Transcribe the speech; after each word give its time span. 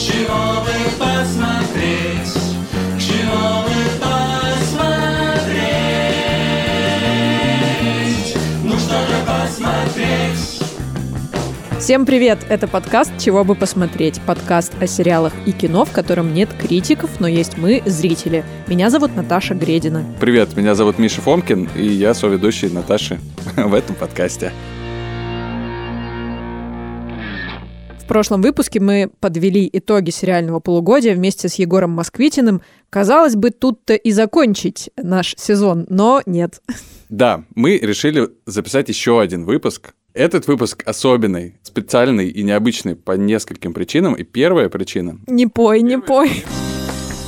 чего 0.00 0.62
бы 0.62 0.72
посмотреть, 0.98 2.32
чего 2.98 3.64
бы 3.64 3.76
посмотреть, 4.00 4.80
ну 8.64 8.78
что 8.78 8.94
же 8.94 9.16
посмотреть? 9.26 10.62
Всем 11.78 12.06
привет! 12.06 12.38
Это 12.48 12.66
подкаст 12.66 13.12
«Чего 13.18 13.44
бы 13.44 13.54
посмотреть?» 13.54 14.22
Подкаст 14.22 14.72
о 14.80 14.86
сериалах 14.86 15.34
и 15.44 15.52
кино, 15.52 15.84
в 15.84 15.92
котором 15.92 16.32
нет 16.32 16.48
критиков, 16.58 17.20
но 17.20 17.28
есть 17.28 17.58
мы, 17.58 17.82
зрители. 17.84 18.42
Меня 18.68 18.88
зовут 18.88 19.14
Наташа 19.14 19.54
Гредина. 19.54 20.06
Привет, 20.18 20.56
меня 20.56 20.74
зовут 20.74 20.98
Миша 20.98 21.20
Фомкин, 21.20 21.68
и 21.74 21.86
я 21.86 22.14
соведущий 22.14 22.70
Наташи 22.70 23.20
в 23.56 23.74
этом 23.74 23.96
подкасте. 23.96 24.52
Прошлом 28.10 28.42
выпуске 28.42 28.80
мы 28.80 29.08
подвели 29.20 29.70
итоги 29.72 30.10
сериального 30.10 30.58
полугодия 30.58 31.14
вместе 31.14 31.48
с 31.48 31.54
Егором 31.54 31.92
Москвитиным. 31.92 32.60
Казалось 32.90 33.36
бы, 33.36 33.50
тут-то 33.50 33.94
и 33.94 34.10
закончить 34.10 34.90
наш 34.96 35.36
сезон, 35.38 35.86
но 35.88 36.20
нет. 36.26 36.60
Да, 37.08 37.44
мы 37.54 37.78
решили 37.78 38.28
записать 38.46 38.88
еще 38.88 39.20
один 39.20 39.44
выпуск. 39.44 39.94
Этот 40.12 40.48
выпуск 40.48 40.82
особенный, 40.86 41.54
специальный 41.62 42.28
и 42.28 42.42
необычный 42.42 42.96
по 42.96 43.12
нескольким 43.12 43.72
причинам. 43.72 44.14
И 44.14 44.24
первая 44.24 44.68
причина 44.68 45.20
Не 45.28 45.46
пой, 45.46 45.80
не 45.82 45.98
пой. 45.98 46.44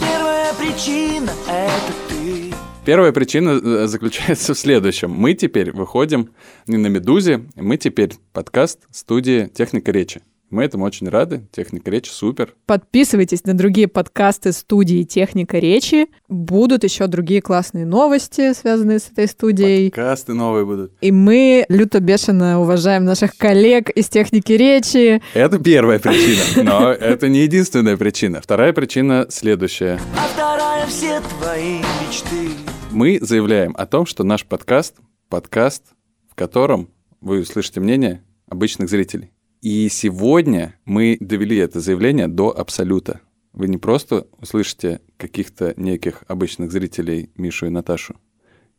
Первая 0.00 0.52
причина– 0.54 1.30
это 1.48 1.92
ты. 2.08 2.52
Первая 2.84 3.12
причина 3.12 3.50
э, 3.50 3.86
заключается 3.86 4.54
в 4.54 4.58
следующем. 4.58 5.12
Мы 5.12 5.34
теперь 5.34 5.70
выходим 5.70 6.30
не 6.66 6.76
на 6.76 6.88
«Медузе», 6.88 7.44
мы 7.54 7.76
теперь 7.76 8.14
подкаст 8.32 8.80
студии 8.90 9.46
«Техника 9.46 9.92
речи». 9.92 10.22
Мы 10.52 10.64
этому 10.64 10.84
очень 10.84 11.08
рады. 11.08 11.48
«Техника 11.50 11.90
речи» 11.90 12.10
супер. 12.10 12.54
Подписывайтесь 12.66 13.44
на 13.44 13.54
другие 13.54 13.88
подкасты 13.88 14.52
студии 14.52 15.02
«Техника 15.02 15.58
речи». 15.58 16.08
Будут 16.28 16.84
еще 16.84 17.06
другие 17.06 17.40
классные 17.40 17.86
новости, 17.86 18.52
связанные 18.52 18.98
с 18.98 19.08
этой 19.10 19.28
студией. 19.28 19.88
Подкасты 19.88 20.34
новые 20.34 20.66
будут. 20.66 20.92
И 21.00 21.10
мы 21.10 21.64
люто 21.70 22.00
бешено 22.00 22.60
уважаем 22.60 23.06
наших 23.06 23.34
коллег 23.38 23.88
из 23.88 24.10
техники 24.10 24.52
речи. 24.52 25.22
Это 25.32 25.58
первая 25.58 25.98
причина, 25.98 26.62
но 26.62 26.92
это 26.92 27.30
не 27.30 27.44
единственная 27.44 27.96
причина. 27.96 28.42
Вторая 28.42 28.74
причина 28.74 29.24
следующая. 29.30 29.98
А 30.18 30.28
вторая– 30.34 30.86
все 30.88 31.22
твои 31.40 31.78
мечты. 31.78 32.50
Мы 32.90 33.18
заявляем 33.22 33.74
о 33.78 33.86
том, 33.86 34.04
что 34.04 34.22
наш 34.22 34.44
подкаст– 34.44 34.96
подкаст, 35.30 35.82
в 36.30 36.34
котором 36.34 36.90
вы 37.22 37.40
услышите 37.40 37.80
мнение 37.80 38.22
обычных 38.50 38.90
зрителей. 38.90 39.32
И 39.62 39.88
сегодня 39.90 40.74
мы 40.84 41.16
довели 41.20 41.56
это 41.56 41.78
заявление 41.78 42.26
до 42.26 42.50
абсолюта. 42.50 43.20
Вы 43.52 43.68
не 43.68 43.78
просто 43.78 44.26
услышите 44.40 45.00
каких-то 45.16 45.72
неких 45.76 46.24
обычных 46.26 46.72
зрителей 46.72 47.30
Мишу 47.36 47.66
и 47.66 47.68
Наташу, 47.68 48.16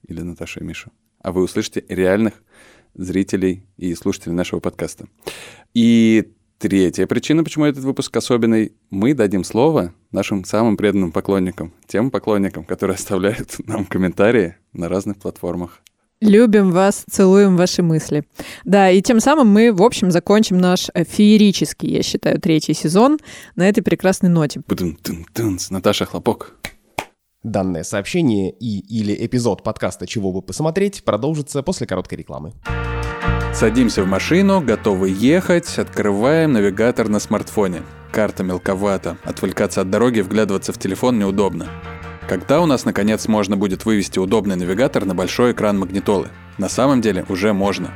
или 0.06 0.20
Наташу 0.20 0.60
и 0.60 0.64
Мишу, 0.66 0.92
а 1.20 1.32
вы 1.32 1.44
услышите 1.44 1.86
реальных 1.88 2.44
зрителей 2.96 3.64
и 3.78 3.96
слушателей 3.96 4.36
нашего 4.36 4.60
подкаста. 4.60 5.08
И 5.74 6.34
третья 6.58 7.08
причина, 7.08 7.46
почему 7.46 7.64
этот 7.64 7.86
выпуск 7.86 8.14
особенный, 8.18 8.74
мы 8.90 9.14
дадим 9.14 9.46
слово 9.46 9.94
нашим 10.12 10.44
самым 10.44 10.76
преданным 10.76 11.14
поклонникам, 11.14 11.74
тем 11.88 12.12
поклонникам, 12.12 12.66
которые 12.66 12.96
оставляют 12.96 13.56
нам 13.68 13.86
комментарии 13.86 14.58
на 14.74 14.90
разных 14.90 15.16
платформах. 15.16 15.82
Любим 16.24 16.72
вас, 16.72 17.04
целуем 17.12 17.58
ваши 17.58 17.84
мысли. 17.84 18.24
Да, 18.64 18.90
и 18.90 19.02
тем 19.02 19.20
самым 19.20 19.50
мы, 19.50 19.74
в 19.74 19.84
общем, 19.84 20.10
закончим 20.10 20.58
наш 20.58 20.88
феерический, 20.96 21.90
я 21.90 22.02
считаю, 22.02 22.40
третий 22.40 22.74
сезон 22.74 23.20
на 23.58 23.68
этой 23.68 23.82
прекрасной 23.82 24.30
ноте. 24.30 24.62
Наташа 25.70 26.06
Хлопок. 26.06 26.56
Данное 27.44 27.84
сообщение 27.84 28.52
и 28.52 28.80
или 28.80 29.14
эпизод 29.26 29.64
подкаста 29.64 30.08
«Чего 30.08 30.32
бы 30.32 30.42
посмотреть» 30.42 31.04
продолжится 31.04 31.62
после 31.62 31.86
короткой 31.86 32.20
рекламы. 32.20 32.54
Садимся 33.54 34.02
в 34.04 34.08
машину, 34.08 34.62
готовы 34.62 35.10
ехать, 35.10 35.78
открываем 35.78 36.54
навигатор 36.54 37.10
на 37.10 37.20
смартфоне. 37.20 37.82
Карта 38.14 38.44
мелковата, 38.44 39.18
отвлекаться 39.26 39.82
от 39.82 39.90
дороги, 39.90 40.22
вглядываться 40.22 40.72
в 40.72 40.78
телефон 40.78 41.20
неудобно. 41.20 41.68
Когда 42.28 42.62
у 42.62 42.66
нас, 42.66 42.86
наконец, 42.86 43.28
можно 43.28 43.58
будет 43.58 43.84
вывести 43.86 44.18
удобный 44.18 44.56
навигатор 44.56 45.04
на 45.04 45.14
большой 45.14 45.52
экран 45.52 45.78
магнитолы? 45.78 46.30
На 46.58 46.70
самом 46.70 47.02
деле 47.02 47.26
уже 47.28 47.52
можно. 47.52 47.92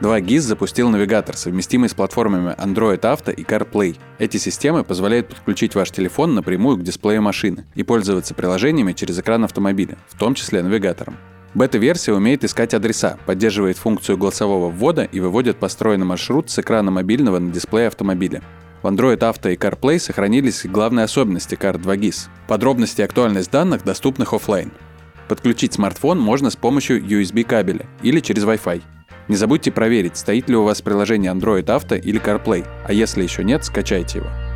2GIS 0.00 0.40
запустил 0.40 0.88
навигатор, 0.90 1.36
совместимый 1.36 1.88
с 1.88 1.94
платформами 1.94 2.54
Android 2.58 3.00
Auto 3.00 3.32
и 3.32 3.44
CarPlay. 3.44 3.96
Эти 4.18 4.38
системы 4.38 4.82
позволяют 4.82 5.28
подключить 5.28 5.76
ваш 5.76 5.92
телефон 5.92 6.34
напрямую 6.34 6.78
к 6.78 6.82
дисплею 6.82 7.22
машины 7.22 7.64
и 7.76 7.84
пользоваться 7.84 8.34
приложениями 8.34 8.92
через 8.92 9.18
экран 9.20 9.44
автомобиля, 9.44 9.98
в 10.08 10.18
том 10.18 10.34
числе 10.34 10.62
навигатором. 10.62 11.16
Бета-версия 11.54 12.12
умеет 12.12 12.44
искать 12.44 12.74
адреса, 12.74 13.18
поддерживает 13.26 13.76
функцию 13.76 14.18
голосового 14.18 14.70
ввода 14.70 15.04
и 15.04 15.20
выводит 15.20 15.58
построенный 15.58 16.06
маршрут 16.06 16.50
с 16.50 16.58
экрана 16.58 16.90
мобильного 16.90 17.38
на 17.38 17.52
дисплей 17.52 17.86
автомобиля. 17.86 18.42
В 18.82 18.86
Android 18.86 19.18
Auto 19.18 19.52
и 19.52 19.56
CarPlay 19.56 19.98
сохранились 19.98 20.64
главные 20.64 21.04
особенности 21.04 21.54
карт 21.54 21.80
2GIS. 21.80 22.28
Подробности 22.48 23.02
и 23.02 23.04
актуальность 23.04 23.50
данных 23.50 23.84
доступных 23.84 24.32
офлайн. 24.32 24.72
Подключить 25.28 25.74
смартфон 25.74 26.18
можно 26.18 26.50
с 26.50 26.56
помощью 26.56 27.02
USB 27.04 27.44
кабеля 27.44 27.86
или 28.02 28.20
через 28.20 28.44
Wi-Fi. 28.44 28.82
Не 29.28 29.36
забудьте 29.36 29.70
проверить, 29.70 30.16
стоит 30.16 30.48
ли 30.48 30.56
у 30.56 30.64
вас 30.64 30.82
приложение 30.82 31.30
Android 31.30 31.66
Auto 31.66 32.00
или 32.00 32.20
CarPlay, 32.20 32.66
а 32.86 32.92
если 32.92 33.22
еще 33.22 33.44
нет, 33.44 33.64
скачайте 33.64 34.18
его. 34.18 34.49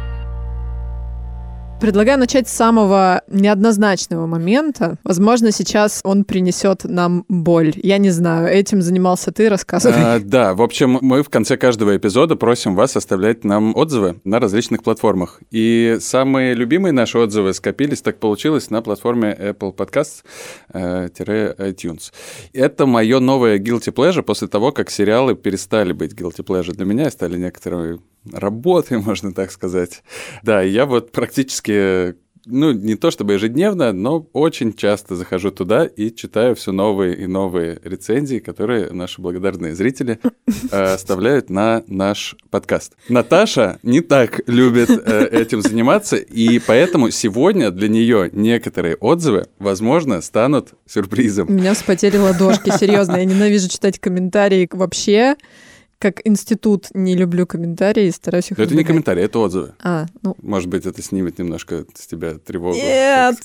Предлагаю 1.85 2.19
начать 2.19 2.49
с 2.49 2.53
самого 2.53 3.21
неоднозначного 3.29 4.27
момента. 4.27 4.97
Возможно, 5.05 5.53
сейчас 5.53 6.01
он 6.03 6.25
принесет 6.25 6.85
нам 6.85 7.27
боль. 7.29 7.75
Я 7.77 7.99
не 7.99 8.09
знаю, 8.09 8.49
этим 8.49 8.81
занимался 8.81 9.33
ты, 9.33 9.51
рассказывай. 9.51 9.99
А, 9.99 10.19
да, 10.19 10.55
в 10.55 10.63
общем, 10.63 10.97
мы 11.03 11.23
в 11.23 11.29
конце 11.29 11.59
каждого 11.59 11.95
эпизода 11.95 12.37
просим 12.37 12.75
вас 12.75 12.97
оставлять 12.97 13.45
нам 13.45 13.77
отзывы 13.77 14.19
на 14.25 14.41
различных 14.41 14.83
платформах. 14.83 15.43
И 15.51 15.99
самые 16.01 16.55
любимые 16.55 16.93
наши 16.93 17.19
отзывы 17.19 17.53
скопились, 17.53 18.01
так 18.01 18.19
получилось, 18.19 18.71
на 18.71 18.81
платформе 18.81 19.37
Apple 19.39 19.77
Podcasts 19.77 20.23
э. 20.73 21.11
Это 22.55 22.87
мое 22.87 23.21
новое 23.21 23.59
guilty 23.59 23.93
pleasure 23.93 24.23
после 24.23 24.49
того, 24.49 24.73
как 24.73 24.91
сериалы 24.91 25.35
перестали 25.35 25.93
быть 25.93 26.15
guilty 26.15 26.43
pleasure 26.43 26.73
для 26.73 26.87
меня 26.87 27.09
и 27.09 27.11
стали 27.11 27.37
некоторые 27.37 27.99
работой, 28.33 28.99
можно 29.03 29.33
так 29.33 29.51
сказать. 29.51 30.03
Да, 30.43 30.63
я 30.63 30.87
вот 30.87 31.13
практически 31.13 31.73
ну, 32.47 32.73
не 32.73 32.95
то 32.95 33.11
чтобы 33.11 33.35
ежедневно, 33.35 33.93
но 33.93 34.27
очень 34.33 34.75
часто 34.75 35.17
захожу 35.17 35.51
туда 35.51 35.87
и 35.87 36.15
читаю 36.15 36.55
все 36.55 36.73
новые 36.73 37.17
и 37.17 37.27
новые 37.27 37.81
рецензии, 37.83 38.39
которые 38.39 38.91
наши 38.91 39.21
благодарные 39.21 39.75
зрители 39.75 40.19
э, 40.71 40.83
оставляют 40.95 41.51
на 41.51 41.83
наш 41.87 42.37
подкаст. 42.51 42.95
Наташа 43.09 43.79
не 43.83 44.01
так 44.01 44.41
любит 44.47 44.91
э, 44.91 45.29
этим 45.31 45.63
заниматься, 45.63 46.17
и 46.17 46.59
поэтому 46.59 47.11
сегодня 47.11 47.71
для 47.71 47.89
нее 47.89 48.31
некоторые 48.33 48.97
отзывы, 48.97 49.47
возможно, 49.59 50.21
станут 50.21 50.75
сюрпризом. 50.87 51.49
У 51.49 51.53
меня 51.53 51.75
вспотели 51.75 52.17
ладошки, 52.17 52.71
серьезно. 52.71 53.17
Я 53.17 53.25
ненавижу 53.25 53.69
читать 53.69 53.99
комментарии 53.99 54.69
вообще. 54.71 55.37
Как 55.99 56.21
институт 56.25 56.89
не 56.95 57.17
люблю 57.17 57.47
комментарии, 57.47 58.11
стараюсь 58.11 58.51
их 58.51 58.59
Но 58.59 58.65
это 58.65 58.75
не 58.75 58.85
комментарии, 58.85 59.23
это 59.23 59.39
отзывы. 59.39 59.75
А, 59.83 60.07
ну, 60.23 60.37
Может 60.43 60.69
быть, 60.69 60.87
это 60.87 61.03
снимет 61.03 61.39
немножко 61.39 61.85
с 61.95 62.07
тебя 62.07 62.35
тревогу. 62.39 62.77
Нет. 62.77 63.37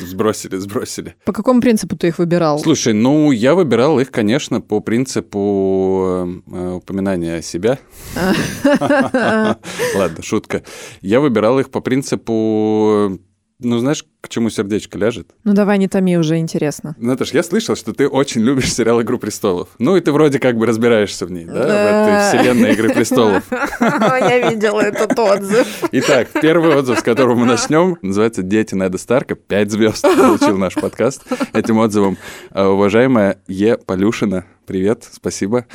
Сбросили, 0.00 0.56
сбросили. 0.56 1.14
по 1.24 1.32
какому 1.32 1.60
принципу 1.60 1.96
ты 1.96 2.08
их 2.08 2.18
выбирал? 2.18 2.58
Слушай, 2.58 2.94
ну, 2.94 3.30
я 3.30 3.54
выбирал 3.54 4.00
их, 4.00 4.10
конечно, 4.10 4.60
по 4.60 4.80
принципу 4.80 6.40
э, 6.46 6.72
упоминания 6.74 7.42
себя. 7.42 7.78
Ладно, 9.94 10.22
шутка. 10.22 10.62
Я 11.00 11.20
выбирал 11.20 11.58
их 11.60 11.70
по 11.70 11.80
принципу, 11.80 13.18
ну, 13.60 13.78
знаешь, 13.78 14.04
к 14.20 14.28
чему 14.28 14.50
сердечко 14.50 14.96
ляжет? 14.98 15.30
Ну 15.42 15.52
давай, 15.52 15.78
не 15.78 15.88
томи 15.88 16.16
уже, 16.16 16.38
интересно. 16.38 16.94
Наташ, 16.98 17.32
я 17.32 17.42
слышал, 17.42 17.74
что 17.74 17.92
ты 17.92 18.06
очень 18.08 18.40
любишь 18.42 18.72
сериал 18.72 19.02
«Игру 19.02 19.18
престолов». 19.18 19.68
Ну, 19.78 19.96
и 19.96 20.00
ты 20.00 20.12
вроде 20.12 20.38
как 20.38 20.56
бы 20.56 20.66
разбираешься 20.66 21.26
в 21.26 21.30
ней, 21.32 21.44
да, 21.44 21.52
в 21.52 21.54
Да. 21.66 22.28
этой 22.30 22.40
вселенной 22.40 22.72
«Игры 22.72 22.90
престолов». 22.94 23.42
Я 23.80 24.50
видела 24.50 24.80
этот 24.80 25.18
отзыв. 25.18 25.66
Итак, 25.92 26.28
первый 26.40 26.76
отзыв, 26.76 27.00
с 27.00 27.02
которого 27.02 27.34
мы 27.34 27.46
начнем, 27.46 27.96
называется 28.02 28.42
«Дети 28.42 28.74
Неда 28.74 28.96
Старка». 28.98 29.34
Пять 29.34 29.70
звезд 29.72 30.02
получил 30.02 30.56
наш 30.56 30.74
подкаст 30.74 31.24
этим 31.52 31.78
отзывом. 31.78 32.16
А, 32.50 32.68
Уважаемая 32.68 33.40
Е. 33.48 33.76
Полюшина, 33.76 34.44
привет, 34.66 35.08
спасибо. 35.10 35.66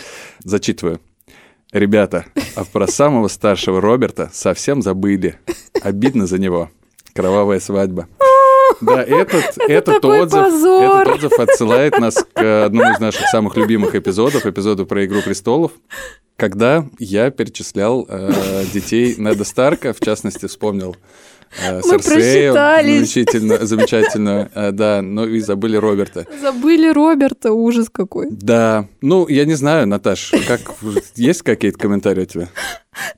Зачитываю. 0.44 1.02
Ребята, 1.74 2.26
а 2.56 2.64
про 2.66 2.88
самого 2.88 3.28
старшего 3.28 3.82
Роберта 3.82 4.30
совсем 4.32 4.82
забыли. 4.82 5.40
Обидно 5.82 6.28
за 6.28 6.38
него. 6.38 6.70
Кровавая 7.14 7.60
свадьба. 7.60 8.08
Да, 8.82 9.04
этот, 9.04 9.58
этот, 9.68 10.02
такой 10.02 10.22
отзыв, 10.22 10.46
позор. 10.46 11.02
этот 11.04 11.16
отзыв 11.16 11.40
отсылает 11.40 12.00
нас 12.00 12.26
к 12.34 12.66
одному 12.66 12.92
из 12.92 13.00
наших 13.00 13.28
самых 13.28 13.56
любимых 13.56 13.94
эпизодов, 13.96 14.46
эпизоду 14.46 14.86
про 14.86 15.06
«Игру 15.06 15.22
престолов», 15.22 15.72
когда 16.36 16.86
я 17.00 17.30
перечислял 17.30 18.06
э, 18.10 18.64
детей 18.74 19.16
Неда 19.18 19.46
Старка, 19.46 19.94
в 19.94 20.00
частности, 20.00 20.48
вспомнил 20.48 20.96
э, 21.64 21.82
Мы 21.86 22.00
Серсею, 22.00 22.54
замечательно, 22.54 23.66
замечательно, 23.66 24.52
э, 24.54 24.72
да, 24.72 25.02
но 25.02 25.26
и 25.26 25.40
забыли 25.40 25.78
Роберта. 25.78 26.26
Забыли 26.42 26.92
Роберта, 26.92 27.54
ужас 27.54 27.90
какой. 27.90 28.28
Да, 28.32 28.88
ну, 29.02 29.28
я 29.28 29.46
не 29.46 29.54
знаю, 29.54 29.88
Наташ, 29.88 30.34
как 30.48 30.62
есть 31.16 31.44
какие-то 31.44 31.78
комментарии 31.78 32.24
у 32.24 32.26
тебя? 32.26 32.50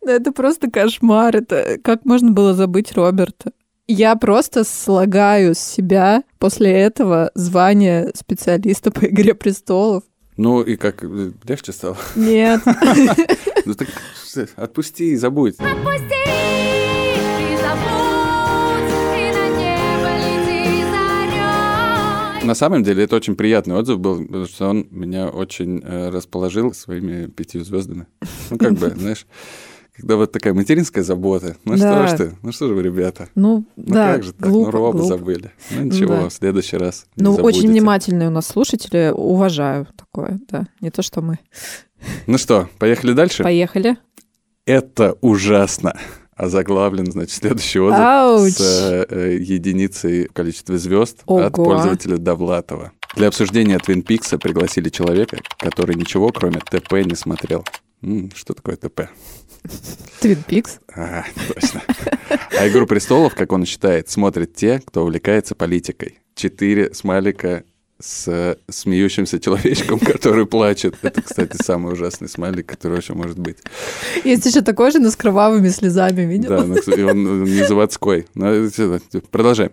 Да 0.02 0.12
это 0.12 0.32
просто 0.32 0.70
кошмар. 0.70 1.36
Это 1.36 1.78
как 1.84 2.06
можно 2.06 2.32
было 2.32 2.54
забыть 2.54 2.92
Роберта? 2.94 3.52
Я 3.88 4.16
просто 4.16 4.64
слагаю 4.64 5.54
с 5.54 5.60
себя 5.60 6.24
после 6.40 6.72
этого 6.72 7.30
звание 7.36 8.12
специалиста 8.16 8.90
по 8.90 9.06
«Игре 9.06 9.36
престолов». 9.36 10.04
Ну, 10.38 10.64
и 10.64 10.76
как, 10.76 11.04
э, 11.04 11.32
легче 11.48 11.72
стало? 11.72 11.98
Нет. 12.16 12.62
Ну 13.68 13.74
так 13.74 13.88
э, 14.36 14.46
отпусти 14.58 15.12
и 15.12 15.16
забудь. 15.16 15.56
Отпусти. 15.58 16.16
На 22.44 22.54
самом 22.54 22.84
деле 22.84 23.04
это 23.04 23.16
очень 23.16 23.36
приятный 23.36 23.76
отзыв 23.76 24.00
был, 24.00 24.24
потому 24.24 24.46
что 24.46 24.70
он 24.70 24.88
меня 24.92 25.30
очень 25.30 25.82
э, 25.84 26.10
расположил 26.10 26.74
своими 26.74 27.26
пятью 27.26 27.64
звездами. 27.64 28.06
Ну, 28.52 28.58
как 28.60 28.74
бы, 28.74 28.90
знаешь, 28.96 29.26
когда 29.98 30.16
вот 30.18 30.32
такая 30.32 30.54
материнская 30.54 31.04
забота. 31.04 31.56
Ну 31.66 31.78
Да. 31.78 32.08
что 32.08 32.16
ж 32.16 32.18
ты, 32.18 32.36
ну 32.44 32.52
что 32.52 32.68
же 32.68 32.74
вы, 32.74 32.84
ребята? 32.84 33.30
Ну, 33.36 33.66
Ну 33.76 33.94
да, 33.94 34.14
как 34.14 34.24
же 34.24 34.34
так? 34.34 34.50
глупо, 34.50 34.66
ну 34.66 34.72
Роба 34.72 34.92
глупо. 35.00 35.08
забыли. 35.08 35.52
Ну 35.72 35.82
ничего, 35.84 36.16
Да. 36.16 36.30
в 36.30 36.34
следующий 36.34 36.78
раз 36.78 37.06
не 37.16 37.24
Ну, 37.24 37.36
очень 37.36 37.70
внимательные 37.70 38.28
у 38.28 38.32
нас 38.32 38.48
слушатели, 38.48 39.12
уважаю 39.14 39.88
такое, 39.98 40.40
да. 40.50 40.68
Не 40.82 40.92
то, 40.92 41.02
что 41.02 41.22
мы. 41.22 41.40
Ну 42.28 42.38
что, 42.38 42.70
поехали 42.78 43.14
дальше? 43.14 43.44
Поехали. 43.44 43.98
Это 44.66 45.16
ужасно. 45.22 45.98
Озаглавлен, 46.36 47.10
значит, 47.10 47.32
следующий 47.32 47.80
отзыв 47.80 48.00
Ауч. 48.02 48.52
с 48.54 49.06
э, 49.10 49.38
единицей 49.40 50.28
в 50.28 50.34
количестве 50.34 50.78
звезд 50.78 51.22
от 51.26 51.58
Ого. 51.58 51.64
пользователя 51.66 52.18
Довлатова. 52.18 52.92
Для 53.16 53.30
обсуждения 53.30 53.80
Твин 53.80 54.02
Пикса 54.02 54.38
пригласили 54.38 54.90
человека, 54.90 55.38
который 55.58 55.96
ничего, 55.96 56.30
кроме 56.34 56.60
ТП, 56.60 56.92
не 57.06 57.16
смотрел. 57.16 57.64
Что 58.36 58.54
такое 58.54 58.76
ТП? 58.76 59.10
Твин 60.20 60.44
Пикс. 60.48 60.80
А, 60.96 61.24
точно. 61.54 61.82
А 62.58 62.68
«Игру 62.68 62.86
престолов», 62.86 63.34
как 63.36 63.52
он 63.52 63.66
считает, 63.66 64.10
смотрят 64.10 64.54
те, 64.54 64.82
кто 64.86 65.04
увлекается 65.04 65.56
политикой. 65.56 66.20
Четыре 66.36 66.94
смайлика 66.94 67.64
с 68.00 68.58
смеющимся 68.70 69.40
человечком, 69.40 70.00
который 70.00 70.46
плачет. 70.46 70.96
Это, 71.02 71.22
кстати, 71.22 71.58
самый 71.64 71.94
ужасный 71.94 72.28
смайлик, 72.28 72.68
который 72.68 72.94
вообще 72.94 73.14
может 73.14 73.40
быть. 73.40 73.58
Есть 74.24 74.46
еще 74.46 74.62
такой 74.62 74.92
же, 74.92 75.00
но 75.00 75.10
с 75.10 75.16
кровавыми 75.16 75.70
слезами, 75.70 76.22
видел? 76.22 76.50
Да, 76.50 76.64
ну, 76.66 76.76
кстати, 76.76 77.00
он 77.00 77.44
не 77.46 77.66
заводской. 77.66 78.28
Но 78.36 78.50
это- 78.52 79.00
продолжаем. 79.32 79.72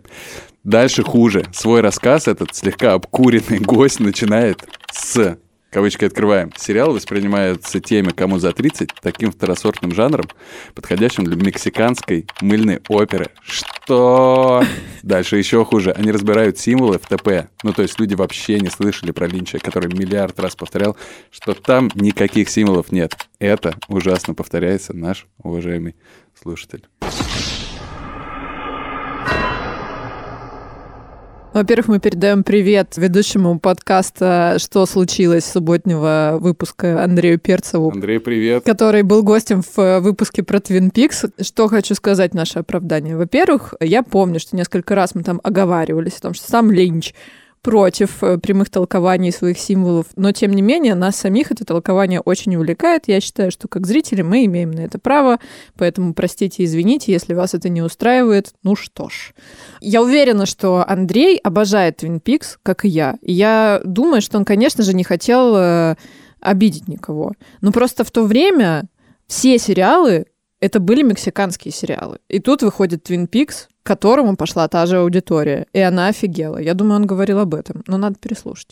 Дальше 0.65 1.03
хуже. 1.03 1.45
Свой 1.53 1.81
рассказ 1.81 2.29
этот 2.29 2.55
слегка 2.55 2.95
обкуренный 2.95 3.59
гость 3.59 3.99
начинает 4.01 4.65
с 4.93 5.37
кавычки 5.73 6.05
открываем. 6.05 6.53
Сериал 6.57 6.93
воспринимается 6.93 7.81
теми, 7.81 8.11
кому 8.11 8.39
за 8.39 8.53
30, 8.53 8.91
таким 9.01 9.33
второсортным 9.33 9.93
жанром, 9.93 10.27
подходящим 10.75 11.25
для 11.25 11.35
мексиканской 11.35 12.27
мыльной 12.41 12.81
оперы. 12.89 13.31
Что? 13.43 14.63
Дальше 15.03 15.39
еще 15.39 15.65
хуже. 15.65 15.93
Они 15.93 16.13
разбирают 16.13 16.59
символы 16.59 16.99
в 16.99 17.07
ТП. 17.07 17.49
Ну, 17.63 17.73
то 17.73 17.83
есть 17.83 17.99
люди 17.99 18.15
вообще 18.15 18.61
не 18.61 18.69
слышали 18.69 19.11
про 19.11 19.27
Линча, 19.27 19.59
который 19.59 19.93
миллиард 19.93 20.39
раз 20.39 20.55
повторял, 20.55 20.97
что 21.31 21.55
там 21.55 21.91
никаких 21.95 22.51
символов 22.51 22.93
нет. 22.93 23.17
Это 23.39 23.75
ужасно 23.89 24.35
повторяется 24.35 24.95
наш 24.95 25.27
уважаемый 25.43 25.97
слушатель. 26.41 26.87
Во-первых, 31.53 31.89
мы 31.89 32.01
передаем 32.01 32.45
привет 32.45 32.95
ведущему 32.97 33.59
подкаста 33.59 34.57
«Что 34.57 34.87
случилось» 34.87 35.45
субботнего 35.45 36.39
выпуска 36.41 37.05
Андрею 37.05 37.39
Перцеву, 37.39 37.91
Андрей, 37.91 38.21
привет. 38.21 38.65
который 38.65 39.03
был 39.03 39.23
гостем 39.23 39.61
в 39.61 39.79
э, 39.79 40.01
выпуске 40.01 40.43
про 40.43 40.61
Твин 40.61 40.91
Пикс. 40.91 41.27
Что 41.43 41.69
хочу 41.69 41.95
сказать 41.95 42.33
наше 42.33 42.61
оправдание. 42.61 43.19
Во-первых, 43.19 43.75
я 43.81 44.03
помню, 44.03 44.41
что 44.41 44.57
несколько 44.57 44.95
раз 44.95 45.15
мы 45.15 45.25
там 45.25 45.43
оговаривались 45.45 46.17
о 46.17 46.23
том, 46.23 46.35
что 46.35 46.51
сам 46.51 46.71
Линч 46.71 47.13
против 47.63 48.23
э, 48.23 48.39
прямых 48.39 48.71
толкований 48.71 49.33
своих 49.33 49.59
символов, 49.59 50.07
но 50.17 50.33
тем 50.33 50.53
не 50.53 50.63
менее 50.63 50.95
нас 50.95 51.17
самих 51.17 51.53
это 51.53 51.65
толкование 51.65 52.21
очень 52.21 52.55
увлекает. 52.57 53.05
Я 53.07 53.21
считаю, 53.21 53.53
что 53.53 53.69
как 53.69 53.87
зрители 53.87 54.23
мы 54.23 54.45
имеем 54.45 54.73
на 54.73 54.81
это 54.81 54.99
право, 54.99 55.39
поэтому 55.79 56.13
простите, 56.13 56.65
извините, 56.65 57.13
если 57.13 57.35
вас 57.35 57.55
это 57.55 57.69
не 57.69 57.81
устраивает. 57.81 58.53
Ну 58.65 58.75
что 58.75 59.09
ж. 59.09 59.33
Я 59.81 60.03
уверена, 60.03 60.45
что 60.45 60.85
Андрей 60.87 61.39
обожает 61.39 61.99
Твин 61.99 62.19
Пикс, 62.19 62.59
как 62.63 62.85
и 62.85 62.89
я. 62.89 63.17
Я 63.23 63.81
думаю, 63.85 64.23
что 64.23 64.39
он, 64.39 64.45
конечно 64.45 64.83
же, 64.83 64.93
не 64.93 65.05
хотел 65.05 65.55
э, 65.57 65.97
обидеть 66.41 66.89
никого. 66.89 67.33
Но 67.61 67.71
просто 67.71 68.03
в 68.03 68.11
то 68.11 68.25
время 68.25 68.89
все 69.29 69.57
сериалы 69.59 70.27
это 70.63 70.79
были 70.79 71.03
мексиканские 71.03 71.73
сериалы. 71.73 72.19
И 72.29 72.39
тут 72.39 72.63
выходит 72.63 73.03
Твин 73.03 73.27
Пикс, 73.27 73.69
к 73.83 73.87
которому 73.87 74.37
пошла 74.37 74.69
та 74.69 74.87
же 74.87 74.97
аудитория. 74.99 75.67
И 75.73 75.81
она 75.81 76.09
офигела. 76.09 76.59
Я 76.59 76.75
думаю, 76.75 76.97
он 76.97 77.07
говорил 77.07 77.39
об 77.39 77.55
этом. 77.55 77.83
Но 77.87 77.97
надо 77.99 78.17
переслушать. 78.21 78.69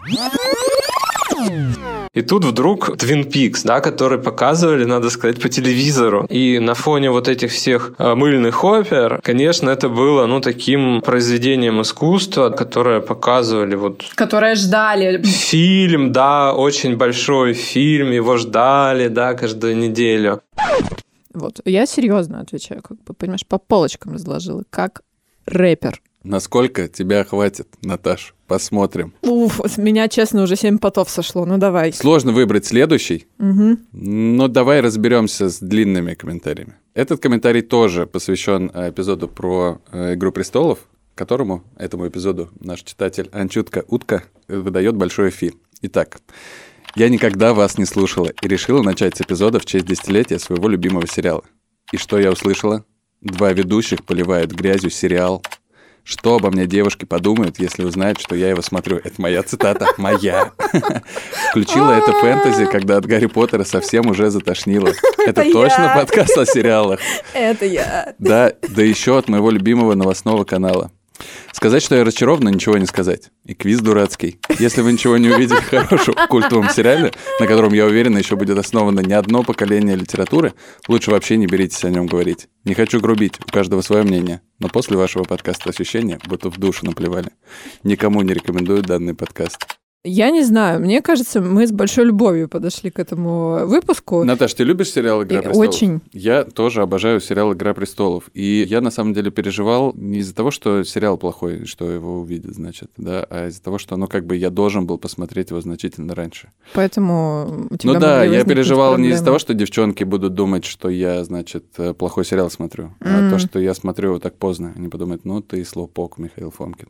И 2.13 2.23
тут 2.23 2.45
вдруг 2.45 2.91
Twin 2.91 3.25
Peaks, 3.31 3.61
да, 3.65 3.81
который 3.81 4.19
показывали, 4.19 4.85
надо 4.85 5.11
сказать, 5.11 5.41
по 5.41 5.49
телевизору. 5.49 6.27
И 6.29 6.59
на 6.59 6.75
фоне 6.75 7.11
вот 7.11 7.29
этих 7.29 7.51
всех 7.53 7.93
э, 7.99 8.15
мыльных 8.15 8.65
опер, 8.65 9.21
конечно, 9.23 9.71
это 9.71 9.89
было, 9.89 10.27
ну, 10.27 10.41
таким 10.41 11.01
произведением 11.03 11.81
искусства, 11.81 12.51
которое 12.51 13.01
показывали 13.01 13.77
вот 13.77 14.03
Которые 14.17 14.57
ждали. 14.57 15.23
фильм, 15.23 16.13
да, 16.13 16.53
очень 16.53 16.97
большой 16.97 17.55
фильм, 17.55 18.11
его 18.11 18.37
ждали, 18.37 19.09
да, 19.09 19.35
каждую 19.35 19.77
неделю. 19.77 20.41
Вот. 21.33 21.61
Я 21.65 21.87
серьезно 21.87 22.41
отвечаю, 22.41 22.83
как 22.83 23.03
бы, 23.05 23.15
понимаешь, 23.15 23.47
по 23.47 23.59
полочкам 23.59 24.15
разложила, 24.15 24.65
как 24.71 25.03
рэпер. 25.47 26.01
Насколько 26.23 26.87
тебя 26.89 27.25
хватит, 27.25 27.69
Наташ? 27.83 28.35
Посмотрим. 28.47 29.15
Уф, 29.23 29.61
с 29.65 29.79
меня, 29.79 30.09
честно, 30.09 30.43
уже 30.43 30.57
семь 30.57 30.79
потов 30.79 31.09
сошло. 31.09 31.47
Ну, 31.47 31.57
давай. 31.57 31.93
Сложно 31.93 32.33
выбрать 32.33 32.67
следующий, 32.67 33.27
Мгм. 33.39 33.87
но 33.93 34.49
давай 34.49 34.81
разберемся 34.81 35.49
с 35.49 35.61
длинными 35.61 36.15
комментариями. 36.15 36.75
Этот 36.95 37.21
комментарий 37.23 37.63
тоже 37.63 38.07
посвящен 38.07 38.71
э, 38.75 38.91
эпизоду 38.91 39.29
про 39.29 39.81
э, 39.93 40.15
«Игру 40.15 40.33
престолов», 40.33 40.81
которому, 41.15 41.63
этому 41.77 42.09
эпизоду, 42.09 42.51
наш 42.61 42.83
читатель 42.83 43.29
Анчутка 43.33 43.85
Утка 43.87 44.25
выдает 44.49 44.97
большой 44.97 45.31
фи. 45.31 45.55
Итак, 45.83 46.21
я 46.95 47.09
никогда 47.09 47.55
вас 47.55 47.79
не 47.79 47.85
слушала 47.85 48.33
и 48.43 48.49
решила 48.49 48.83
начать 48.83 49.17
с 49.17 49.21
эпизода 49.21 49.61
в 49.61 49.67
честь 49.67 49.87
десятилетия 49.87 50.39
своего 50.39 50.69
любимого 50.69 51.07
сериала. 51.07 51.45
И 51.93 51.97
что 51.97 52.19
я 52.19 52.31
услышала? 52.31 52.85
Два 53.21 53.53
ведущих 53.53 54.05
поливают 54.05 54.53
грязью 54.53 54.91
сериал. 54.91 55.43
Что 56.03 56.37
обо 56.37 56.51
мне 56.51 56.67
девушки 56.67 57.05
подумают, 57.05 57.59
если 57.59 57.85
узнают, 57.85 58.21
что 58.21 58.35
я 58.35 58.49
его 58.49 58.63
смотрю? 58.63 58.97
Это 58.97 59.21
моя 59.21 59.43
цитата. 59.43 59.87
Моя. 59.99 60.53
Включила 61.51 61.93
это 61.93 62.13
фэнтези, 62.13 62.67
когда 62.67 62.97
от 62.97 63.07
Гарри 63.07 63.27
Поттера 63.27 63.65
совсем 63.65 64.09
уже 64.09 64.31
затошнило. 64.31 64.93
Это 65.19 65.43
точно 65.53 65.93
подкаст 65.95 66.39
о 66.39 66.47
сериалах? 66.47 67.01
Это 67.35 67.67
я. 67.67 68.15
Да, 68.19 68.53
да 68.69 68.83
еще 68.83 69.19
от 69.19 69.29
моего 69.29 69.51
любимого 69.51 69.95
новостного 69.95 70.45
канала. 70.45 70.91
Сказать, 71.53 71.83
что 71.83 71.97
я 71.97 72.05
разочарована, 72.05 72.49
ничего 72.49 72.79
не 72.79 72.87
сказать. 72.87 73.31
И 73.45 73.55
квиз 73.55 73.81
дурацкий. 73.81 74.39
Если 74.59 74.81
вы 74.81 74.93
ничего 74.93 75.17
не 75.19 75.31
увидели 75.31 75.61
хорошего 75.71 76.17
в 76.17 76.29
культовом 76.29 76.69
сериале, 76.71 77.13
на 77.39 77.47
котором, 77.47 77.73
я 77.73 77.87
уверен, 77.87 78.17
еще 78.17 78.37
будет 78.37 78.59
основано 78.59 79.01
не 79.01 79.15
одно 79.15 79.43
поколение 79.43 79.97
литературы, 79.97 80.55
лучше 80.89 81.11
вообще 81.11 81.37
не 81.37 81.47
беритесь 81.47 81.85
о 81.85 81.91
нем 81.91 82.07
говорить. 82.07 82.49
Не 82.65 82.75
хочу 82.75 83.01
грубить, 83.01 83.41
у 83.47 83.51
каждого 83.51 83.83
свое 83.83 84.03
мнение. 84.03 84.43
Но 84.59 84.69
после 84.69 84.97
вашего 84.97 85.25
подкаста 85.25 85.71
ощущение, 85.71 86.19
будто 86.27 86.51
в 86.51 86.59
душу 86.59 86.85
наплевали. 86.87 87.31
Никому 87.83 88.23
не 88.23 88.35
рекомендую 88.35 88.83
данный 88.83 89.15
подкаст. 89.15 89.80
Я 90.03 90.31
не 90.31 90.43
знаю, 90.43 90.81
мне 90.81 91.03
кажется, 91.03 91.43
мы 91.43 91.67
с 91.67 91.73
большой 91.73 92.07
любовью 92.07 92.49
подошли 92.49 92.91
к 92.91 92.99
этому 92.99 93.67
выпуску. 93.67 94.25
Наташ, 94.25 94.55
ты 94.55 94.65
любишь 94.65 94.91
сериал 94.93 95.23
«Игра 95.25 95.41
И 95.41 95.43
престолов»? 95.43 95.69
очень. 95.69 96.01
Я 96.13 96.45
тоже 96.45 96.81
обожаю 96.81 97.21
сериал 97.21 97.53
«Игра 97.53 97.75
престолов». 97.75 98.31
И 98.33 98.65
я, 98.67 98.81
на 98.81 98.91
самом 98.91 99.13
деле, 99.13 99.31
переживал 99.31 99.93
не 99.95 100.21
из-за 100.21 100.35
того, 100.35 100.51
что 100.51 100.85
сериал 100.85 101.19
плохой, 101.19 101.67
что 101.67 101.91
его 101.91 102.21
увидят, 102.21 102.55
значит, 102.55 102.91
да, 102.97 103.27
а 103.29 103.49
из-за 103.49 103.63
того, 103.63 103.77
что, 103.77 103.95
ну, 103.99 104.07
как 104.07 104.25
бы 104.25 104.37
я 104.37 104.49
должен 104.49 104.87
был 104.87 104.97
посмотреть 104.97 105.51
его 105.51 105.61
значительно 105.61 106.15
раньше. 106.15 106.49
Поэтому 106.73 107.67
у 107.69 107.77
тебя 107.77 107.93
Ну 107.93 108.01
да, 108.01 108.25
я 108.25 108.43
переживал 108.45 108.97
не 108.97 109.09
из-за 109.09 109.19
проблемы. 109.19 109.25
того, 109.27 109.39
что 109.39 109.53
девчонки 109.53 110.05
будут 110.05 110.33
думать, 110.33 110.65
что 110.65 110.89
я, 110.89 111.23
значит, 111.25 111.67
э, 111.77 111.93
плохой 111.93 112.25
сериал 112.25 112.51
смотрю, 112.51 112.95
а 113.01 113.25
М. 113.25 113.31
то, 113.31 113.39
что 113.39 113.59
я 113.59 113.75
смотрю 113.75 114.11
его 114.13 114.19
так 114.19 114.39
поздно. 114.39 114.73
Они 114.75 114.89
подумают, 114.89 115.27
ну, 115.27 115.43
ты 115.43 115.63
слоупок, 115.63 116.17
Михаил 116.17 116.51
Фомкин. 116.53 116.89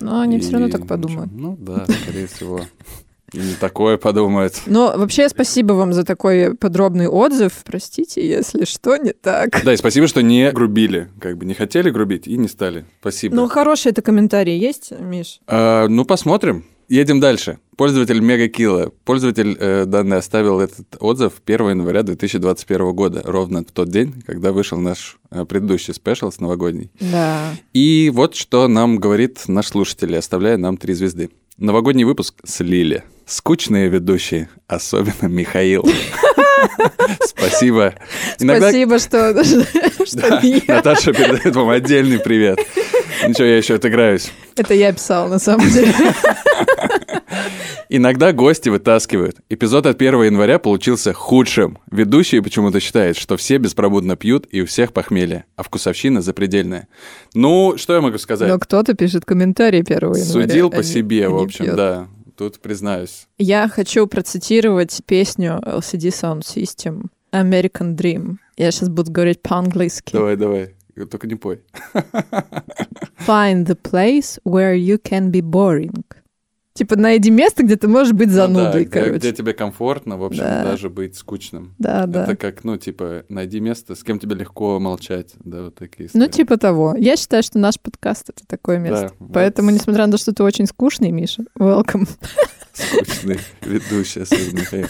Но 0.00 0.20
они 0.20 0.38
все 0.38 0.52
равно 0.52 0.68
И, 0.68 0.70
так 0.70 0.86
подумают. 0.86 1.30
Ну 1.32 1.56
да, 1.58 1.86
скорее 2.02 2.26
всего. 2.26 2.60
И 3.32 3.38
не 3.38 3.54
такое 3.54 3.98
подумают. 3.98 4.62
Но 4.64 4.94
вообще 4.96 5.28
спасибо 5.28 5.74
вам 5.74 5.92
за 5.92 6.04
такой 6.04 6.54
подробный 6.54 7.08
отзыв. 7.08 7.52
Простите, 7.64 8.26
если 8.26 8.64
что 8.64 8.96
не 8.96 9.12
так. 9.12 9.62
Да, 9.64 9.74
и 9.74 9.76
спасибо, 9.76 10.06
что 10.06 10.22
не 10.22 10.50
грубили. 10.50 11.10
Как 11.20 11.36
бы 11.36 11.44
не 11.44 11.52
хотели 11.52 11.90
грубить 11.90 12.26
и 12.26 12.38
не 12.38 12.48
стали. 12.48 12.86
Спасибо. 13.00 13.36
Ну, 13.36 13.48
хорошие 13.48 13.90
это 13.90 14.00
комментарии 14.00 14.56
есть, 14.56 14.92
Миш? 14.98 15.40
А, 15.46 15.88
ну, 15.88 16.06
посмотрим. 16.06 16.64
Едем 16.88 17.20
дальше. 17.20 17.58
Пользователь 17.76 18.20
Мегакила. 18.20 18.90
Пользователь 19.04 19.56
э, 19.60 19.84
данный 19.84 20.16
оставил 20.16 20.58
этот 20.58 20.96
отзыв 20.98 21.34
1 21.44 21.68
января 21.70 22.02
2021 22.02 22.92
года, 22.92 23.22
ровно 23.24 23.60
в 23.60 23.70
тот 23.70 23.90
день, 23.90 24.22
когда 24.26 24.52
вышел 24.52 24.78
наш 24.78 25.18
э, 25.30 25.44
предыдущий 25.44 25.92
спешл 25.92 26.32
с 26.32 26.40
новогодний. 26.40 26.90
Да. 26.98 27.50
И 27.74 28.10
вот 28.12 28.34
что 28.34 28.68
нам 28.68 28.96
говорит 28.98 29.40
наш 29.48 29.68
слушатель, 29.68 30.16
оставляя 30.16 30.56
нам 30.56 30.78
три 30.78 30.94
звезды. 30.94 31.28
Новогодний 31.58 32.04
выпуск 32.04 32.36
слили. 32.44 33.04
Скучные 33.26 33.88
ведущие, 33.88 34.48
особенно 34.66 35.26
Михаил. 35.26 35.86
Спасибо. 37.22 37.94
Спасибо, 38.38 38.98
что. 38.98 39.34
Наташа 40.68 41.12
передает 41.12 41.54
вам 41.54 41.68
отдельный 41.68 42.18
привет. 42.18 42.58
Ничего, 43.26 43.46
я 43.46 43.56
еще 43.58 43.74
отыграюсь. 43.74 44.32
Это 44.56 44.74
я 44.74 44.92
писал, 44.92 45.28
на 45.28 45.38
самом 45.38 45.68
деле. 45.70 45.92
Иногда 47.88 48.32
гости 48.32 48.68
вытаскивают. 48.68 49.38
Эпизод 49.48 49.86
от 49.86 49.96
1 49.96 50.22
января 50.24 50.58
получился 50.58 51.12
худшим. 51.12 51.78
Ведущий 51.90 52.40
почему-то 52.40 52.80
считает, 52.80 53.16
что 53.16 53.36
все 53.36 53.58
беспробудно 53.58 54.16
пьют 54.16 54.46
и 54.50 54.60
у 54.60 54.66
всех 54.66 54.92
похмелье, 54.92 55.44
а 55.56 55.62
вкусовщина 55.62 56.20
запредельная. 56.20 56.88
Ну, 57.34 57.76
что 57.76 57.94
я 57.94 58.00
могу 58.00 58.18
сказать? 58.18 58.48
Но 58.48 58.58
кто-то 58.58 58.94
пишет 58.94 59.24
комментарии 59.24 59.80
1 59.80 59.96
января. 59.96 60.24
Судил 60.24 60.68
а 60.68 60.70
по 60.70 60.76
не- 60.76 60.82
себе, 60.82 61.26
а 61.26 61.30
в 61.30 61.38
общем, 61.38 61.76
да. 61.76 62.08
Тут 62.36 62.60
признаюсь. 62.60 63.26
Я 63.38 63.68
хочу 63.68 64.06
процитировать 64.06 65.00
песню 65.06 65.60
LCD 65.64 66.10
Sound 66.10 66.42
System 66.42 67.06
American 67.32 67.96
Dream. 67.96 68.36
Я 68.56 68.70
сейчас 68.70 68.88
буду 68.88 69.10
говорить 69.10 69.42
по-английски. 69.42 70.12
Давай, 70.12 70.36
давай. 70.36 70.74
Только 71.10 71.26
не 71.26 71.34
пой. 71.34 71.60
Find 73.26 73.66
the 73.66 73.76
place 73.76 74.38
where 74.44 74.74
you 74.74 74.98
can 75.02 75.30
be 75.30 75.40
boring. 75.42 76.04
Типа 76.78 76.94
найди 76.96 77.30
место, 77.30 77.64
где 77.64 77.74
ты 77.74 77.88
можешь 77.88 78.12
быть 78.12 78.28
Ну 78.28 78.34
да, 78.34 78.46
занудой, 78.46 78.84
где, 78.84 78.90
короче. 78.90 79.12
где 79.18 79.32
тебе 79.32 79.52
комфортно, 79.52 80.16
в 80.16 80.22
общем, 80.24 80.44
Да. 80.44 80.62
даже 80.62 80.88
быть 80.88 81.16
скучным. 81.16 81.74
Да, 81.78 82.06
да. 82.06 82.22
Это 82.22 82.36
как, 82.36 82.62
ну, 82.62 82.76
типа, 82.76 83.24
найди 83.28 83.58
место, 83.58 83.96
с 83.96 84.04
кем 84.04 84.20
тебе 84.20 84.36
легко 84.36 84.78
молчать, 84.78 85.32
да, 85.44 85.64
вот 85.64 85.74
такие 85.74 86.08
Ну, 86.14 86.20
истории. 86.26 86.30
типа 86.44 86.56
того. 86.56 86.94
Я 86.96 87.16
считаю, 87.16 87.42
что 87.42 87.58
наш 87.58 87.80
подкаст— 87.80 88.30
это 88.30 88.46
такое 88.46 88.78
место. 88.78 89.12
вот. 89.18 89.32
Поэтому, 89.34 89.70
несмотря 89.70 90.06
на 90.06 90.12
то, 90.12 90.18
что 90.18 90.32
ты 90.32 90.44
очень 90.44 90.66
скучный, 90.66 91.10
Миша, 91.10 91.42
welcome. 91.58 92.08
скучный 92.72 93.40
ведущий, 93.62 94.20
особенно 94.20 94.60
Михаил. 94.60 94.86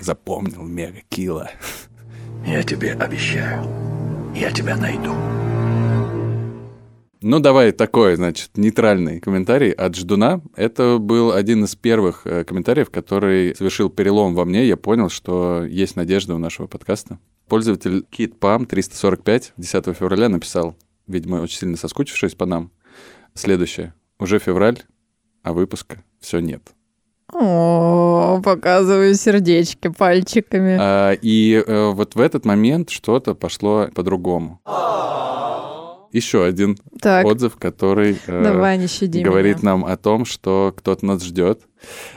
Запомнил 0.00 0.62
мега 0.62 0.98
кило. 1.10 1.46
Я 2.46 2.62
тебе 2.62 2.92
обещаю, 2.94 3.66
я 4.34 4.50
тебя 4.50 4.76
найду. 4.76 5.12
Ну, 7.20 7.40
давай 7.40 7.72
такой, 7.72 8.14
значит, 8.14 8.50
нейтральный 8.56 9.18
комментарий 9.18 9.72
от 9.72 9.96
Ждуна. 9.96 10.40
Это 10.54 10.98
был 10.98 11.32
один 11.32 11.64
из 11.64 11.74
первых 11.74 12.22
э, 12.26 12.44
комментариев, 12.44 12.90
который 12.90 13.56
совершил 13.56 13.90
перелом 13.90 14.34
во 14.34 14.44
мне. 14.44 14.66
Я 14.68 14.76
понял, 14.76 15.08
что 15.08 15.64
есть 15.64 15.96
надежда 15.96 16.36
у 16.36 16.38
нашего 16.38 16.68
подкаста. 16.68 17.18
Пользователь 17.48 18.06
KitPam 18.12 18.66
345 18.66 19.54
10 19.56 19.84
февраля 19.96 20.28
написал, 20.28 20.76
видимо, 21.08 21.36
очень 21.36 21.58
сильно 21.58 21.76
соскучившись 21.76 22.34
по 22.36 22.46
нам, 22.46 22.70
следующее. 23.34 23.94
Уже 24.20 24.38
февраль, 24.38 24.82
а 25.42 25.52
выпуска 25.52 26.04
все 26.20 26.38
нет. 26.38 26.62
О, 27.32 28.40
показываю 28.44 29.14
сердечки 29.14 29.88
пальчиками. 29.88 30.76
А, 30.80 31.12
и 31.12 31.62
э, 31.66 31.90
вот 31.90 32.14
в 32.14 32.20
этот 32.20 32.44
момент 32.44 32.90
что-то 32.90 33.34
пошло 33.34 33.88
по-другому. 33.92 34.60
Еще 36.12 36.44
один 36.44 36.78
Так, 37.00 37.26
отзыв, 37.26 37.56
который 37.56 38.18
э, 38.26 38.42
давай, 38.42 38.78
говорит 39.22 39.58
меня. 39.58 39.72
нам 39.72 39.84
о 39.84 39.96
том, 39.96 40.24
что 40.24 40.72
кто-то 40.76 41.04
нас 41.04 41.22
ждет. 41.22 41.62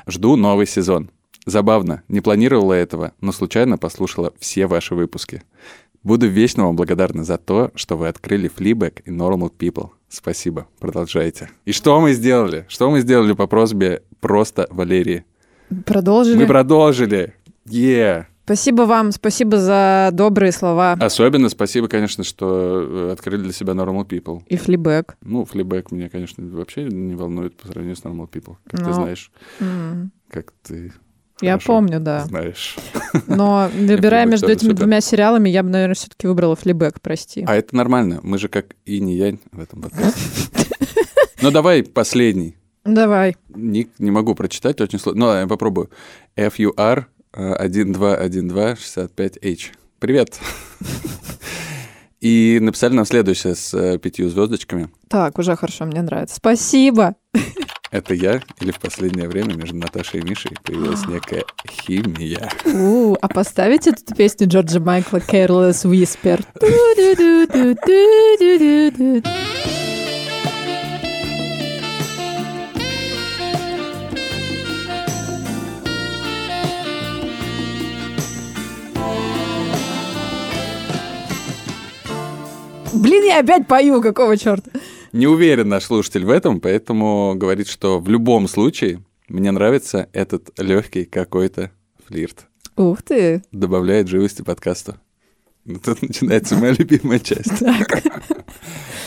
Жду 0.07 0.35
новый 0.35 0.65
сезон. 0.65 1.09
Забавно, 1.45 2.03
не 2.07 2.21
планировала 2.21 2.73
этого, 2.73 3.13
но 3.19 3.31
случайно 3.31 3.77
послушала 3.77 4.33
все 4.39 4.67
ваши 4.67 4.95
выпуски. 4.95 5.43
Буду 6.03 6.27
вечно 6.27 6.65
вам 6.65 6.75
благодарна 6.75 7.23
за 7.23 7.37
то, 7.37 7.71
что 7.75 7.95
вы 7.97 8.07
открыли 8.07 8.49
Fleabag 8.55 9.01
и 9.05 9.11
Normal 9.11 9.51
People. 9.57 9.89
Спасибо, 10.09 10.67
продолжайте. 10.79 11.49
И 11.65 11.71
что 11.71 11.99
мы 12.01 12.13
сделали? 12.13 12.65
Что 12.69 12.89
мы 12.89 13.01
сделали 13.01 13.33
по 13.33 13.47
просьбе 13.47 14.03
просто 14.19 14.67
Валерии? 14.71 15.25
Продолжили? 15.85 16.37
Мы 16.37 16.47
продолжили. 16.47 17.33
Е. 17.65 18.27
Спасибо 18.51 18.81
вам, 18.81 19.13
спасибо 19.13 19.57
за 19.59 20.09
добрые 20.11 20.51
слова. 20.51 20.97
Особенно 20.99 21.47
спасибо, 21.47 21.87
конечно, 21.87 22.25
что 22.25 22.81
э, 22.85 23.11
открыли 23.13 23.43
для 23.43 23.53
себя 23.53 23.71
Normal 23.71 24.05
People. 24.05 24.43
И 24.47 24.57
флибэк. 24.57 25.15
Ну, 25.21 25.45
флибэк 25.45 25.91
меня, 25.91 26.09
конечно, 26.09 26.45
вообще 26.45 26.83
не 26.83 27.15
волнует 27.15 27.55
по 27.55 27.69
сравнению 27.69 27.95
с 27.95 28.01
Normal 28.03 28.29
People, 28.29 28.57
как 28.69 28.81
ты 28.81 28.87
Ну, 28.87 28.93
знаешь. 28.93 29.31
М. 29.61 30.11
Как 30.29 30.51
ты 30.63 30.91
Я 31.39 31.59
помню, 31.59 32.01
да. 32.01 32.25
знаешь. 32.25 32.75
Но 33.27 33.69
выбирая 33.73 34.25
между 34.25 34.49
этими 34.49 34.73
двумя 34.73 34.99
сериалами, 34.99 35.47
я 35.47 35.63
бы, 35.63 35.69
наверное, 35.69 35.95
все-таки 35.95 36.27
выбрала 36.27 36.57
флибэк, 36.57 36.99
прости. 36.99 37.45
А 37.47 37.55
это 37.55 37.73
нормально. 37.73 38.19
Мы 38.21 38.37
же 38.37 38.49
как 38.49 38.75
и 38.85 38.99
не 38.99 39.15
янь 39.15 39.39
в 39.53 39.61
этом 39.61 39.81
подкасте. 39.81 40.19
Ну, 41.41 41.51
давай 41.51 41.83
последний. 41.83 42.57
Давай. 42.83 43.37
Ник 43.47 43.91
не 43.97 44.11
могу 44.11 44.35
прочитать, 44.35 44.81
очень 44.81 44.99
сложно. 44.99 45.27
Ну, 45.27 45.33
я 45.39 45.47
попробую. 45.47 45.89
FUR 46.35 47.05
121265H. 47.33 49.73
Привет. 49.99 50.39
И 52.21 52.59
написали 52.61 52.93
нам 52.93 53.05
следующее 53.05 53.55
с 53.55 53.73
э, 53.73 53.97
пятью 53.97 54.29
звездочками. 54.29 54.89
Так, 55.07 55.39
уже 55.39 55.55
хорошо, 55.55 55.85
мне 55.85 56.03
нравится. 56.03 56.35
Спасибо. 56.35 57.15
Это 57.91 58.13
я 58.13 58.41
или 58.59 58.71
в 58.71 58.79
последнее 58.79 59.27
время 59.27 59.55
между 59.55 59.75
Наташей 59.75 60.21
и 60.21 60.23
Мишей 60.23 60.51
появилась 60.63 61.05
некая 61.07 61.43
химия. 61.67 62.49
У, 62.65 63.17
а 63.19 63.27
поставить 63.27 63.87
эту 63.87 64.15
песню 64.15 64.47
Джорджа 64.47 64.79
Майкла 64.79 65.17
Careless 65.17 65.83
Whisper? 65.83 66.45
Блин, 82.93 83.23
я 83.23 83.39
опять 83.39 83.67
пою, 83.67 84.01
какого 84.01 84.37
черта? 84.37 84.71
Не 85.13 85.27
уверен 85.27 85.69
наш 85.69 85.85
слушатель 85.85 86.25
в 86.25 86.29
этом, 86.29 86.59
поэтому 86.59 87.33
говорит, 87.35 87.67
что 87.67 87.99
в 87.99 88.09
любом 88.09 88.47
случае 88.47 89.03
мне 89.27 89.51
нравится 89.51 90.09
этот 90.13 90.49
легкий 90.59 91.05
какой-то 91.05 91.71
флирт. 92.05 92.47
Ух 92.75 93.01
ты. 93.01 93.43
Добавляет 93.51 94.07
живости 94.07 94.41
подкасту. 94.41 94.95
Ну, 95.65 95.79
Тут 95.79 96.01
начинается 96.01 96.55
моя 96.55 96.73
любимая 96.73 97.19
часть. 97.19 97.59
Так. 97.59 98.03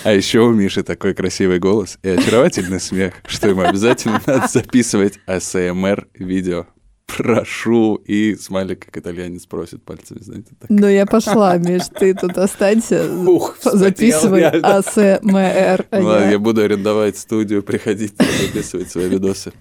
А 0.04 0.12
еще 0.12 0.40
у 0.40 0.52
Миши 0.52 0.82
такой 0.82 1.14
красивый 1.14 1.58
голос 1.58 1.98
и 2.02 2.08
очаровательный 2.10 2.80
смех, 2.80 3.14
что 3.26 3.48
ему 3.48 3.62
обязательно 3.62 4.20
надо 4.26 4.46
записывать 4.48 5.18
ASMR 5.26 6.06
видео. 6.14 6.66
Прошу. 7.06 7.96
И 8.06 8.34
смайлик, 8.34 8.86
как 8.86 8.96
итальянец 8.98 9.46
просит 9.46 9.82
пальцами, 9.84 10.18
знаете, 10.20 10.52
так. 10.58 10.68
Ну, 10.70 10.88
я 10.88 11.06
пошла, 11.06 11.56
Миш, 11.58 11.82
ты 11.98 12.12
тут 12.14 12.36
останься. 12.38 13.08
Ух, 13.26 13.56
Записывай 13.62 14.40
реально. 14.40 14.78
АСМР. 14.78 15.86
а 15.90 16.00
ладно, 16.00 16.24
я- 16.24 16.30
я 16.32 16.38
буду 16.38 16.62
арендовать 16.62 17.16
студию, 17.16 17.62
приходите 17.62 18.14
записывать 18.42 18.90
свои 18.90 19.08
видосы. 19.08 19.52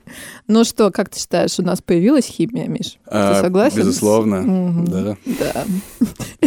Ну 0.47 0.63
что, 0.63 0.89
как 0.89 1.09
ты 1.09 1.19
считаешь, 1.19 1.59
у 1.59 1.63
нас 1.63 1.81
появилась 1.81 2.25
химия, 2.25 2.67
Миш? 2.67 2.97
А, 3.05 3.35
Ты 3.35 3.41
согласен? 3.41 3.77
Безусловно, 3.77 4.85
да. 4.87 5.17
Да. 5.25 5.65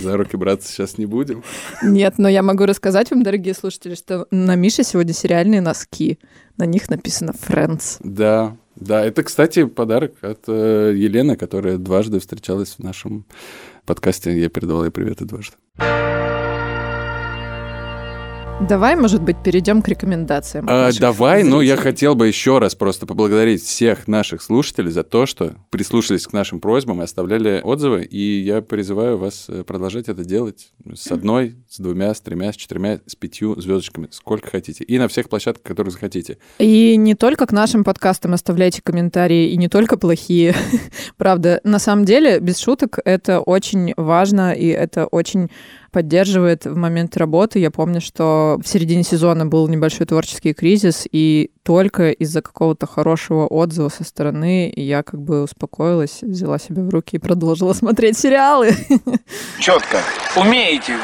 За 0.01 0.17
руки 0.17 0.37
браться 0.37 0.73
сейчас 0.73 0.99
не 0.99 1.07
будем. 1.07 1.43
Нет, 1.83 2.15
но 2.19 2.29
я 2.29 2.43
могу 2.43 2.65
рассказать 2.67 3.11
вам, 3.11 3.23
дорогие 3.23 3.55
слушатели, 3.55 3.95
что 3.95 4.27
на 4.31 4.57
Мише 4.57 4.83
сегодня 4.83 5.13
сериальные 5.13 5.61
носки. 5.61 6.19
На 6.57 6.65
них 6.65 6.89
написано 6.89 7.33
Friends. 7.33 7.99
Да, 8.01 8.57
Да, 8.77 9.05
это, 9.05 9.23
кстати, 9.23 9.65
подарок 9.65 10.13
от 10.21 10.45
э, 10.49 10.93
Елены, 10.95 11.37
которая 11.37 11.79
дважды 11.79 12.21
встречалась 12.21 12.77
в 12.79 12.83
нашем 12.83 13.25
подкасте. 13.87 14.39
Я 14.39 14.49
передавал 14.51 14.85
ей 14.85 14.91
привет 14.91 15.23
и 15.23 15.25
дважды. 15.25 15.57
Давай, 18.61 18.97
может 18.97 19.23
быть, 19.23 19.37
перейдем 19.43 19.83
к 19.83 19.89
рекомендациям. 19.89 20.67
А, 20.69 20.91
давай, 20.99 21.43
ну 21.45 21.61
я 21.61 21.75
зрителей. 21.75 21.93
хотел 21.93 22.15
бы 22.15 22.27
еще 22.27 22.59
раз 22.59 22.75
просто 22.75 23.05
поблагодарить 23.05 23.63
всех 23.63 24.09
наших 24.09 24.41
слушателей 24.41 24.91
за 24.91 25.05
то, 25.05 25.27
что 25.27 25.57
прислушались 25.69 26.27
к 26.27 26.33
нашим 26.33 26.61
просьбам 26.61 27.03
и 27.03 27.05
оставляли 27.05 27.61
отзывы. 27.63 28.05
И 28.05 28.41
я 28.41 28.63
призываю 28.63 29.19
вас 29.19 29.45
э, 29.49 29.63
продолжать 29.63 30.09
это 30.09 30.25
делать 30.25 30.73
с 30.95 31.13
одной, 31.13 31.57
с 31.69 31.79
двумя, 31.79 32.15
с 32.15 32.21
тремя, 32.23 32.51
с 32.51 32.57
четырьмя, 32.57 33.01
с 33.05 33.15
пятью 33.15 33.61
звездочками, 33.61 34.09
сколько 34.11 34.51
хотите. 34.51 34.85
И 34.85 34.99
на 34.99 35.09
всех 35.09 35.29
площадках, 35.29 35.63
которые 35.63 35.93
захотите. 35.93 36.39
И 36.59 36.97
не 36.97 37.15
только 37.15 37.47
к 37.47 37.53
нашим 37.53 37.85
подкастам 37.85 38.33
оставляйте 38.33 38.81
комментарии, 38.83 39.51
и 39.51 39.57
не 39.59 39.69
только 39.69 39.99
плохие. 39.99 40.55
Правда, 41.19 41.61
на 41.63 41.79
самом 41.79 42.07
деле, 42.07 42.41
без 42.41 42.59
шуток, 42.59 42.99
это 43.05 43.41
очень 43.41 43.93
важно, 43.99 44.55
и 44.55 44.67
это 44.69 45.05
очень 45.07 45.51
поддерживает 45.97 46.67
в 46.67 46.77
момент 46.77 47.17
работы. 47.17 47.59
Я 47.59 47.71
помню, 47.71 48.03
что 48.03 48.61
в 48.63 48.69
середине 48.69 49.03
сезона 49.03 49.47
был 49.47 49.67
небольшой 49.67 50.05
творческий 50.05 50.53
кризис, 50.53 51.09
и 51.11 51.51
только 51.67 52.13
из-за 52.13 52.43
какого-то 52.43 52.87
хорошего 52.87 53.49
отзыва 53.49 53.89
со 53.89 54.05
стороны 54.05 54.73
я 54.77 55.03
как 55.03 55.21
бы 55.21 55.43
успокоилась, 55.43 56.23
взяла 56.23 56.61
себя 56.61 56.85
в 56.85 56.91
руки 56.91 57.17
и 57.17 57.19
продолжила 57.19 57.73
смотреть 57.73 58.17
сериалы. 58.17 58.71
Четко. 59.59 59.99
Умеете, 60.37 60.97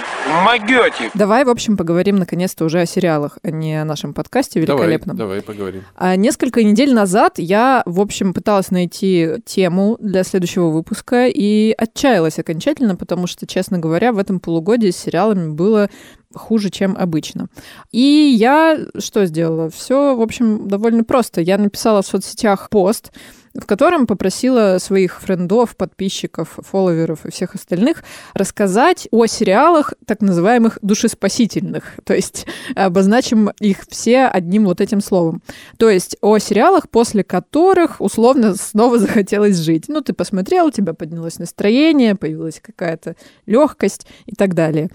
могете. 0.45 1.11
Давай, 1.15 1.45
в 1.45 1.49
общем, 1.49 1.77
поговорим 1.77 2.15
наконец-то 2.15 2.65
уже 2.65 2.81
о 2.81 2.87
сериалах, 2.87 3.39
а 3.43 3.51
не 3.51 3.75
о 3.75 3.85
нашем 3.85 4.15
подкасте 4.15 4.65
Давай, 4.65 4.87
великолепном. 4.87 5.17
давай 5.17 5.43
поговорим. 5.43 5.83
А 5.97 6.15
несколько 6.15 6.63
недель 6.63 6.95
назад 6.95 7.39
я, 7.39 7.83
в 7.85 8.01
общем, 8.01 8.33
пыталась 8.33 8.71
найти 8.71 9.31
тему 9.45 9.97
для 9.99 10.23
следующего 10.23 10.69
выпуска 10.69 11.27
и 11.27 11.75
отчаялась 11.77 12.39
окончательно, 12.39 12.95
потому 12.95 13.27
что, 13.27 13.49
честно 13.49 13.81
говоря, 13.81 14.13
в 14.13 14.19
этом 14.19 14.39
полугодии 14.39 14.91
с 14.91 14.97
сериалами 14.97 15.51
было 15.51 15.91
хуже, 16.35 16.71
чем 16.71 16.97
обычно. 16.97 17.49
И 17.91 18.01
я 18.01 18.79
что 18.99 19.27
сделала? 19.27 19.71
Все, 19.71 20.15
в 20.17 20.21
общем, 20.21 20.69
довольно 20.69 21.05
просто. 21.05 21.41
Я 21.41 21.59
написала 21.59 22.03
в 22.03 22.07
соцсетях 22.07 22.69
пост, 22.71 23.13
в 23.55 23.67
котором 23.67 24.07
попросила 24.07 24.79
своих 24.79 25.21
френдов, 25.21 25.77
подписчиков, 25.77 26.59
фолловеров 26.59 27.27
и 27.27 27.31
всех 27.31 27.55
остальных 27.55 28.03
рассказать 28.35 29.09
о 29.11 29.27
сериалах 29.27 29.95
так 30.07 30.21
называемых 30.21 30.79
душеспасительных. 30.83 31.95
То 32.05 32.15
есть 32.15 32.47
обозначим 32.75 33.51
их 33.61 33.85
все 33.89 34.27
одним 34.27 34.65
вот 34.65 34.81
этим 34.81 35.01
словом. 35.01 35.43
То 35.77 35.91
есть 35.91 36.17
о 36.21 36.39
сериалах, 36.39 36.89
после 36.89 37.25
которых 37.25 38.01
условно 38.01 38.55
снова 38.55 38.99
захотелось 39.03 39.59
жить. 39.59 39.85
Ну, 39.89 40.01
ты 40.01 40.13
посмотрел, 40.13 40.67
у 40.67 40.71
тебя 40.71 40.95
поднялось 40.95 41.39
настроение, 41.39 42.15
появилась 42.15 42.61
какая-то 42.61 43.17
легкость 43.47 44.07
и 44.27 44.35
так 44.35 44.55
далее. 44.55 44.89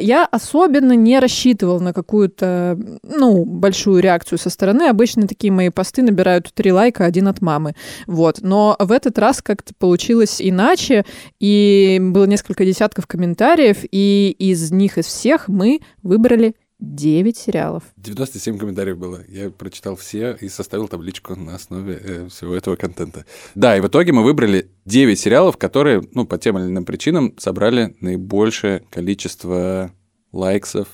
Я 0.00 0.24
особенно 0.24 0.92
не 0.92 1.18
рассчитывал 1.18 1.80
на 1.80 1.92
какую-то, 1.92 2.78
ну, 3.02 3.44
большую 3.44 4.00
реакцию 4.00 4.38
со 4.38 4.50
стороны. 4.50 4.88
Обычно 4.88 5.26
такие 5.26 5.52
мои 5.52 5.68
посты 5.68 6.02
набирают 6.02 6.52
три 6.54 6.72
лайка, 6.72 7.04
один 7.04 7.28
от 7.28 7.40
мамы. 7.40 7.74
Вот. 8.06 8.38
Но 8.42 8.76
в 8.78 8.92
этот 8.92 9.18
раз 9.18 9.42
как-то 9.42 9.74
получилось 9.74 10.40
иначе, 10.40 11.04
и 11.40 11.98
было 12.00 12.24
несколько 12.24 12.64
десятков 12.64 13.06
комментариев, 13.06 13.78
и 13.90 14.34
из 14.38 14.70
них, 14.70 14.98
из 14.98 15.06
всех 15.06 15.48
мы 15.48 15.80
выбрали 16.02 16.54
9 16.80 17.36
сериалов. 17.36 17.82
97 17.96 18.56
комментариев 18.56 18.98
было. 18.98 19.20
Я 19.28 19.50
прочитал 19.50 19.96
все 19.96 20.36
и 20.40 20.48
составил 20.48 20.86
табличку 20.86 21.34
на 21.34 21.56
основе 21.56 22.00
э, 22.00 22.28
всего 22.28 22.54
этого 22.54 22.76
контента. 22.76 23.24
Да, 23.56 23.76
и 23.76 23.80
в 23.80 23.88
итоге 23.88 24.12
мы 24.12 24.22
выбрали 24.22 24.70
9 24.84 25.18
сериалов, 25.18 25.56
которые, 25.56 26.02
ну, 26.12 26.24
по 26.24 26.38
тем 26.38 26.56
или 26.58 26.66
иным 26.66 26.84
причинам 26.84 27.34
собрали 27.38 27.96
наибольшее 28.00 28.84
количество 28.90 29.90
лайксов, 30.30 30.88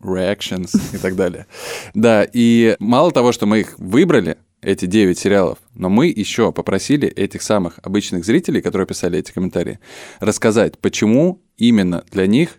reactions 0.00 0.76
и 0.92 0.98
так 0.98 1.14
далее. 1.14 1.46
Да, 1.94 2.26
и 2.30 2.76
мало 2.80 3.12
того, 3.12 3.30
что 3.30 3.46
мы 3.46 3.60
их 3.60 3.78
выбрали, 3.78 4.38
эти 4.62 4.86
9 4.86 5.18
сериалов, 5.18 5.58
но 5.74 5.88
мы 5.88 6.06
еще 6.06 6.52
попросили 6.52 7.08
этих 7.08 7.42
самых 7.42 7.78
обычных 7.82 8.24
зрителей, 8.24 8.62
которые 8.62 8.86
писали 8.86 9.18
эти 9.18 9.32
комментарии, 9.32 9.80
рассказать, 10.20 10.78
почему 10.78 11.42
именно 11.56 12.04
для 12.10 12.26
них 12.26 12.58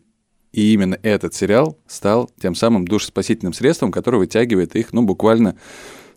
и 0.51 0.73
именно 0.73 0.99
этот 1.01 1.33
сериал 1.33 1.79
стал 1.87 2.29
тем 2.39 2.53
самым 2.55 2.87
душеспасительным 2.87 3.53
средством, 3.53 3.91
которое 3.91 4.19
вытягивает 4.19 4.75
их, 4.75 4.93
ну, 4.93 5.01
буквально 5.01 5.57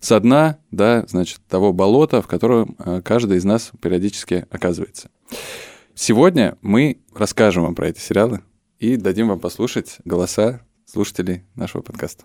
со 0.01 0.21
дна, 0.21 0.59
да, 0.71 1.05
значит, 1.09 1.41
того 1.49 1.73
болота, 1.73 2.21
в 2.21 2.27
котором 2.27 2.77
э, 2.79 3.01
каждый 3.03 3.39
из 3.39 3.45
нас 3.45 3.71
периодически 3.81 4.47
оказывается. 4.51 5.11
Сегодня 5.95 6.59
мы 6.61 7.01
расскажем 7.15 7.63
вам 7.63 7.75
про 7.75 7.89
эти 7.89 8.01
сериалы 8.01 8.41
и 8.79 8.97
дадим 8.97 9.29
вам 9.29 9.41
послушать 9.41 9.97
голоса 10.05 10.61
слушателей 10.87 11.43
нашего 11.57 11.83
подкаста. 11.83 12.25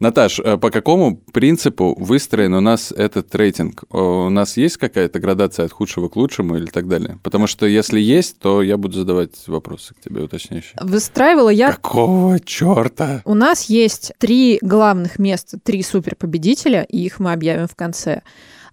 Наташ, 0.00 0.40
э, 0.40 0.56
по 0.56 0.70
какому 0.70 1.16
принципу 1.32 1.94
выстроен 1.98 2.54
у 2.54 2.60
нас 2.60 2.90
этот 2.90 3.32
рейтинг? 3.34 3.84
О, 3.90 4.26
У 4.26 4.30
нас 4.30 4.56
есть 4.56 4.76
какая-то 4.76 5.20
градация 5.20 5.66
от 5.66 5.72
худшего 5.72 6.08
к 6.08 6.16
лучшему 6.16 6.56
или 6.56 6.66
так 6.66 6.88
далее? 6.88 7.18
Потому 7.22 7.46
что 7.46 7.66
если 7.66 8.00
есть, 8.00 8.38
то 8.40 8.60
я 8.60 8.76
буду 8.76 8.98
задавать 8.98 9.46
вопросы 9.46 9.94
к 9.94 10.00
тебе 10.00 10.22
уточняющие. 10.22 10.74
Выстраивала 10.80 11.50
я 11.50 11.72
Какого 11.72 12.40
черта? 12.40 13.22
У 13.24 13.34
нас 13.34 13.66
есть 13.70 14.12
три 14.18 14.58
главных 14.62 15.20
места, 15.20 15.58
три 15.62 15.82
суперпобедителя, 15.82 16.82
и 16.82 17.04
их 17.04 17.20
мы 17.20 17.32
объявим 17.32 17.68
в 17.68 17.76
конце. 17.76 18.22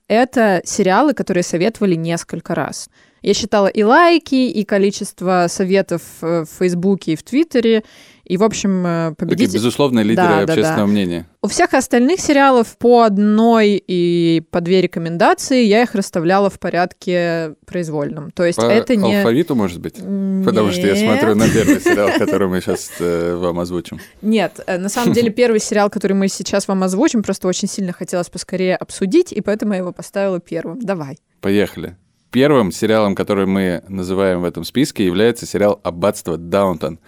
Это 0.08 0.64
сериалы, 0.66 1.14
которые 1.14 1.44
советовали 1.44 1.94
несколько 1.94 2.56
раз. 2.56 2.90
Я 3.22 3.34
считала 3.34 3.68
и 3.68 3.84
лайки, 3.84 4.36
и 4.36 4.64
количество 4.64 5.46
советов 5.50 6.02
э, 6.22 6.46
в 6.46 6.58
Фейсбуке 6.58 7.14
и 7.14 7.16
в 7.16 7.24
Твиттере. 7.24 7.84
И, 8.30 8.38
в 8.38 8.44
общем, 8.44 8.86
э, 8.86 9.10
Такие 9.18 9.28
победитель... 9.28 9.56
безусловные 9.56 10.04
лидеры 10.04 10.28
Да, 10.28 10.46
да, 10.46 10.54
общественного 10.54 10.86
да. 10.86 10.86
мнения. 10.86 11.28
У 11.42 11.48
всех 11.48 11.74
остальных 11.74 12.20
сериалов 12.22 12.78
по 12.78 13.02
одной 13.02 13.84
и 13.86 14.44
по 14.52 14.62
две 14.62 14.82
рекомендации 14.82 15.64
я 15.64 15.82
их 15.82 15.96
расставляла 15.96 16.52
в 16.52 16.60
порядке 16.60 17.56
произвольном. 17.66 18.30
То 18.30 18.46
есть 18.46 18.60
По 18.60 18.66
это 18.66 18.96
не... 18.96 19.18
алфавиту, 19.18 19.56
может 19.56 19.80
быть? 19.80 19.96
Потому 19.96 20.72
что 20.72 20.82
я 20.82 20.94
Нет. 20.94 21.00
смотрю 21.00 21.34
на 21.34 21.50
первый 21.50 21.82
сериал, 21.84 22.10
который 22.20 22.48
мы 22.48 22.62
сейчас 22.62 22.92
вам 23.00 23.60
озвучим. 23.60 24.00
Нет, 24.22 24.60
э, 24.68 24.78
на 24.78 24.90
самом 24.90 25.14
деле 25.14 25.30
первый 25.32 25.60
сериал, 25.60 25.90
который 25.90 26.14
мы 26.14 26.28
сейчас 26.28 26.68
вам 26.68 26.84
озвучим, 26.84 27.24
просто 27.24 27.48
очень 27.48 27.68
сильно 27.68 27.94
хотелось 27.94 28.30
поскорее 28.30 28.76
обсудить, 28.76 29.32
и 29.32 29.42
поэтому 29.42 29.74
я 29.74 29.80
его 29.80 29.92
поставила 29.92 30.40
первым. 30.40 30.80
Давай. 30.80 31.18
Поехали. 31.42 31.98
Первым 32.30 32.72
сериалом, 32.72 33.16
который 33.16 33.48
мы 33.48 33.82
называем 33.88 34.42
в 34.42 34.46
этом 34.46 34.64
списке, 34.64 35.04
является 35.04 35.48
сериал 35.48 35.80
«Аббатство 35.82 36.38
Даунтон». 36.38 37.00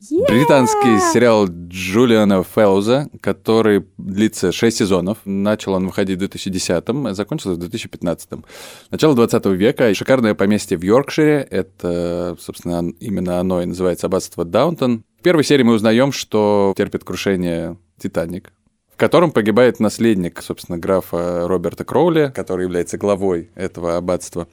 Британский 0.00 1.00
сериал 1.12 1.48
Джулиана 1.48 2.44
Феллза, 2.44 3.08
который 3.20 3.84
длится 3.98 4.52
6 4.52 4.76
сезонов. 4.76 5.18
Начал 5.24 5.72
он 5.72 5.86
выходить 5.86 6.20
в 6.20 6.22
2010-м, 6.22 7.08
а 7.08 7.14
закончился 7.14 7.60
в 7.60 7.64
2015-м. 7.64 8.44
Начало 8.92 9.16
20 9.16 9.46
века. 9.46 9.92
Шикарное 9.92 10.34
поместье 10.34 10.78
в 10.78 10.82
Йоркшире. 10.82 11.48
Это, 11.50 12.36
собственно, 12.38 12.88
именно 13.00 13.40
оно 13.40 13.60
и 13.60 13.66
называется 13.66 14.06
«Аббатство 14.06 14.44
Даунтон». 14.44 15.02
В 15.18 15.22
первой 15.22 15.42
серии 15.42 15.64
мы 15.64 15.74
узнаем, 15.74 16.12
что 16.12 16.74
терпит 16.76 17.02
крушение 17.02 17.76
«Титаник», 18.00 18.52
котором 18.98 19.30
погибает 19.30 19.80
наследник, 19.80 20.42
собственно, 20.42 20.76
графа 20.76 21.46
Роберта 21.46 21.84
Кроули, 21.84 22.32
который 22.34 22.64
является 22.64 22.98
главой 22.98 23.48
этого 23.54 23.96
аббатства. 23.96 24.48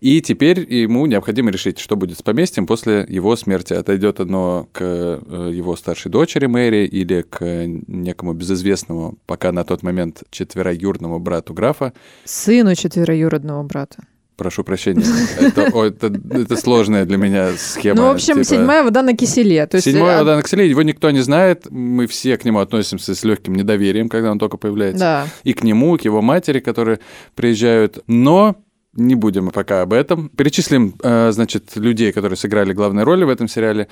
И 0.00 0.22
теперь 0.22 0.60
ему 0.72 1.04
необходимо 1.06 1.50
решить, 1.50 1.78
что 1.78 1.96
будет 1.96 2.18
с 2.18 2.22
поместьем 2.22 2.66
после 2.66 3.04
его 3.08 3.36
смерти. 3.36 3.74
Отойдет 3.74 4.20
оно 4.20 4.68
к 4.72 4.80
э, 4.80 5.50
его 5.52 5.76
старшей 5.76 6.10
дочери 6.10 6.46
Мэри 6.46 6.86
или 6.86 7.22
к 7.22 7.44
некому 7.66 8.32
безызвестному, 8.32 9.18
пока 9.26 9.50
на 9.52 9.64
тот 9.64 9.82
момент 9.82 10.22
четвероюрному 10.30 11.18
брату 11.18 11.52
графа. 11.52 11.92
Сыну 12.24 12.74
четвероюродного 12.76 13.64
брата. 13.64 14.04
Прошу 14.38 14.62
прощения, 14.62 15.04
это, 15.40 15.62
это, 15.62 16.12
это 16.30 16.56
сложная 16.56 17.04
для 17.04 17.16
меня 17.16 17.50
схема. 17.58 17.96
ну, 17.96 18.06
в 18.06 18.10
общем, 18.12 18.34
типа- 18.34 18.44
седьмая 18.44 18.84
вода 18.84 19.02
на 19.02 19.16
киселе. 19.16 19.66
То 19.66 19.78
есть, 19.78 19.86
Седьмой 19.86 20.12
э, 20.12 20.18
вода 20.18 20.36
на 20.36 20.42
киселе, 20.44 20.70
его 20.70 20.82
никто 20.82 21.10
не 21.10 21.22
знает, 21.22 21.66
мы 21.70 22.06
все 22.06 22.38
к 22.38 22.44
нему 22.44 22.60
относимся 22.60 23.16
с 23.16 23.24
легким 23.24 23.56
недоверием, 23.56 24.08
когда 24.08 24.30
он 24.30 24.38
только 24.38 24.56
появляется. 24.56 25.00
Да. 25.00 25.26
И 25.42 25.54
к 25.54 25.64
нему, 25.64 25.96
и 25.96 25.98
к 25.98 26.02
его 26.04 26.22
матери, 26.22 26.60
которые 26.60 27.00
приезжают. 27.34 27.98
Но 28.06 28.54
не 28.94 29.16
будем 29.16 29.50
пока 29.50 29.82
об 29.82 29.92
этом. 29.92 30.28
Перечислим, 30.28 30.94
э, 31.02 31.32
значит, 31.32 31.74
людей, 31.74 32.12
которые 32.12 32.36
сыграли 32.36 32.72
главные 32.72 33.02
роли 33.04 33.24
в 33.24 33.30
этом 33.30 33.48
сериале. 33.48 33.88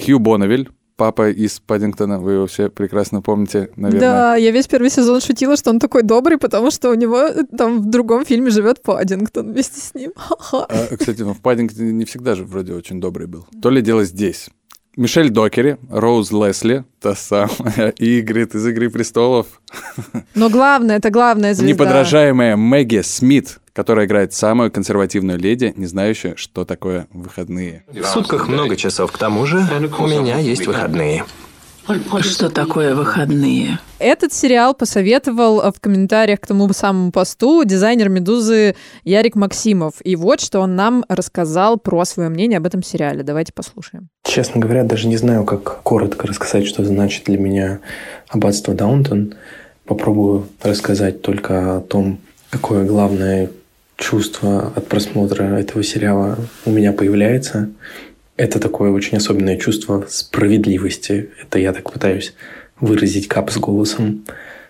Хью 0.00 0.20
Бонневиль, 0.20 0.68
папа 0.98 1.30
из 1.30 1.60
Паддингтона, 1.60 2.18
вы 2.18 2.32
его 2.32 2.46
все 2.46 2.68
прекрасно 2.68 3.22
помните, 3.22 3.70
наверное. 3.76 4.00
Да, 4.00 4.36
я 4.36 4.50
весь 4.50 4.66
первый 4.66 4.90
сезон 4.90 5.20
шутила, 5.20 5.56
что 5.56 5.70
он 5.70 5.78
такой 5.78 6.02
добрый, 6.02 6.38
потому 6.38 6.70
что 6.70 6.90
у 6.90 6.94
него 6.94 7.20
э, 7.20 7.44
там 7.56 7.80
в 7.80 7.88
другом 7.88 8.26
фильме 8.26 8.50
живет 8.50 8.82
Паддингтон 8.82 9.52
вместе 9.52 9.80
с 9.80 9.94
ним. 9.94 10.12
А, 10.50 10.96
кстати, 10.96 11.22
ну, 11.22 11.34
в 11.34 11.40
Паддингтоне 11.40 11.92
не 11.92 12.04
всегда 12.04 12.34
же 12.34 12.44
вроде 12.44 12.74
очень 12.74 13.00
добрый 13.00 13.26
был. 13.26 13.46
То 13.62 13.70
ли 13.70 13.80
дело 13.80 14.04
здесь. 14.04 14.50
Мишель 14.98 15.30
Докери, 15.30 15.78
Роуз 15.90 16.32
Лесли, 16.32 16.84
та 17.00 17.14
самая 17.14 17.94
Игрит 17.98 18.56
из 18.56 18.66
«Игры 18.66 18.90
престолов», 18.90 19.46
Но 20.34 20.50
главное, 20.50 20.96
это 20.96 21.10
главная 21.10 21.54
звезда. 21.54 21.72
неподражаемая 21.72 22.56
Мэгги 22.56 23.02
Смит, 23.02 23.60
которая 23.72 24.06
играет 24.06 24.32
самую 24.32 24.72
консервативную 24.72 25.38
леди, 25.38 25.72
не 25.76 25.86
знающую, 25.86 26.36
что 26.36 26.64
такое 26.64 27.06
выходные. 27.12 27.84
В 27.86 28.04
сутках 28.06 28.48
много 28.48 28.74
часов, 28.74 29.12
к 29.12 29.18
тому 29.18 29.46
же 29.46 29.58
у 30.00 30.06
меня 30.08 30.38
есть 30.38 30.66
выходные. 30.66 31.24
Что 32.20 32.50
такое 32.50 32.94
выходные? 32.94 33.78
Этот 33.98 34.32
сериал 34.32 34.74
посоветовал 34.74 35.60
э, 35.60 35.72
в 35.72 35.80
комментариях 35.80 36.40
к 36.40 36.46
тому 36.46 36.70
самому 36.72 37.12
посту 37.12 37.64
дизайнер 37.64 38.10
«Медузы» 38.10 38.76
Ярик 39.04 39.34
Максимов. 39.36 39.94
И 40.04 40.14
вот 40.14 40.40
что 40.40 40.60
он 40.60 40.76
нам 40.76 41.04
рассказал 41.08 41.78
про 41.78 42.04
свое 42.04 42.28
мнение 42.28 42.58
об 42.58 42.66
этом 42.66 42.82
сериале. 42.82 43.22
Давайте 43.22 43.52
послушаем. 43.54 44.08
Честно 44.22 44.60
говоря, 44.60 44.84
даже 44.84 45.08
не 45.08 45.16
знаю, 45.16 45.44
как 45.44 45.82
коротко 45.82 46.26
рассказать, 46.26 46.66
что 46.66 46.84
значит 46.84 47.24
для 47.24 47.38
меня 47.38 47.80
аббатство 48.28 48.74
Даунтон. 48.74 49.34
Попробую 49.86 50.46
рассказать 50.62 51.22
только 51.22 51.78
о 51.78 51.80
том, 51.80 52.18
какое 52.50 52.84
главное 52.84 53.48
чувство 53.96 54.72
от 54.76 54.86
просмотра 54.86 55.44
этого 55.58 55.82
сериала 55.82 56.38
у 56.66 56.70
меня 56.70 56.92
появляется. 56.92 57.70
Это 58.38 58.60
такое 58.60 58.92
очень 58.92 59.16
особенное 59.16 59.56
чувство 59.56 60.06
справедливости. 60.08 61.30
Это 61.42 61.58
я 61.58 61.72
так 61.72 61.92
пытаюсь 61.92 62.34
выразить 62.78 63.26
кап 63.26 63.50
с 63.50 63.56
голосом. 63.58 64.24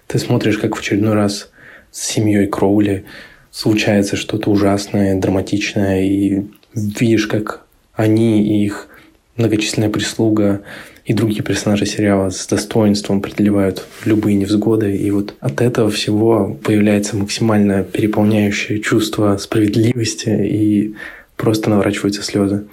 Ты 0.07 0.19
смотришь, 0.19 0.57
как 0.57 0.75
в 0.75 0.81
очередной 0.81 1.13
раз 1.13 1.51
с 1.91 2.03
семьей 2.03 2.47
Кроули 2.47 3.05
случается 3.51 4.17
что-то 4.17 4.51
ужасное, 4.51 5.21
драматичное, 5.21 6.03
и 6.03 6.47
видишь, 6.73 7.27
как 7.27 7.67
они 7.93 8.43
и 8.43 8.65
их 8.65 8.89
многочисленная 9.37 9.91
прислуга 9.91 10.63
и 11.05 11.13
другие 11.13 11.43
персонажи 11.43 11.85
сериала 11.85 12.31
с 12.31 12.47
достоинством 12.47 13.21
преодолевают 13.21 13.85
любые 14.07 14.37
невзгоды. 14.37 14.97
И 14.97 15.11
вот 15.11 15.35
от 15.41 15.61
этого 15.61 15.91
всего 15.91 16.59
появляется 16.65 17.19
максимально 17.19 17.85
переполняющее 17.85 18.81
чувство 18.81 19.37
справедливости 19.37 20.31
и 20.31 20.95
просто 21.37 21.69
наворачиваются 21.69 22.23
слезы. 22.23 22.65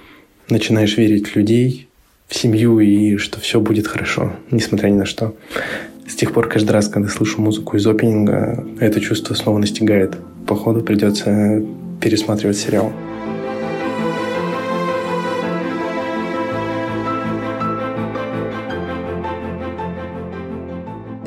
Начинаешь 0.50 0.98
верить 0.98 1.28
в 1.28 1.36
людей, 1.36 1.88
в 2.28 2.36
семью 2.36 2.80
и 2.80 3.18
что 3.18 3.40
все 3.40 3.60
будет 3.60 3.88
хорошо, 3.88 4.34
несмотря 4.52 4.90
ни 4.90 4.98
на 4.98 5.06
что. 5.06 5.36
С 6.08 6.16
тех 6.16 6.34
пор 6.34 6.48
каждый 6.48 6.72
раз, 6.72 6.88
когда 6.88 7.10
слышу 7.10 7.42
музыку 7.42 7.78
из 7.78 7.88
опенинга, 7.88 8.64
это 8.80 9.02
чувство 9.02 9.34
снова 9.34 9.58
настигает. 9.58 10.16
Походу 10.46 10.82
придется 10.82 11.64
пересматривать 12.00 12.58
сериал. 12.58 12.94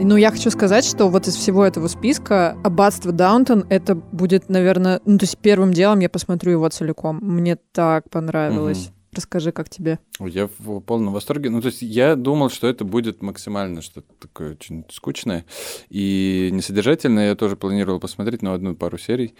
Ну, 0.00 0.16
я 0.16 0.30
хочу 0.30 0.50
сказать, 0.50 0.84
что 0.84 1.08
вот 1.08 1.26
из 1.26 1.34
всего 1.34 1.66
этого 1.66 1.88
списка 1.88 2.56
«Аббатство 2.62 3.12
Даунтон» 3.12 3.66
это 3.68 3.96
будет, 3.96 4.48
наверное, 4.48 5.00
ну, 5.04 5.18
то 5.18 5.24
есть 5.24 5.36
первым 5.38 5.74
делом 5.74 5.98
я 5.98 6.08
посмотрю 6.08 6.52
его 6.52 6.68
целиком. 6.68 7.18
Мне 7.20 7.56
так 7.72 8.08
понравилось. 8.08 8.86
Мгм. 8.86 8.97
Расскажи, 9.18 9.50
как 9.50 9.68
тебе. 9.68 9.98
Я 10.20 10.48
в 10.60 10.78
полном 10.78 11.12
восторге. 11.12 11.50
Ну, 11.50 11.60
то 11.60 11.66
есть 11.66 11.82
я 11.82 12.14
думал, 12.14 12.50
что 12.50 12.68
это 12.68 12.84
будет 12.84 13.20
максимально 13.20 13.82
что-то 13.82 14.06
такое 14.20 14.52
очень 14.52 14.84
скучное 14.92 15.44
и 15.90 16.50
несодержательное. 16.52 17.30
Я 17.30 17.34
тоже 17.34 17.56
планировал 17.56 17.98
посмотреть, 17.98 18.42
но 18.42 18.52
одну 18.52 18.76
пару 18.76 18.96
серий. 18.96 19.34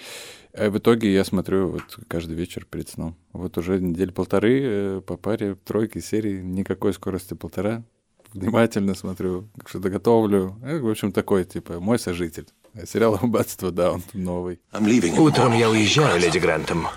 А 0.52 0.68
в 0.68 0.78
итоге 0.78 1.14
я 1.14 1.22
смотрю 1.22 1.68
вот 1.68 1.84
каждый 2.08 2.34
вечер 2.34 2.64
перед 2.68 2.88
сном. 2.88 3.14
Вот 3.32 3.56
уже 3.56 3.78
недель 3.80 4.10
полторы 4.10 4.60
э, 4.64 5.00
по 5.06 5.16
паре, 5.16 5.54
тройки 5.54 6.00
серий, 6.00 6.42
никакой 6.42 6.92
скорости 6.92 7.34
полтора. 7.34 7.84
Внимательно 8.32 8.96
смотрю, 8.96 9.48
что-то 9.64 9.90
готовлю. 9.90 10.56
Э, 10.64 10.80
В 10.80 10.88
общем, 10.88 11.12
такой, 11.12 11.44
типа, 11.44 11.78
мой 11.78 12.00
сожитель. 12.00 12.48
Сериал 12.84 13.14
«Аббатство 13.22 13.70
Даун» 13.70 14.02
новый. 14.12 14.58
Утром 15.16 15.56
я 15.56 15.70
уезжаю, 15.70 16.20
леди 16.20 16.38
Грантом. 16.38 16.88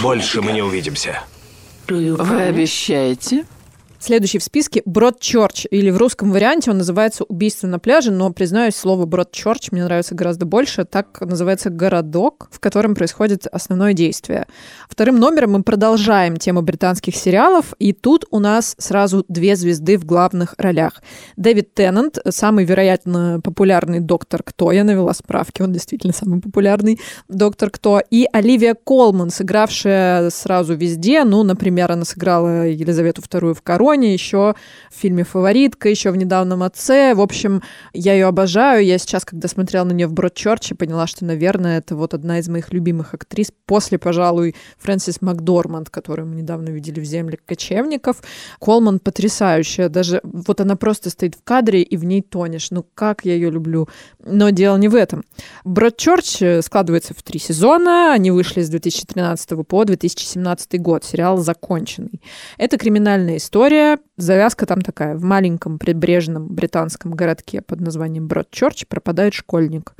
Больше 0.00 0.40
мы 0.40 0.52
не 0.52 0.62
увидимся. 0.62 1.22
Вы 2.22 2.42
обещаете? 2.42 3.44
Следующий 4.00 4.38
в 4.38 4.44
списке 4.44 4.80
Бродчорч, 4.84 5.66
или 5.72 5.90
в 5.90 5.96
русском 5.96 6.30
варианте 6.30 6.70
он 6.70 6.78
называется 6.78 7.24
«Убийство 7.24 7.66
на 7.66 7.80
пляже», 7.80 8.12
но, 8.12 8.32
признаюсь, 8.32 8.76
слово 8.76 9.06
Бродчорч 9.06 9.72
мне 9.72 9.82
нравится 9.82 10.14
гораздо 10.14 10.46
больше. 10.46 10.84
Так 10.84 11.20
называется 11.20 11.68
городок, 11.68 12.48
в 12.52 12.60
котором 12.60 12.94
происходит 12.94 13.48
основное 13.48 13.94
действие. 13.94 14.46
Вторым 14.88 15.16
номером 15.16 15.50
мы 15.52 15.62
продолжаем 15.64 16.36
тему 16.36 16.62
британских 16.62 17.16
сериалов, 17.16 17.74
и 17.80 17.92
тут 17.92 18.24
у 18.30 18.38
нас 18.38 18.76
сразу 18.78 19.24
две 19.26 19.56
звезды 19.56 19.98
в 19.98 20.04
главных 20.04 20.54
ролях. 20.58 21.02
Дэвид 21.36 21.74
Теннант, 21.74 22.18
самый, 22.28 22.64
вероятно, 22.64 23.40
популярный 23.42 23.98
доктор 23.98 24.44
Кто, 24.44 24.70
я 24.70 24.84
навела 24.84 25.12
справки, 25.12 25.60
он 25.62 25.72
действительно 25.72 26.12
самый 26.12 26.40
популярный 26.40 27.00
доктор 27.28 27.70
Кто, 27.70 28.00
и 28.10 28.28
Оливия 28.32 28.76
Колман, 28.76 29.30
сыгравшая 29.30 30.30
сразу 30.30 30.76
везде, 30.76 31.24
ну, 31.24 31.42
например, 31.42 31.90
она 31.90 32.04
сыграла 32.04 32.68
Елизавету 32.68 33.22
II 33.22 33.54
в 33.54 33.62
«Короне», 33.62 33.87
еще 33.94 34.54
в 34.90 34.94
фильме 34.94 35.24
«Фаворитка», 35.24 35.88
еще 35.88 36.10
в 36.10 36.16
«Недавнем 36.16 36.62
отце». 36.62 37.14
В 37.14 37.20
общем, 37.20 37.62
я 37.92 38.12
ее 38.12 38.26
обожаю. 38.26 38.84
Я 38.84 38.98
сейчас, 38.98 39.24
когда 39.24 39.48
смотрела 39.48 39.84
на 39.84 39.92
нее 39.92 40.06
в 40.06 40.12
Бродчерче, 40.12 40.74
поняла, 40.74 41.06
что, 41.06 41.24
наверное, 41.24 41.78
это 41.78 41.96
вот 41.96 42.14
одна 42.14 42.38
из 42.38 42.48
моих 42.48 42.72
любимых 42.72 43.14
актрис 43.14 43.52
после, 43.66 43.98
пожалуй, 43.98 44.54
Фрэнсис 44.78 45.22
Макдорманд, 45.22 45.90
которую 45.90 46.28
мы 46.28 46.36
недавно 46.36 46.70
видели 46.70 47.00
в 47.00 47.04
«Земле 47.04 47.38
кочевников». 47.44 48.22
Колман 48.60 48.98
потрясающая. 48.98 49.88
Даже 49.88 50.20
вот 50.22 50.60
она 50.60 50.76
просто 50.76 51.10
стоит 51.10 51.34
в 51.34 51.42
кадре, 51.42 51.82
и 51.82 51.96
в 51.96 52.04
ней 52.04 52.22
тонешь. 52.22 52.70
Ну, 52.70 52.84
как 52.94 53.24
я 53.24 53.34
ее 53.34 53.50
люблю. 53.50 53.88
Но 54.24 54.50
дело 54.50 54.76
не 54.76 54.88
в 54.88 54.94
этом. 54.94 55.24
Бродчерч 55.64 56.64
складывается 56.64 57.14
в 57.14 57.22
три 57.22 57.38
сезона. 57.38 58.12
Они 58.12 58.30
вышли 58.30 58.62
с 58.62 58.68
2013 58.68 59.66
по 59.66 59.84
2017 59.84 60.80
год. 60.80 61.04
Сериал 61.04 61.38
законченный. 61.38 62.20
Это 62.56 62.76
криминальная 62.78 63.36
история. 63.36 63.77
Завязка 64.16 64.66
там 64.66 64.80
такая. 64.80 65.16
В 65.16 65.22
маленьком 65.22 65.78
прибрежном 65.78 66.48
британском 66.48 67.12
городке 67.12 67.62
под 67.62 67.80
названием 67.80 68.26
Бродчерч 68.26 68.86
пропадает 68.86 69.34
школьник. 69.34 69.94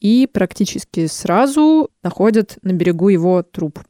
И 0.00 0.28
практически 0.32 1.06
сразу 1.06 1.90
находят 2.02 2.58
на 2.62 2.72
берегу 2.72 3.08
его 3.08 3.42
труп. 3.42 3.80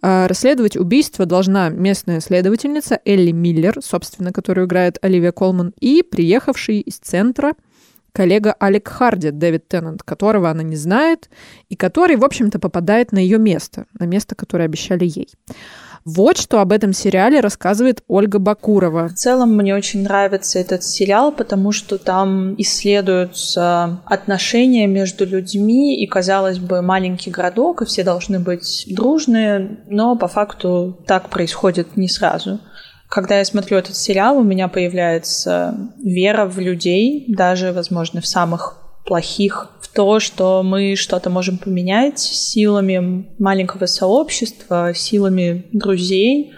А, 0.00 0.26
Расследовать 0.26 0.76
убийство 0.76 1.26
должна 1.26 1.68
местная 1.68 2.20
следовательница 2.20 3.00
Элли 3.04 3.30
Миллер, 3.30 3.78
собственно, 3.80 4.32
которую 4.32 4.66
играет 4.66 4.98
Оливия 5.02 5.32
Колман, 5.32 5.72
и 5.80 6.02
приехавший 6.02 6.80
из 6.80 6.98
центра 6.98 7.54
коллега 8.12 8.54
Алек 8.58 8.88
Харди, 8.88 9.30
Дэвид 9.30 9.68
Теннант, 9.68 10.02
которого 10.02 10.50
она 10.50 10.62
не 10.62 10.76
знает, 10.76 11.30
и 11.68 11.76
который, 11.76 12.16
в 12.16 12.24
общем-то, 12.24 12.58
попадает 12.58 13.12
на 13.12 13.18
ее 13.18 13.38
место, 13.38 13.86
на 13.98 14.04
место, 14.04 14.34
которое 14.34 14.64
обещали 14.64 15.04
ей. 15.04 15.28
Вот 16.04 16.36
что 16.36 16.60
об 16.60 16.72
этом 16.72 16.92
сериале 16.92 17.40
рассказывает 17.40 18.02
Ольга 18.08 18.38
Бакурова. 18.38 19.08
В 19.08 19.14
целом 19.14 19.56
мне 19.56 19.74
очень 19.74 20.02
нравится 20.02 20.58
этот 20.58 20.82
сериал, 20.82 21.30
потому 21.32 21.70
что 21.72 21.98
там 21.98 22.54
исследуются 22.58 24.00
отношения 24.06 24.86
между 24.86 25.24
людьми, 25.24 26.02
и, 26.02 26.06
казалось 26.06 26.58
бы, 26.58 26.82
маленький 26.82 27.30
городок, 27.30 27.82
и 27.82 27.84
все 27.84 28.02
должны 28.02 28.40
быть 28.40 28.84
дружные, 28.88 29.78
но 29.88 30.16
по 30.16 30.28
факту 30.28 30.98
так 31.06 31.30
происходит 31.30 31.96
не 31.96 32.08
сразу. 32.08 32.60
Когда 33.08 33.38
я 33.38 33.44
смотрю 33.44 33.76
этот 33.76 33.94
сериал, 33.94 34.38
у 34.38 34.42
меня 34.42 34.68
появляется 34.68 35.92
вера 36.02 36.46
в 36.46 36.58
людей, 36.58 37.26
даже, 37.28 37.72
возможно, 37.72 38.20
в 38.20 38.26
самых 38.26 38.81
плохих, 39.04 39.68
в 39.80 39.88
то, 39.88 40.20
что 40.20 40.62
мы 40.62 40.96
что-то 40.96 41.30
можем 41.30 41.58
поменять 41.58 42.18
силами 42.18 43.26
маленького 43.38 43.86
сообщества, 43.86 44.92
силами 44.94 45.66
друзей. 45.72 46.54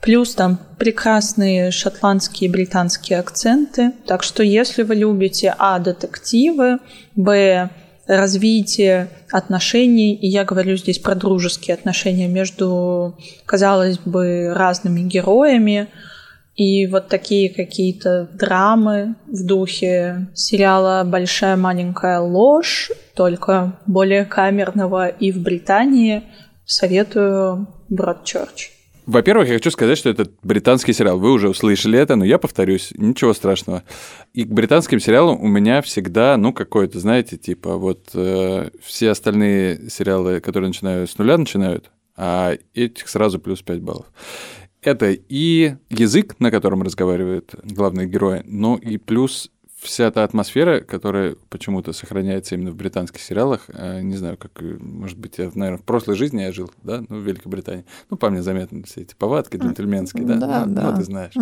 Плюс 0.00 0.34
там 0.34 0.58
прекрасные 0.78 1.70
шотландские 1.70 2.48
и 2.48 2.52
британские 2.52 3.20
акценты. 3.20 3.92
Так 4.06 4.22
что 4.22 4.42
если 4.42 4.82
вы 4.82 4.96
любите 4.96 5.54
А. 5.58 5.78
детективы, 5.78 6.78
Б. 7.14 7.70
развитие 8.06 9.10
отношений, 9.30 10.14
и 10.14 10.26
я 10.26 10.44
говорю 10.44 10.76
здесь 10.76 10.98
про 10.98 11.14
дружеские 11.14 11.74
отношения 11.74 12.26
между, 12.26 13.16
казалось 13.46 13.98
бы, 13.98 14.52
разными 14.54 15.02
героями, 15.02 15.88
и 16.54 16.86
вот 16.86 17.08
такие 17.08 17.48
какие-то 17.48 18.28
драмы 18.32 19.14
в 19.26 19.46
духе 19.46 20.28
сериала 20.34 21.02
«Большая 21.04 21.56
маленькая 21.56 22.20
ложь», 22.20 22.90
только 23.14 23.78
более 23.86 24.24
камерного 24.24 25.08
и 25.08 25.32
в 25.32 25.42
Британии, 25.42 26.22
советую 26.64 27.68
Бродчерч. 27.88 28.70
Во-первых, 29.04 29.48
я 29.48 29.54
хочу 29.54 29.70
сказать, 29.70 29.98
что 29.98 30.10
это 30.10 30.28
британский 30.42 30.92
сериал. 30.92 31.18
Вы 31.18 31.32
уже 31.32 31.48
услышали 31.48 31.98
это, 31.98 32.14
но 32.14 32.24
я 32.24 32.38
повторюсь, 32.38 32.92
ничего 32.96 33.34
страшного. 33.34 33.82
И 34.32 34.44
к 34.44 34.48
британским 34.48 35.00
сериалам 35.00 35.42
у 35.42 35.48
меня 35.48 35.82
всегда, 35.82 36.36
ну, 36.36 36.52
какое-то, 36.52 37.00
знаете, 37.00 37.36
типа 37.36 37.78
вот 37.78 38.10
э, 38.14 38.70
все 38.80 39.10
остальные 39.10 39.90
сериалы, 39.90 40.40
которые 40.40 40.68
начинают 40.68 41.10
с 41.10 41.18
нуля, 41.18 41.36
начинают, 41.36 41.90
а 42.16 42.52
этих 42.74 43.08
сразу 43.08 43.40
плюс 43.40 43.60
5 43.62 43.80
баллов. 43.80 44.06
Это 44.82 45.12
и 45.12 45.76
язык, 45.90 46.34
на 46.40 46.50
котором 46.50 46.82
разговаривают 46.82 47.54
главные 47.62 48.08
герои, 48.08 48.42
ну 48.44 48.76
и 48.76 48.98
плюс 48.98 49.50
вся 49.82 50.10
та 50.10 50.24
атмосфера, 50.24 50.80
которая 50.80 51.36
почему-то 51.48 51.92
сохраняется 51.92 52.54
именно 52.54 52.70
в 52.70 52.76
британских 52.76 53.20
сериалах, 53.20 53.62
э, 53.68 54.00
не 54.00 54.16
знаю, 54.16 54.36
как, 54.36 54.50
э, 54.60 54.76
может 54.80 55.18
быть, 55.18 55.38
я, 55.38 55.50
наверное, 55.54 55.78
в 55.78 55.84
прошлой 55.84 56.16
жизни 56.16 56.42
я 56.42 56.52
жил, 56.52 56.70
да, 56.82 57.02
ну, 57.08 57.18
в 57.18 57.22
Великобритании. 57.22 57.84
Ну, 58.08 58.16
по 58.16 58.30
мне 58.30 58.42
заметны 58.42 58.84
все 58.84 59.02
эти 59.02 59.14
повадки 59.14 59.56
джентльменские, 59.56 60.24
да, 60.24 60.36
Да, 60.36 60.66
ну, 60.66 60.74
да. 60.74 60.90
ну, 60.90 60.96
ты 60.96 61.04
знаешь. 61.04 61.32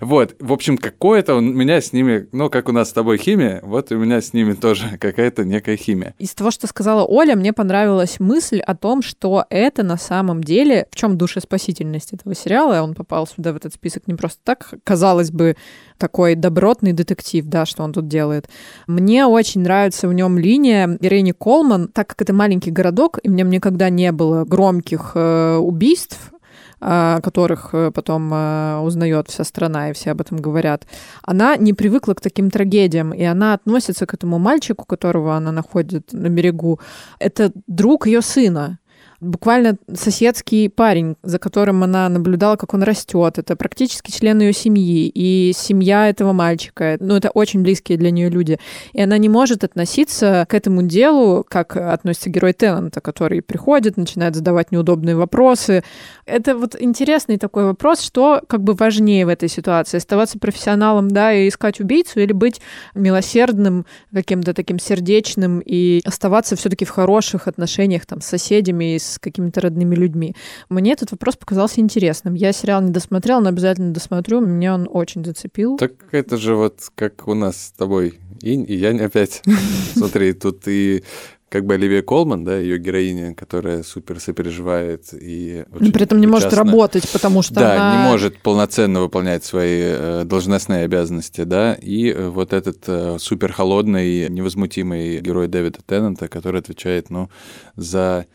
Вот, 0.00 0.36
в 0.38 0.52
общем, 0.52 0.76
какое-то 0.76 1.34
у 1.34 1.40
меня 1.40 1.80
с 1.80 1.92
ними, 1.92 2.28
ну, 2.32 2.50
как 2.50 2.68
у 2.68 2.72
нас 2.72 2.90
с 2.90 2.92
тобой 2.92 3.18
химия, 3.18 3.60
вот 3.62 3.90
у 3.90 3.96
меня 3.96 4.20
с 4.20 4.32
ними 4.32 4.52
тоже 4.52 4.96
какая-то 5.00 5.44
некая 5.44 5.76
химия. 5.76 6.14
Из 6.18 6.34
того, 6.34 6.50
что 6.50 6.66
сказала 6.66 7.04
Оля, 7.04 7.36
мне 7.36 7.52
понравилась 7.52 8.20
мысль 8.20 8.60
о 8.60 8.76
том, 8.76 9.02
что 9.02 9.46
это 9.48 9.82
на 9.82 9.96
самом 9.96 10.44
деле, 10.44 10.86
в 10.90 10.96
чем 10.96 11.16
душеспасительность 11.16 12.12
этого 12.12 12.34
сериала, 12.34 12.82
он 12.82 12.94
попал 12.94 13.26
сюда 13.26 13.52
в 13.52 13.56
этот 13.56 13.74
список 13.74 14.06
не 14.06 14.14
просто 14.14 14.40
так, 14.44 14.74
казалось 14.84 15.30
бы, 15.30 15.56
такой 15.98 16.34
добротный 16.34 16.92
детектив, 16.92 17.44
да, 17.46 17.66
что 17.66 17.77
он 17.82 17.92
тут 17.92 18.08
делает. 18.08 18.48
Мне 18.86 19.26
очень 19.26 19.62
нравится 19.62 20.08
в 20.08 20.14
нем 20.14 20.38
линия 20.38 20.98
Героини 21.00 21.32
Колман, 21.32 21.88
так 21.88 22.08
как 22.08 22.22
это 22.22 22.32
маленький 22.32 22.70
городок, 22.70 23.18
и 23.22 23.28
в 23.28 23.32
нем 23.32 23.50
никогда 23.50 23.90
не 23.90 24.12
было 24.12 24.44
громких 24.44 25.12
э, 25.14 25.56
убийств, 25.56 26.32
о 26.80 27.20
которых 27.20 27.70
э, 27.72 27.90
потом 27.90 28.32
э, 28.32 28.78
узнает 28.78 29.28
вся 29.28 29.44
страна, 29.44 29.90
и 29.90 29.92
все 29.92 30.12
об 30.12 30.20
этом 30.20 30.38
говорят, 30.38 30.86
она 31.22 31.56
не 31.56 31.72
привыкла 31.72 32.14
к 32.14 32.20
таким 32.20 32.50
трагедиям, 32.50 33.12
и 33.12 33.24
она 33.24 33.54
относится 33.54 34.06
к 34.06 34.14
этому 34.14 34.38
мальчику, 34.38 34.84
которого 34.84 35.36
она 35.36 35.50
находит 35.50 36.12
на 36.12 36.28
берегу. 36.28 36.78
Это 37.18 37.52
друг 37.66 38.06
ее 38.06 38.22
сына. 38.22 38.78
Буквально 39.20 39.76
соседский 39.92 40.70
парень, 40.70 41.16
за 41.24 41.40
которым 41.40 41.82
она 41.82 42.08
наблюдала, 42.08 42.54
как 42.54 42.72
он 42.74 42.84
растет. 42.84 43.38
Это 43.38 43.56
практически 43.56 44.12
член 44.12 44.40
ее 44.40 44.52
семьи. 44.52 45.10
И 45.12 45.52
семья 45.56 46.08
этого 46.08 46.32
мальчика. 46.32 46.96
Ну, 47.00 47.16
это 47.16 47.30
очень 47.30 47.62
близкие 47.62 47.98
для 47.98 48.12
нее 48.12 48.30
люди. 48.30 48.60
И 48.92 49.02
она 49.02 49.18
не 49.18 49.28
может 49.28 49.64
относиться 49.64 50.46
к 50.48 50.54
этому 50.54 50.82
делу, 50.82 51.44
как 51.48 51.76
относится 51.76 52.30
герой 52.30 52.52
Теннанта, 52.52 53.00
который 53.00 53.42
приходит, 53.42 53.96
начинает 53.96 54.36
задавать 54.36 54.70
неудобные 54.70 55.16
вопросы. 55.16 55.82
Это 56.24 56.56
вот 56.56 56.76
интересный 56.78 57.38
такой 57.38 57.64
вопрос, 57.64 58.00
что 58.02 58.42
как 58.46 58.62
бы 58.62 58.74
важнее 58.74 59.26
в 59.26 59.30
этой 59.30 59.48
ситуации? 59.48 59.96
Оставаться 59.96 60.38
профессионалом, 60.38 61.10
да, 61.10 61.32
и 61.32 61.48
искать 61.48 61.80
убийцу, 61.80 62.20
или 62.20 62.32
быть 62.32 62.60
милосердным, 62.94 63.84
каким-то 64.14 64.54
таким 64.54 64.78
сердечным 64.78 65.58
и 65.58 66.02
оставаться 66.04 66.54
все-таки 66.54 66.84
в 66.84 66.90
хороших 66.90 67.48
отношениях 67.48 68.06
там 68.06 68.20
с 68.20 68.26
соседями 68.26 68.94
и 68.94 68.98
с 69.00 69.07
какими-то 69.18 69.60
родными 69.60 69.94
людьми. 69.94 70.34
Мне 70.68 70.92
этот 70.92 71.12
вопрос 71.12 71.36
показался 71.36 71.80
интересным. 71.80 72.34
Я 72.34 72.52
сериал 72.52 72.82
не 72.82 72.90
досмотрела, 72.90 73.40
но 73.40 73.48
обязательно 73.48 73.92
досмотрю. 73.92 74.40
Меня 74.40 74.74
он 74.74 74.88
очень 74.90 75.24
зацепил. 75.24 75.76
Так 75.76 75.92
это 76.10 76.36
же 76.36 76.54
вот 76.54 76.80
как 76.94 77.28
у 77.28 77.34
нас 77.34 77.68
с 77.68 77.72
тобой 77.72 78.18
инь 78.42 78.64
и 78.68 78.74
янь 78.74 79.00
опять. 79.00 79.42
Смотри, 79.94 80.32
тут 80.32 80.66
и 80.66 81.04
как 81.48 81.64
бы 81.64 81.74
Оливия 81.74 82.02
Колман, 82.02 82.44
да, 82.44 82.58
ее 82.58 82.78
героиня, 82.78 83.34
которая 83.34 83.82
супер 83.82 84.20
сопереживает 84.20 85.08
и 85.12 85.64
Но 85.70 85.78
очень 85.78 85.92
при 85.92 86.02
этом 86.02 86.20
не 86.20 86.26
может 86.26 86.48
участна. 86.48 86.64
работать, 86.64 87.10
потому 87.10 87.42
что 87.42 87.54
да, 87.54 87.74
она... 87.74 88.02
не 88.02 88.10
может 88.10 88.38
полноценно 88.38 89.00
выполнять 89.00 89.44
свои 89.44 89.80
э, 89.80 90.22
должностные 90.24 90.84
обязанности, 90.84 91.44
да, 91.44 91.74
и 91.74 92.10
э, 92.10 92.28
вот 92.28 92.52
этот 92.52 92.84
э, 92.86 93.16
супер 93.18 93.52
холодный, 93.52 94.28
невозмутимый 94.28 95.20
герой 95.20 95.48
Дэвида 95.48 95.78
Теннанта, 95.86 96.28
который 96.28 96.60
отвечает, 96.60 97.08
ну, 97.08 97.30
за 97.76 98.26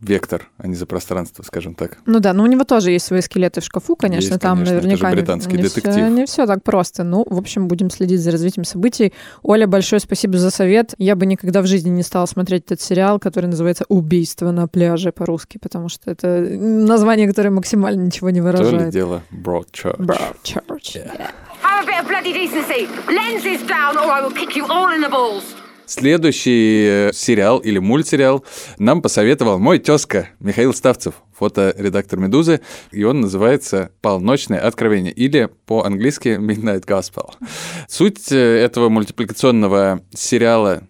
вектор, 0.00 0.48
а 0.58 0.66
не 0.68 0.74
за 0.76 0.86
пространство, 0.86 1.42
скажем 1.42 1.74
так. 1.74 1.98
Ну 2.06 2.20
да, 2.20 2.32
но 2.32 2.44
у 2.44 2.46
него 2.46 2.64
тоже 2.64 2.92
есть 2.92 3.06
свои 3.06 3.20
скелеты 3.20 3.60
в 3.60 3.64
шкафу, 3.64 3.96
конечно, 3.96 4.28
Есть, 4.30 4.40
там 4.40 4.58
конечно, 4.58 4.72
это 4.74 4.80
же 4.82 4.86
наверняка 4.86 5.10
не- 5.10 5.16
британский 5.16 5.56
не, 5.56 5.62
детектив. 5.64 5.92
Все, 5.92 6.08
не 6.08 6.26
все 6.26 6.46
так 6.46 6.62
просто. 6.62 7.02
Ну, 7.02 7.24
в 7.28 7.36
общем, 7.36 7.66
будем 7.68 7.90
следить 7.90 8.20
за 8.20 8.30
развитием 8.30 8.64
событий. 8.64 9.12
Оля, 9.42 9.66
большое 9.66 9.98
спасибо 10.00 10.38
за 10.38 10.50
совет. 10.50 10.94
Я 10.98 11.16
бы 11.16 11.26
никогда 11.26 11.62
в 11.62 11.66
жизни 11.66 11.90
не 11.90 12.02
стала 12.02 12.26
смотреть 12.26 12.64
этот 12.66 12.80
сериал, 12.80 13.18
который 13.18 13.46
называется 13.46 13.84
«Убийство 13.88 14.50
на 14.52 14.68
пляже» 14.68 15.10
по-русски, 15.10 15.58
потому 15.60 15.88
что 15.88 16.10
это 16.10 16.26
название, 16.48 17.26
которое 17.26 17.50
максимально 17.50 18.02
ничего 18.02 18.30
не 18.30 18.40
То 18.40 18.46
ли 18.48 18.52
выражает. 18.58 18.90
дело 18.90 19.22
Broadchurch. 19.32 19.96
Broadchurch. 19.98 20.96
Have 21.62 21.82
a 21.82 21.86
bit 21.86 22.00
of 22.00 22.08
bloody 22.08 22.32
decency. 22.32 22.86
Lenses 23.08 23.66
down, 23.66 23.96
or 23.96 24.10
I 24.10 24.22
will 24.22 24.32
kick 24.32 24.54
you 24.56 24.64
all 24.68 24.88
in 24.94 25.00
the 25.02 25.10
balls. 25.10 25.42
Следующий 25.88 26.86
э, 26.86 27.12
сериал 27.14 27.60
или 27.60 27.78
мультсериал 27.78 28.44
нам 28.78 29.00
посоветовал 29.00 29.58
мой 29.58 29.78
тезка 29.78 30.28
Михаил 30.38 30.74
Ставцев, 30.74 31.14
фоторедактор 31.34 32.18
«Медузы», 32.18 32.60
и 32.92 33.04
он 33.04 33.22
называется 33.22 33.90
«Полночное 34.02 34.60
откровение» 34.60 35.14
или 35.14 35.48
по-английски 35.64 36.36
«Midnight 36.38 36.84
Gospel». 36.84 37.30
Суть 37.88 38.30
э, 38.30 38.36
этого 38.36 38.90
мультипликационного 38.90 40.02
сериала 40.14 40.82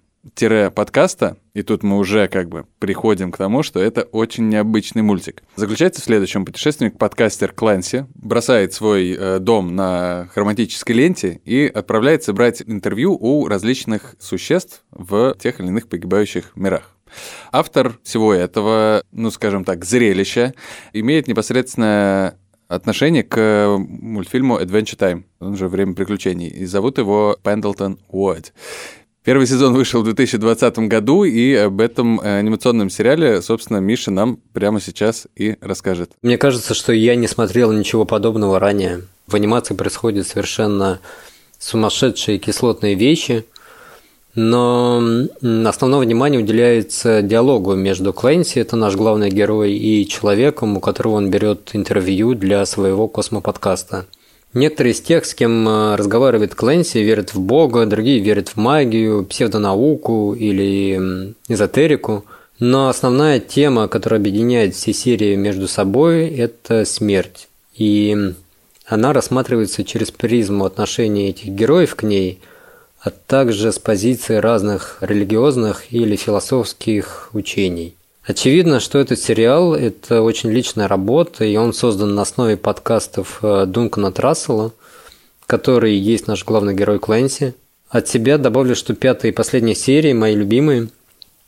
подкаста, 0.75 1.37
и 1.55 1.63
тут 1.63 1.83
мы 1.83 1.99
уже 1.99 2.29
как 2.29 2.49
бы 2.49 2.67
приходим 2.79 3.33
к 3.33 3.37
тому, 3.37 3.63
что 3.63 3.81
это 3.81 4.03
очень 4.03 4.49
необычный 4.49 5.03
мультик. 5.03 5.43
Заключается 5.57 6.01
в 6.01 6.05
следующем. 6.05 6.45
Путешественник-подкастер 6.45 7.53
Клэнси 7.53 8.07
бросает 8.15 8.73
свой 8.73 9.13
э, 9.13 9.39
дом 9.39 9.75
на 9.75 10.29
хроматической 10.33 10.95
ленте 10.95 11.41
и 11.45 11.67
отправляется 11.67 12.33
брать 12.33 12.63
интервью 12.67 13.17
у 13.19 13.49
различных 13.49 14.15
существ 14.19 14.85
в 14.91 15.35
тех 15.39 15.61
или 15.61 15.69
иных 15.69 15.89
погибающих 15.89 16.53
мирах. 16.55 16.95
Автор 17.53 17.99
всего 18.03 18.35
этого, 18.35 19.03
ну, 19.13 19.31
скажем 19.31 19.65
так, 19.65 19.85
зрелища, 19.85 20.55
имеет 20.93 21.27
непосредственно 21.27 22.37
отношение 22.69 23.23
к 23.23 23.77
мультфильму 23.79 24.61
Adventure 24.61 24.99
Time, 24.99 25.25
он 25.41 25.57
же 25.57 25.69
«Время 25.69 25.95
приключений», 25.95 26.49
и 26.49 26.67
зовут 26.67 26.99
его 26.99 27.37
Пендлтон 27.43 27.99
Уорд. 28.09 28.53
Первый 29.29 29.47
сезон 29.47 29.75
вышел 29.75 30.01
в 30.01 30.05
2020 30.05 30.79
году, 30.89 31.23
и 31.25 31.53
об 31.53 31.83
этом 31.83 32.19
э, 32.19 32.39
анимационном 32.39 32.89
сериале, 32.89 33.43
собственно, 33.43 33.77
Миша 33.77 34.11
нам 34.11 34.39
прямо 34.55 34.81
сейчас 34.81 35.27
и 35.37 35.57
расскажет. 35.61 36.13
Мне 36.23 36.39
кажется, 36.39 36.73
что 36.73 36.95
я 36.95 37.15
не 37.15 37.27
смотрел 37.27 37.71
ничего 37.71 38.07
подобного 38.07 38.59
ранее. 38.59 39.03
В 39.27 39.35
анимации 39.35 39.75
происходят 39.75 40.27
совершенно 40.27 41.01
сумасшедшие 41.59 42.39
кислотные 42.39 42.95
вещи, 42.95 43.45
но 44.35 45.03
основное 45.43 46.01
внимание 46.01 46.41
уделяется 46.41 47.21
диалогу 47.21 47.75
между 47.75 48.15
Клэнси, 48.15 48.61
это 48.61 48.77
наш 48.77 48.97
главный 48.97 49.29
герой, 49.29 49.75
и 49.75 50.09
человеком, 50.09 50.79
у 50.79 50.81
которого 50.81 51.17
он 51.17 51.31
берет 51.31 51.73
интервью 51.75 52.33
для 52.33 52.65
своего 52.65 53.09
космоподкаста. 53.09 54.07
Некоторые 54.55 54.95
из 54.95 55.01
тех, 55.01 55.27
с 55.27 55.35
кем 55.35 55.69
э, 55.69 55.97
разговаривает 55.97 56.55
Клэнси, 56.55 56.99
верят 56.99 57.35
в 57.35 57.41
Бога, 57.41 57.85
другие 57.85 58.21
верят 58.21 58.49
в 58.49 58.57
магию, 58.57 59.25
псевдонауку 59.25 60.35
или 60.35 61.35
эзотерику. 61.49 62.25
Но 62.59 62.89
основная 62.89 63.41
тема, 63.41 63.89
которая 63.89 64.21
объединяет 64.21 64.75
все 64.75 64.93
серии 64.93 65.37
между 65.37 65.69
собой, 65.69 66.29
это 66.29 66.85
смерть. 66.87 67.49
И 67.77 68.35
она 68.87 69.13
рассматривается 69.13 69.85
через 69.85 70.11
призму 70.11 70.65
отношений 70.65 71.29
этих 71.29 71.49
героев 71.49 71.95
к 71.95 72.03
ней, 72.03 72.41
а 73.01 73.11
также 73.11 73.71
с 73.71 73.79
позиции 73.79 74.37
разных 74.37 74.97
религиозных 75.03 75.93
или 75.93 76.17
философских 76.17 77.29
учений. 77.35 77.98
Очевидно, 78.29 78.79
что 78.79 78.99
этот 78.99 79.19
сериал– 79.19 79.75
это 79.75 80.21
очень 80.21 80.51
личная 80.51 80.87
работа, 80.87 81.47
и 81.47 81.57
он 81.57 81.73
создан 81.73 82.15
на 82.15 82.23
основе 82.23 82.59
подкастов 82.59 83.39
э, 83.41 83.65
Дункана 83.65 84.13
Трассела, 84.13 84.73
который 85.47 85.97
есть 85.97 86.27
наш 86.27 86.45
главный 86.45 86.75
герой 86.75 86.99
Клэнси. 86.99 87.55
От 87.89 88.07
себя 88.07 88.37
добавлю, 88.37 88.77
что 88.77 88.95
пятая 88.95 89.33
и 89.33 89.35
последняя 89.35 89.75
серии 89.75 90.13
мои 90.13 90.35
любимые. 90.35 90.91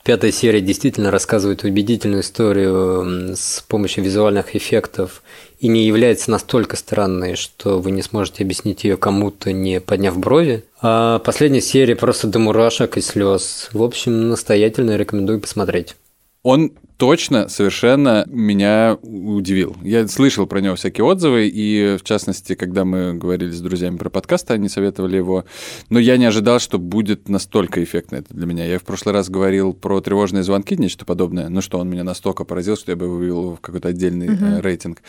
Пятая 0.05 0.33
серия 0.33 0.63
действительно 0.63 1.11
рассказывает 1.11 1.65
убедительную 1.65 2.23
историю 2.23 3.37
с 3.37 3.63
помощью 3.69 4.03
визуальных 4.03 4.57
эффектов 4.57 5.23
и 5.59 5.69
не 5.69 5.85
является 5.85 6.31
настолько 6.31 6.77
странной, 6.77 7.37
что 7.37 7.79
вы 7.79 7.91
не 7.91 8.01
сможете 8.01 8.43
объяснить 8.43 8.85
ее 8.85 8.97
кому-то, 8.97 9.53
не 9.53 9.83
подняв 9.83 10.17
брови. 10.17 10.65
А 10.81 11.19
последняя 11.19 11.61
серия 11.61 11.95
просто 11.95 12.27
до 12.27 12.39
мурашек 12.39 12.97
и 12.97 13.03
слез. 13.03 13.69
В 13.75 13.83
общем, 13.83 14.31
настоятельно 14.31 14.97
рекомендую 14.97 15.41
посмотреть. 15.41 15.95
Он 16.43 16.73
точно 16.97 17.49
совершенно 17.49 18.25
меня 18.29 18.99
удивил. 19.03 19.75
Я 19.83 20.07
слышал 20.07 20.47
про 20.47 20.61
него 20.61 20.75
всякие 20.75 21.05
отзывы, 21.05 21.49
и 21.49 21.97
в 21.99 22.05
частности, 22.05 22.55
когда 22.55 22.85
мы 22.85 23.15
говорили 23.15 23.51
с 23.51 23.61
друзьями 23.61 23.97
про 23.97 24.11
подкаст, 24.11 24.51
они 24.51 24.69
советовали 24.69 25.17
его, 25.17 25.47
но 25.89 25.99
я 25.99 26.19
не 26.19 26.27
ожидал, 26.27 26.59
что 26.59 26.79
будет 26.79 27.31
настолько 27.31 27.83
эффектно 27.83 28.17
это 28.17 28.35
для 28.35 28.47
меня. 28.47 28.67
Я 28.67 28.79
в 28.79 28.85
прошлый 28.85 29.15
раз 29.15 29.31
говорил 29.31 29.73
про 29.73 30.01
тревожные 30.03 30.43
звонки, 30.43 30.77
нечто 30.77 31.07
подобное, 31.07 31.49
ну 31.49 31.63
что 31.63 31.79
он 31.79 31.89
меня 31.89 32.05
настолько 32.05 32.45
поразил, 32.45 32.77
что 32.77 32.93
я 32.93 32.97
бы 32.97 33.09
вывел 33.09 33.41
его 33.41 33.57
в 33.57 33.61
какой-то 33.61 33.89
отдельный 33.89 34.29
э, 34.29 34.61
рейтинг. 34.61 35.03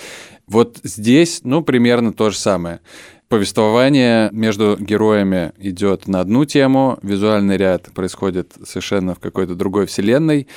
Вот 0.48 0.80
здесь, 0.84 1.42
ну, 1.44 1.62
примерно 1.62 2.14
то 2.14 2.30
же 2.30 2.38
самое. 2.38 2.80
Повествование 3.28 4.30
между 4.34 4.76
героями 4.78 5.54
идет 5.58 6.08
на 6.08 6.20
одну 6.20 6.44
тему, 6.44 7.00
визуальный 7.02 7.56
ряд 7.56 7.90
происходит 7.94 8.54
совершенно 8.66 9.16
в 9.16 9.20
какой-то 9.20 9.56
другой 9.56 9.86
вселенной. 9.86 10.48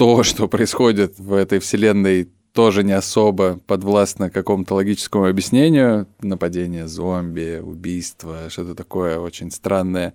То, 0.00 0.22
что 0.22 0.48
происходит 0.48 1.18
в 1.18 1.34
этой 1.34 1.58
вселенной, 1.58 2.30
тоже 2.54 2.84
не 2.84 2.92
особо 2.92 3.60
подвластно 3.66 4.30
какому-то 4.30 4.76
логическому 4.76 5.26
объяснению. 5.26 6.06
Нападение 6.22 6.88
зомби, 6.88 7.60
убийство, 7.62 8.48
что-то 8.48 8.74
такое 8.74 9.18
очень 9.18 9.50
странное. 9.50 10.14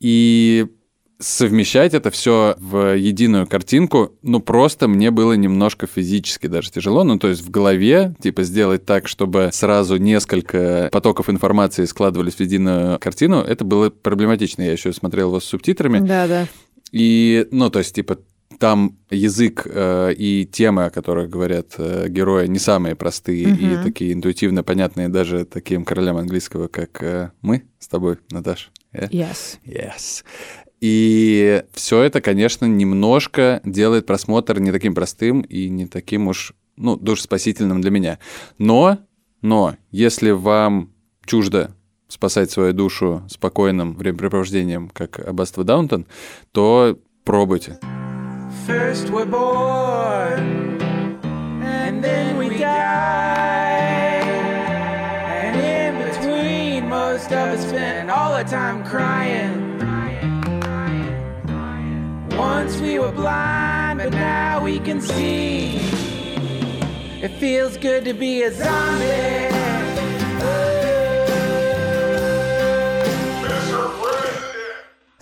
И 0.00 0.66
совмещать 1.20 1.94
это 1.94 2.10
все 2.10 2.56
в 2.58 2.96
единую 2.96 3.46
картинку, 3.46 4.18
ну, 4.22 4.40
просто 4.40 4.88
мне 4.88 5.12
было 5.12 5.34
немножко 5.34 5.86
физически 5.86 6.48
даже 6.48 6.72
тяжело. 6.72 7.04
Ну, 7.04 7.16
то 7.16 7.28
есть 7.28 7.42
в 7.42 7.50
голове, 7.50 8.16
типа, 8.20 8.42
сделать 8.42 8.84
так, 8.84 9.06
чтобы 9.06 9.50
сразу 9.52 9.96
несколько 9.96 10.88
потоков 10.90 11.30
информации 11.30 11.84
складывались 11.84 12.34
в 12.34 12.40
единую 12.40 12.98
картину, 12.98 13.42
это 13.42 13.64
было 13.64 13.90
проблематично. 13.90 14.62
Я 14.62 14.72
еще 14.72 14.92
смотрел 14.92 15.28
его 15.28 15.38
с 15.38 15.44
субтитрами. 15.44 16.00
Да, 16.00 16.26
да. 16.26 16.48
И, 16.90 17.46
ну, 17.52 17.70
то 17.70 17.78
есть, 17.78 17.94
типа, 17.94 18.18
там 18.58 18.98
язык 19.10 19.66
э, 19.66 20.14
и 20.16 20.46
темы, 20.46 20.86
о 20.86 20.90
которых 20.90 21.28
говорят 21.28 21.74
э, 21.78 22.08
герои, 22.08 22.46
не 22.46 22.58
самые 22.58 22.94
простые 22.94 23.48
угу. 23.48 23.56
и 23.56 23.82
такие 23.82 24.12
интуитивно 24.12 24.62
понятные 24.62 25.08
даже 25.08 25.44
таким 25.44 25.84
королям 25.84 26.16
английского, 26.16 26.68
как 26.68 27.02
э, 27.02 27.30
мы 27.42 27.64
с 27.78 27.88
тобой, 27.88 28.18
Наташ. 28.30 28.70
Yeah? 28.92 29.10
Yes. 29.10 29.58
Yes. 29.66 30.24
И 30.80 31.62
все 31.72 32.02
это, 32.02 32.20
конечно, 32.20 32.66
немножко 32.66 33.60
делает 33.64 34.06
просмотр 34.06 34.60
не 34.60 34.70
таким 34.70 34.94
простым 34.94 35.40
и 35.40 35.68
не 35.68 35.86
таким 35.86 36.28
уж, 36.28 36.54
ну, 36.76 36.96
душеспасительным 36.96 37.80
для 37.80 37.90
меня. 37.90 38.18
Но, 38.58 38.98
но, 39.40 39.76
если 39.90 40.30
вам 40.30 40.92
чуждо 41.24 41.74
спасать 42.08 42.50
свою 42.50 42.72
душу 42.74 43.22
спокойным 43.28 43.94
времяпрепровождением, 43.94 44.90
как 44.90 45.18
аббатство 45.18 45.64
Даунтон, 45.64 46.06
то 46.52 46.98
пробуйте. 47.24 47.78
First 48.66 49.10
we're 49.10 49.26
born, 49.26 50.80
and 51.62 52.02
then 52.02 52.38
we 52.38 52.48
die. 52.48 54.22
And 55.36 55.60
in 55.60 56.08
between, 56.08 56.88
most 56.88 57.26
of 57.26 57.32
us 57.32 57.68
spend 57.68 58.10
all 58.10 58.32
our 58.32 58.44
time 58.44 58.82
crying. 58.82 59.78
Once 62.38 62.80
we 62.80 62.98
were 62.98 63.12
blind, 63.12 63.98
but 63.98 64.12
now 64.12 64.64
we 64.64 64.78
can 64.78 64.98
see. 65.02 65.76
It 67.22 67.32
feels 67.38 67.76
good 67.76 68.06
to 68.06 68.14
be 68.14 68.44
a 68.44 68.50
zombie. 68.50 69.53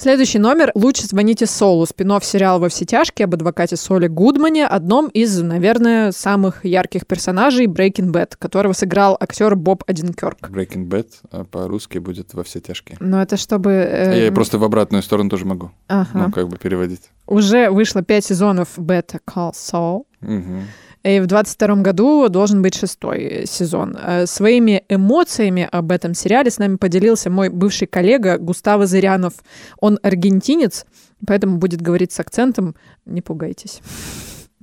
Следующий 0.02 0.40
номер 0.40 0.72
«Лучше 0.74 1.06
звоните 1.06 1.46
Солу», 1.46 1.86
спин 1.86 2.10
сериал 2.22 2.58
«Во 2.58 2.68
все 2.68 2.84
тяжкие» 2.84 3.26
об 3.26 3.34
адвокате 3.34 3.76
Соле 3.76 4.08
Гудмане, 4.08 4.66
одном 4.66 5.06
из, 5.06 5.40
наверное, 5.40 6.10
самых 6.10 6.64
ярких 6.64 7.06
персонажей 7.06 7.66
Breaking 7.66 8.10
Bad, 8.10 8.32
которого 8.36 8.72
сыграл 8.72 9.16
актер 9.20 9.54
Боб 9.54 9.84
Одинкерк. 9.86 10.50
Breaking 10.50 10.88
Bad 10.88 11.06
а 11.30 11.44
по-русски 11.44 11.98
будет 11.98 12.34
«Во 12.34 12.42
все 12.42 12.58
тяжкие». 12.58 12.96
Ну, 12.98 13.18
это 13.18 13.36
чтобы... 13.36 13.70
Э... 13.70 14.24
Я 14.24 14.32
просто 14.32 14.58
в 14.58 14.64
обратную 14.64 15.04
сторону 15.04 15.30
тоже 15.30 15.44
могу. 15.44 15.70
Ага. 15.86 16.08
Ну, 16.14 16.32
как 16.32 16.48
бы 16.48 16.56
переводить. 16.56 17.02
Уже 17.28 17.70
вышло 17.70 18.02
пять 18.02 18.24
сезонов 18.24 18.76
Better 18.80 19.20
Call 19.24 19.52
Saul. 19.52 20.02
Угу. 20.20 20.62
И 21.02 21.20
в 21.20 21.26
22 21.26 21.76
году 21.76 22.28
должен 22.28 22.62
быть 22.62 22.74
шестой 22.74 23.44
сезон. 23.46 23.96
Э, 24.00 24.26
своими 24.26 24.84
эмоциями 24.88 25.68
об 25.70 25.90
этом 25.90 26.14
сериале 26.14 26.50
с 26.50 26.58
нами 26.58 26.76
поделился 26.76 27.28
мой 27.28 27.48
бывший 27.48 27.86
коллега 27.86 28.38
Густаво 28.38 28.86
Зырянов. 28.86 29.34
Он 29.80 29.98
аргентинец, 30.02 30.86
поэтому 31.26 31.58
будет 31.58 31.82
говорить 31.82 32.12
с 32.12 32.20
акцентом. 32.20 32.76
Не 33.04 33.20
пугайтесь. 33.20 33.80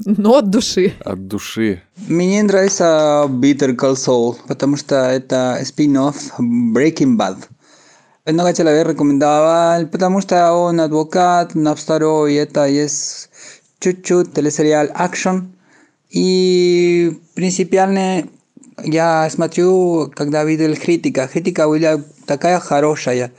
Но 0.06 0.38
от 0.38 0.50
души. 0.50 0.94
От 1.04 1.28
души. 1.28 1.82
Мне 2.08 2.42
нравится 2.42 3.26
Bitter 3.28 3.76
Call 3.76 3.96
Saul, 3.96 4.38
потому 4.48 4.78
что 4.78 4.96
это 4.96 5.60
спин-офф 5.66 6.40
Breaking 6.40 7.18
Bad. 7.18 7.38
Много 8.26 8.54
человек 8.54 8.88
рекомендовал, 8.88 9.88
потому 9.88 10.22
что 10.22 10.54
он 10.54 10.80
адвокат 10.80 11.54
на 11.56 11.76
второй, 11.76 12.36
это 12.36 12.66
есть 12.66 13.30
чуть-чуть 13.80 14.34
телесериал 14.34 14.88
акшн. 14.94 15.48
И 16.10 17.12
принципиально 17.36 18.28
я 18.84 19.30
смотрю, 19.30 20.12
когда 20.16 20.44
видел 20.44 20.76
критика, 20.76 21.28
критика 21.28 21.68
была 21.68 22.02
такая 22.26 22.60
хорошая. 22.60 23.32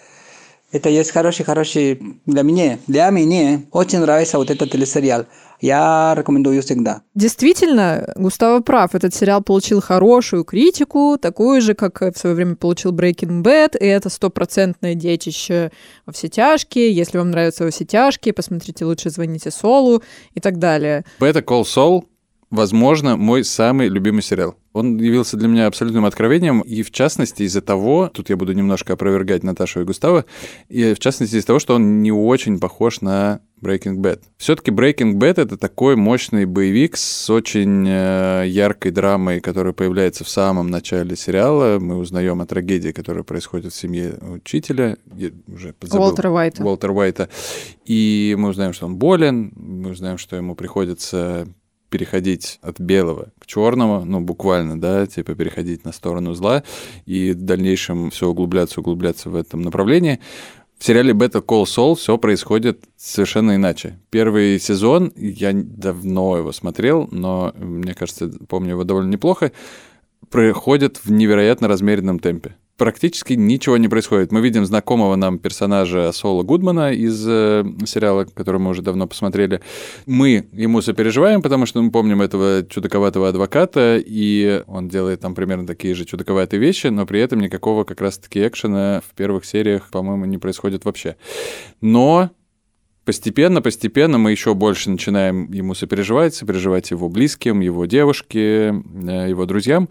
Это 0.72 0.88
есть 0.88 1.10
хороший-хороший 1.10 2.00
для 2.26 2.42
меня. 2.42 2.78
Для 2.86 3.10
меня 3.10 3.62
очень 3.72 3.98
нравится 3.98 4.38
вот 4.38 4.50
этот 4.50 4.70
телесериал. 4.70 5.26
Я 5.60 6.14
рекомендую 6.16 6.62
всегда. 6.62 7.02
Действительно, 7.14 8.12
Густаво 8.16 8.60
прав. 8.60 8.94
Этот 8.94 9.12
сериал 9.12 9.42
получил 9.42 9.82
хорошую 9.82 10.44
критику, 10.44 11.18
такую 11.20 11.60
же, 11.60 11.74
как 11.74 12.00
в 12.00 12.16
свое 12.16 12.36
время 12.36 12.54
получил 12.54 12.92
Breaking 12.92 13.42
Bad, 13.42 13.76
и 13.78 13.84
это 13.84 14.08
стопроцентное 14.08 14.94
детище 14.94 15.70
во 16.06 16.12
все 16.12 16.28
тяжкие. 16.28 16.92
Если 16.92 17.18
вам 17.18 17.30
нравятся 17.30 17.64
во 17.64 17.70
все 17.70 17.84
тяжкие, 17.84 18.32
посмотрите 18.32 18.84
«Лучше 18.84 19.10
звоните 19.10 19.50
Солу» 19.50 20.02
и 20.34 20.40
так 20.40 20.58
далее. 20.58 21.04
Better 21.18 21.44
Call 21.44 21.64
Saul 21.64 22.04
возможно, 22.50 23.16
мой 23.16 23.44
самый 23.44 23.88
любимый 23.88 24.22
сериал. 24.22 24.56
Он 24.72 24.98
явился 24.98 25.36
для 25.36 25.48
меня 25.48 25.66
абсолютным 25.66 26.04
откровением, 26.04 26.60
и 26.60 26.82
в 26.82 26.90
частности 26.90 27.42
из-за 27.42 27.60
того, 27.60 28.10
тут 28.12 28.30
я 28.30 28.36
буду 28.36 28.52
немножко 28.52 28.92
опровергать 28.92 29.42
Наташу 29.42 29.80
и 29.80 29.84
Густава, 29.84 30.24
и 30.68 30.94
в 30.94 30.98
частности 31.00 31.36
из-за 31.36 31.46
того, 31.46 31.58
что 31.58 31.74
он 31.74 32.02
не 32.02 32.12
очень 32.12 32.60
похож 32.60 33.00
на 33.00 33.40
Breaking 33.60 33.96
Bad. 33.96 34.20
Все-таки 34.36 34.70
Breaking 34.70 35.14
Bad 35.14 35.40
это 35.40 35.56
такой 35.56 35.96
мощный 35.96 36.44
боевик 36.44 36.96
с 36.96 37.28
очень 37.30 37.84
э, 37.86 38.44
яркой 38.46 38.90
драмой, 38.90 39.40
которая 39.40 39.72
появляется 39.72 40.24
в 40.24 40.28
самом 40.28 40.68
начале 40.68 41.14
сериала. 41.16 41.78
Мы 41.78 41.96
узнаем 41.96 42.40
о 42.40 42.46
трагедии, 42.46 42.92
которая 42.92 43.22
происходит 43.22 43.72
в 43.72 43.76
семье 43.76 44.14
учителя, 44.20 44.96
я 45.14 45.30
уже 45.48 45.72
подзабыл, 45.72 46.06
Уолтера 46.06 46.30
Уайта. 46.30 46.64
Уолтера 46.64 46.92
Уайта. 46.92 47.28
И 47.84 48.34
мы 48.38 48.48
узнаем, 48.48 48.72
что 48.72 48.86
он 48.86 48.96
болен, 48.96 49.52
мы 49.56 49.90
узнаем, 49.90 50.16
что 50.16 50.36
ему 50.36 50.54
приходится 50.54 51.46
переходить 51.90 52.58
от 52.62 52.80
белого 52.80 53.32
к 53.38 53.46
черному, 53.46 54.04
ну, 54.04 54.20
буквально, 54.20 54.80
да, 54.80 55.06
типа 55.06 55.34
переходить 55.34 55.84
на 55.84 55.92
сторону 55.92 56.34
зла 56.34 56.62
и 57.04 57.32
в 57.32 57.42
дальнейшем 57.42 58.10
все 58.10 58.28
углубляться, 58.28 58.80
углубляться 58.80 59.28
в 59.28 59.34
этом 59.34 59.60
направлении. 59.62 60.20
В 60.78 60.84
сериале 60.84 61.12
Better 61.12 61.44
Call 61.44 61.64
Saul 61.64 61.94
все 61.94 62.16
происходит 62.16 62.84
совершенно 62.96 63.56
иначе. 63.56 63.98
Первый 64.08 64.58
сезон, 64.58 65.12
я 65.14 65.52
давно 65.52 66.38
его 66.38 66.52
смотрел, 66.52 67.06
но, 67.10 67.52
мне 67.58 67.92
кажется, 67.92 68.30
помню 68.48 68.70
его 68.70 68.84
довольно 68.84 69.10
неплохо, 69.10 69.52
проходит 70.30 71.04
в 71.04 71.10
невероятно 71.10 71.68
размеренном 71.68 72.18
темпе 72.18 72.56
практически 72.80 73.34
ничего 73.34 73.76
не 73.76 73.88
происходит. 73.88 74.32
Мы 74.32 74.40
видим 74.40 74.64
знакомого 74.64 75.14
нам 75.14 75.38
персонажа 75.38 76.12
Соло 76.12 76.44
Гудмана 76.44 76.94
из 76.94 77.22
э, 77.28 77.62
сериала, 77.84 78.24
который 78.24 78.58
мы 78.58 78.70
уже 78.70 78.80
давно 78.80 79.06
посмотрели. 79.06 79.60
Мы 80.06 80.46
ему 80.52 80.80
сопереживаем, 80.80 81.42
потому 81.42 81.66
что 81.66 81.82
мы 81.82 81.90
помним 81.90 82.22
этого 82.22 82.64
чудаковатого 82.66 83.28
адвоката, 83.28 83.98
и 84.02 84.62
он 84.66 84.88
делает 84.88 85.20
там 85.20 85.34
примерно 85.34 85.66
такие 85.66 85.94
же 85.94 86.06
чудаковатые 86.06 86.58
вещи, 86.58 86.86
но 86.86 87.04
при 87.04 87.20
этом 87.20 87.40
никакого 87.40 87.84
как 87.84 88.00
раз-таки 88.00 88.48
экшена 88.48 89.02
в 89.06 89.14
первых 89.14 89.44
сериях, 89.44 89.90
по-моему, 89.90 90.24
не 90.24 90.38
происходит 90.38 90.86
вообще. 90.86 91.16
Но 91.82 92.30
постепенно, 93.04 93.60
постепенно 93.60 94.16
мы 94.16 94.30
еще 94.30 94.54
больше 94.54 94.88
начинаем 94.88 95.52
ему 95.52 95.74
сопереживать, 95.74 96.34
сопереживать 96.34 96.92
его 96.92 97.10
близким, 97.10 97.60
его 97.60 97.84
девушке, 97.84 98.72
э, 98.72 99.26
его 99.28 99.44
друзьям. 99.44 99.90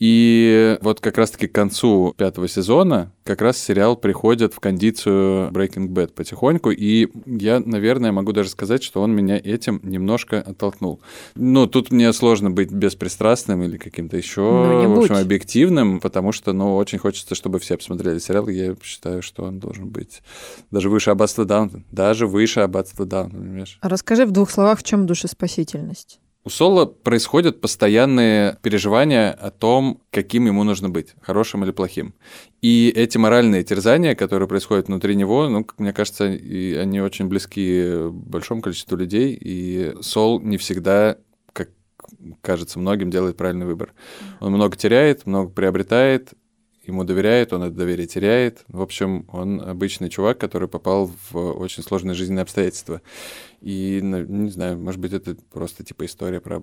И 0.00 0.78
вот 0.80 1.00
как 1.00 1.18
раз-таки 1.18 1.46
к 1.46 1.52
концу 1.52 2.14
пятого 2.16 2.48
сезона 2.48 3.12
как 3.22 3.42
раз 3.42 3.58
сериал 3.58 3.96
приходит 3.96 4.54
в 4.54 4.60
кондицию 4.60 5.50
Breaking 5.50 5.88
Bad 5.88 6.14
потихоньку, 6.14 6.70
и 6.70 7.08
я, 7.26 7.60
наверное, 7.60 8.10
могу 8.10 8.32
даже 8.32 8.48
сказать, 8.48 8.82
что 8.82 9.02
он 9.02 9.12
меня 9.12 9.36
этим 9.36 9.78
немножко 9.82 10.40
оттолкнул. 10.40 11.00
Ну, 11.34 11.66
тут 11.66 11.90
мне 11.90 12.12
сложно 12.14 12.50
быть 12.50 12.72
беспристрастным 12.72 13.62
или 13.62 13.76
каким-то 13.76 14.16
еще, 14.16 14.40
ну, 14.40 14.94
в 14.94 14.98
общем, 15.00 15.14
будь. 15.16 15.22
объективным, 15.22 16.00
потому 16.00 16.32
что, 16.32 16.54
ну, 16.54 16.76
очень 16.76 16.98
хочется, 16.98 17.34
чтобы 17.34 17.58
все 17.58 17.76
посмотрели 17.76 18.18
сериал, 18.18 18.48
и 18.48 18.54
я 18.54 18.76
считаю, 18.82 19.20
что 19.20 19.44
он 19.44 19.58
должен 19.58 19.90
быть 19.90 20.22
даже 20.70 20.88
выше 20.88 21.10
Аббатства 21.10 21.44
Даунтон, 21.44 21.84
даже 21.92 22.26
выше 22.26 22.60
Аббатства 22.60 23.04
Даунтон, 23.04 23.42
понимаешь? 23.42 23.78
Расскажи 23.82 24.24
в 24.24 24.30
двух 24.30 24.50
словах, 24.50 24.78
в 24.78 24.82
чем 24.82 25.06
душеспасительность? 25.06 26.19
У 26.42 26.48
Соло 26.48 26.86
происходят 26.86 27.60
постоянные 27.60 28.58
переживания 28.62 29.30
о 29.30 29.50
том, 29.50 30.00
каким 30.10 30.46
ему 30.46 30.64
нужно 30.64 30.88
быть, 30.88 31.14
хорошим 31.20 31.64
или 31.64 31.70
плохим. 31.70 32.14
И 32.62 32.90
эти 32.96 33.18
моральные 33.18 33.62
терзания, 33.62 34.14
которые 34.14 34.48
происходят 34.48 34.88
внутри 34.88 35.16
него, 35.16 35.48
ну, 35.50 35.66
мне 35.76 35.92
кажется, 35.92 36.32
и 36.32 36.74
они 36.76 37.02
очень 37.02 37.26
близки 37.26 38.08
большому 38.10 38.62
количеству 38.62 38.96
людей, 38.96 39.36
и 39.38 39.94
Сол 40.00 40.40
не 40.40 40.56
всегда 40.56 41.18
как 41.52 41.68
кажется 42.40 42.78
многим, 42.78 43.10
делает 43.10 43.36
правильный 43.36 43.66
выбор. 43.66 43.92
Он 44.40 44.52
много 44.52 44.78
теряет, 44.78 45.26
много 45.26 45.50
приобретает, 45.50 46.32
ему 46.86 47.04
доверяет, 47.04 47.52
он 47.52 47.62
это 47.62 47.74
доверие 47.74 48.06
теряет. 48.06 48.64
В 48.68 48.82
общем, 48.82 49.26
он 49.32 49.60
обычный 49.60 50.08
чувак, 50.08 50.38
который 50.38 50.68
попал 50.68 51.10
в 51.30 51.36
очень 51.36 51.82
сложные 51.82 52.14
жизненные 52.14 52.42
обстоятельства. 52.42 53.02
И, 53.60 54.00
не 54.02 54.50
знаю, 54.50 54.78
может 54.78 55.00
быть, 55.00 55.12
это 55.12 55.34
просто 55.34 55.84
типа 55.84 56.06
история 56.06 56.40
про 56.40 56.62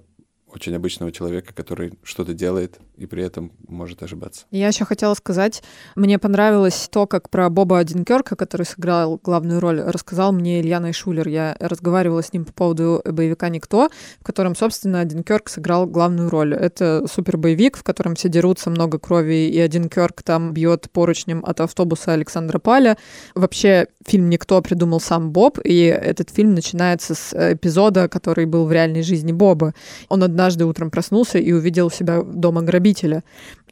очень 0.58 0.76
обычного 0.76 1.12
человека, 1.12 1.54
который 1.54 1.94
что-то 2.04 2.34
делает 2.34 2.80
и 2.98 3.06
при 3.06 3.24
этом 3.24 3.52
может 3.68 4.02
ошибаться. 4.02 4.46
Я 4.50 4.68
еще 4.68 4.86
хотела 4.86 5.14
сказать, 5.14 5.62
мне 5.96 6.18
понравилось 6.18 6.90
то, 6.92 7.06
как 7.06 7.30
про 7.30 7.50
Боба 7.50 7.78
Одинкерка, 7.78 8.36
который 8.36 8.66
сыграл 8.66 9.20
главную 9.24 9.60
роль, 9.60 9.80
рассказал 9.82 10.32
мне 10.32 10.62
Илья 10.62 10.80
Найшулер. 10.80 11.28
Я 11.28 11.56
разговаривала 11.60 12.24
с 12.24 12.34
ним 12.34 12.46
по 12.46 12.54
поводу 12.54 13.04
боевика 13.06 13.50
«Никто», 13.50 13.90
в 14.20 14.24
котором, 14.24 14.56
собственно, 14.56 15.02
Одинкерк 15.02 15.48
сыграл 15.48 15.86
главную 15.86 16.30
роль. 16.32 16.56
Это 16.56 17.06
супер 17.08 17.38
боевик, 17.38 17.78
в 17.78 17.84
котором 17.84 18.16
все 18.16 18.28
дерутся, 18.28 18.72
много 18.72 18.98
крови, 18.98 19.50
и 19.50 19.60
Одинкерк 19.60 20.24
там 20.24 20.54
бьет 20.54 20.90
поручнем 20.92 21.44
от 21.46 21.62
автобуса 21.62 22.14
Александра 22.14 22.58
Паля. 22.58 22.98
Вообще, 23.36 23.88
фильм 24.06 24.28
«Никто» 24.30 24.60
придумал 24.62 25.00
сам 25.00 25.32
Боб, 25.32 25.60
и 25.64 25.82
этот 25.84 26.32
фильм 26.32 26.56
начинается 26.56 27.14
с 27.14 27.54
эпизода, 27.54 28.08
который 28.10 28.48
был 28.48 28.66
в 28.66 28.72
реальной 28.72 29.04
жизни 29.04 29.32
Боба. 29.32 29.76
Он 30.10 30.24
однажды 30.48 30.66
утром 30.66 30.90
проснулся 30.90 31.40
и 31.40 31.52
увидел 31.52 31.92
себя 31.92 32.22
дома 32.24 32.62
грабителя 32.62 33.24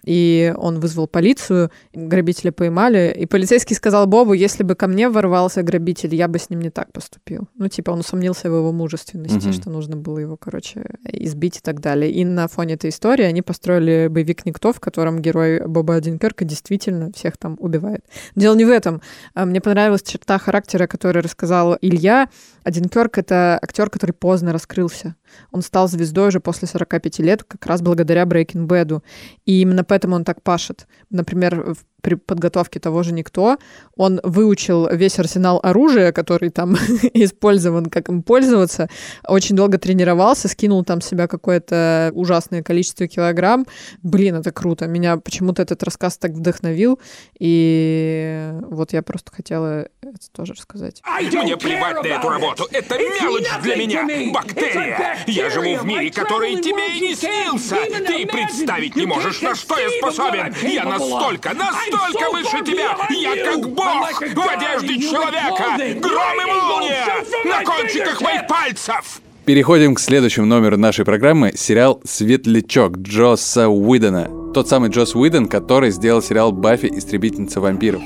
и 0.06 0.54
он 0.58 0.80
вызвал 0.80 1.08
полицию, 1.08 1.72
грабителя 1.94 2.52
поймали, 2.52 3.14
и 3.18 3.26
полицейский 3.26 3.76
сказал 3.76 4.06
Бобу, 4.06 4.34
если 4.34 4.64
бы 4.64 4.76
ко 4.76 4.88
мне 4.88 5.10
ворвался 5.10 5.64
грабитель, 5.64 6.14
я 6.16 6.28
бы 6.28 6.38
с 6.40 6.50
ним 6.50 6.62
не 6.62 6.70
так 6.70 6.92
поступил. 6.94 7.50
Ну, 7.56 7.68
типа, 7.68 7.92
он 7.92 8.00
усомнился 8.00 8.50
в 8.50 8.56
его 8.56 8.72
мужественности, 8.72 9.48
mm-hmm. 9.48 9.54
что 9.54 9.70
нужно 9.70 9.98
было 9.98 10.20
его, 10.20 10.38
короче, 10.38 10.86
избить 11.12 11.58
и 11.58 11.62
так 11.62 11.82
далее. 11.82 12.12
И 12.12 12.24
на 12.24 12.48
фоне 12.48 12.76
этой 12.76 12.92
истории 12.92 13.26
они 13.26 13.42
построили 13.42 14.08
боевик 14.08 14.46
«Никто», 14.46 14.72
в 14.72 14.80
котором 14.80 15.20
герой 15.20 15.66
Боба 15.68 15.96
Одинкерка 15.96 16.46
действительно 16.46 17.12
всех 17.14 17.38
там 17.38 17.58
убивает. 17.60 18.06
Дело 18.36 18.56
не 18.56 18.66
в 18.66 18.70
этом. 18.70 19.02
А 19.34 19.46
мне 19.46 19.60
понравилась 19.60 20.04
черта 20.04 20.38
характера, 20.38 20.88
которую 20.88 21.24
рассказал 21.24 21.78
Илья. 21.82 22.30
Одинкерк— 22.66 23.18
это 23.20 23.60
актер, 23.62 23.92
который 23.92 24.12
поздно 24.12 24.52
раскрылся. 24.52 25.16
Он 25.52 25.62
стал 25.62 25.88
звездой 25.88 26.30
уже 26.30 26.40
после 26.40 26.68
45 26.68 27.20
лет, 27.20 27.44
как 27.44 27.64
раз 27.68 27.84
благодаря 27.84 28.24
Breaking 28.24 28.66
Bad. 28.66 29.04
И 29.46 29.62
именно 29.62 29.84
поэтому 29.84 30.16
он 30.16 30.24
так 30.24 30.42
пашет. 30.42 30.88
Например, 31.12 31.76
при 32.06 32.14
подготовке 32.14 32.80
того 32.80 33.02
же 33.02 33.14
«Никто», 33.14 33.58
он 33.98 34.20
выучил 34.24 34.88
весь 34.92 35.18
арсенал 35.18 35.60
оружия, 35.64 36.12
который 36.12 36.52
там 36.52 36.76
использован, 37.16 37.88
как 37.88 38.10
им 38.10 38.22
пользоваться, 38.22 38.90
очень 39.28 39.56
долго 39.56 39.80
тренировался, 39.80 40.48
скинул 40.48 40.84
там 40.84 41.02
себя 41.02 41.28
какое-то 41.28 42.12
ужасное 42.14 42.62
количество 42.62 43.08
килограмм. 43.08 43.66
Блин, 44.04 44.36
это 44.36 44.52
круто. 44.52 44.86
Меня 44.86 45.18
почему-то 45.18 45.64
этот 45.64 45.82
рассказ 45.82 46.20
так 46.20 46.34
вдохновил, 46.34 47.00
и 47.40 48.52
вот 48.70 48.94
я 48.94 49.02
просто 49.02 49.32
хотела 49.32 49.88
это 50.04 50.30
тоже 50.32 50.54
рассказать. 50.54 51.02
Мне 51.34 51.58
плевать 51.58 52.04
на 52.04 52.08
эту 52.08 52.30
работу. 52.30 52.68
Это 52.72 53.00
мелочь 53.00 53.50
для 53.64 53.76
меня. 53.78 54.32
Бактерия. 54.32 55.18
Я 55.26 55.50
живу 55.50 55.76
в 55.78 55.86
мире, 55.86 56.12
который 56.12 56.62
тебе 56.62 56.98
и 56.98 57.02
не 57.02 57.16
снился. 57.16 57.78
Ты 58.06 58.28
представить 58.28 58.96
не 58.96 59.08
можешь, 59.08 59.42
на 59.42 59.56
что 59.56 59.80
я 59.80 59.90
способен. 59.90 60.54
Я 60.62 60.86
настолько, 60.86 61.56
настолько 61.56 61.95
настолько 61.96 62.32
выше 62.32 62.66
тебя! 62.66 62.98
Я 63.10 63.52
как 63.52 63.70
бог 63.70 64.22
в 64.22 64.50
одежде 64.50 65.00
человека! 65.00 66.00
Гром 66.00 66.42
и 66.42 66.46
молния! 66.46 67.06
На 67.46 67.64
кончиках 67.64 68.22
моих 68.22 68.48
пальцев! 68.48 69.22
Переходим 69.46 69.94
к 69.94 70.00
следующему 70.00 70.48
номеру 70.48 70.76
нашей 70.78 71.06
программы. 71.06 71.54
Сериал 71.56 72.02
«Светлячок» 72.04 72.98
Джосса 72.98 73.70
Уидона. 73.70 74.28
Тот 74.54 74.68
самый 74.68 74.90
Джосс 74.90 75.16
Уидон, 75.16 75.48
который 75.48 75.92
сделал 75.92 76.24
сериал 76.24 76.52
«Баффи. 76.52 76.88
Истребительница 76.88 77.62
вампиров» 77.62 78.02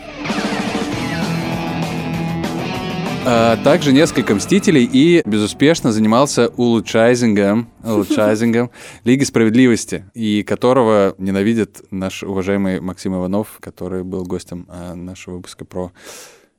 а 3.32 3.57
также 3.57 3.93
несколько 3.93 4.34
«Мстителей» 4.34 4.89
и 4.91 5.21
безуспешно 5.23 5.91
занимался 5.91 6.47
улучшайзингом, 6.47 7.69
улучшайзингом 7.84 8.71
Лиги 9.03 9.23
Справедливости, 9.23 10.05
и 10.15 10.41
которого 10.41 11.13
ненавидит 11.19 11.84
наш 11.91 12.23
уважаемый 12.23 12.80
Максим 12.82 13.15
Иванов, 13.15 13.59
который 13.59 14.03
был 14.03 14.23
гостем 14.23 14.65
а, 14.67 14.95
нашего 14.95 15.36
выпуска 15.36 15.63
про 15.63 15.91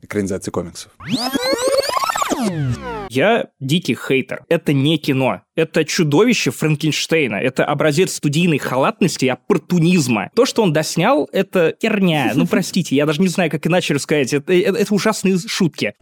экранизации 0.00 0.52
комиксов. 0.52 0.92
Я 3.10 3.48
дикий 3.58 3.96
хейтер. 3.96 4.44
Это 4.48 4.72
не 4.72 4.96
кино. 4.96 5.42
Это 5.56 5.84
чудовище 5.84 6.52
Франкенштейна. 6.52 7.34
Это 7.36 7.64
образец 7.64 8.14
студийной 8.14 8.58
халатности 8.58 9.24
и 9.24 9.28
оппортунизма. 9.28 10.30
То, 10.36 10.46
что 10.46 10.62
он 10.62 10.72
доснял, 10.72 11.28
это 11.32 11.74
херня. 11.82 12.32
Ну, 12.36 12.46
простите, 12.46 12.94
я 12.94 13.06
даже 13.06 13.20
не 13.20 13.28
знаю, 13.28 13.50
как 13.50 13.66
иначе 13.66 13.94
рассказать. 13.94 14.32
Это, 14.32 14.52
это, 14.52 14.78
это 14.78 14.94
ужасные 14.94 15.38
шутки. 15.38 15.94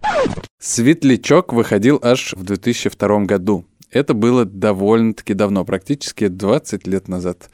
«Светлячок» 0.61 1.55
выходил 1.55 1.99
аж 2.03 2.35
в 2.35 2.45
2002 2.45 3.21
году. 3.21 3.65
Это 3.91 4.13
было 4.13 4.45
довольно-таки 4.45 5.33
давно, 5.33 5.65
практически 5.65 6.29
20 6.29 6.87
лет 6.87 7.09
назад. 7.09 7.49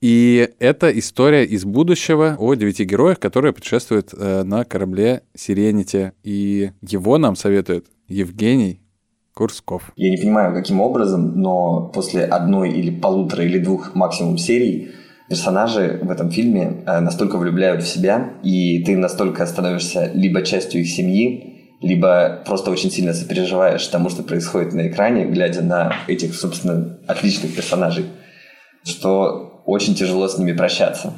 И 0.00 0.50
это 0.58 0.96
история 0.96 1.44
из 1.44 1.64
будущего 1.64 2.36
о 2.38 2.54
девяти 2.54 2.84
героях, 2.84 3.18
которые 3.18 3.52
путешествуют 3.52 4.10
э, 4.12 4.42
на 4.44 4.64
корабле 4.64 5.22
Сиренити. 5.36 6.12
И 6.22 6.70
его 6.82 7.18
нам 7.18 7.34
советует 7.34 7.86
Евгений 8.08 8.80
Курсков. 9.34 9.92
Я 9.96 10.10
не 10.10 10.16
понимаю, 10.16 10.54
каким 10.54 10.80
образом, 10.80 11.40
но 11.40 11.90
после 11.94 12.24
одной 12.24 12.72
или 12.72 12.90
полутора 12.90 13.44
или 13.44 13.58
двух 13.58 13.94
максимум 13.94 14.38
серий 14.38 14.90
персонажи 15.28 16.00
в 16.02 16.10
этом 16.10 16.30
фильме 16.30 16.82
э, 16.86 17.00
настолько 17.00 17.36
влюбляют 17.36 17.82
в 17.82 17.86
себя, 17.86 18.32
и 18.42 18.82
ты 18.82 18.96
настолько 18.96 19.46
становишься 19.46 20.10
либо 20.14 20.42
частью 20.42 20.80
их 20.80 20.88
семьи, 20.88 21.76
либо 21.82 22.42
просто 22.44 22.70
очень 22.70 22.90
сильно 22.90 23.12
сопереживаешь 23.12 23.86
тому, 23.86 24.08
что 24.08 24.22
происходит 24.22 24.72
на 24.72 24.88
экране, 24.88 25.26
глядя 25.26 25.62
на 25.62 25.92
этих, 26.08 26.34
собственно, 26.34 26.98
отличных 27.06 27.54
персонажей, 27.54 28.06
что 28.82 29.62
очень 29.66 29.94
тяжело 29.94 30.26
с 30.26 30.38
ними 30.38 30.52
прощаться. 30.52 31.12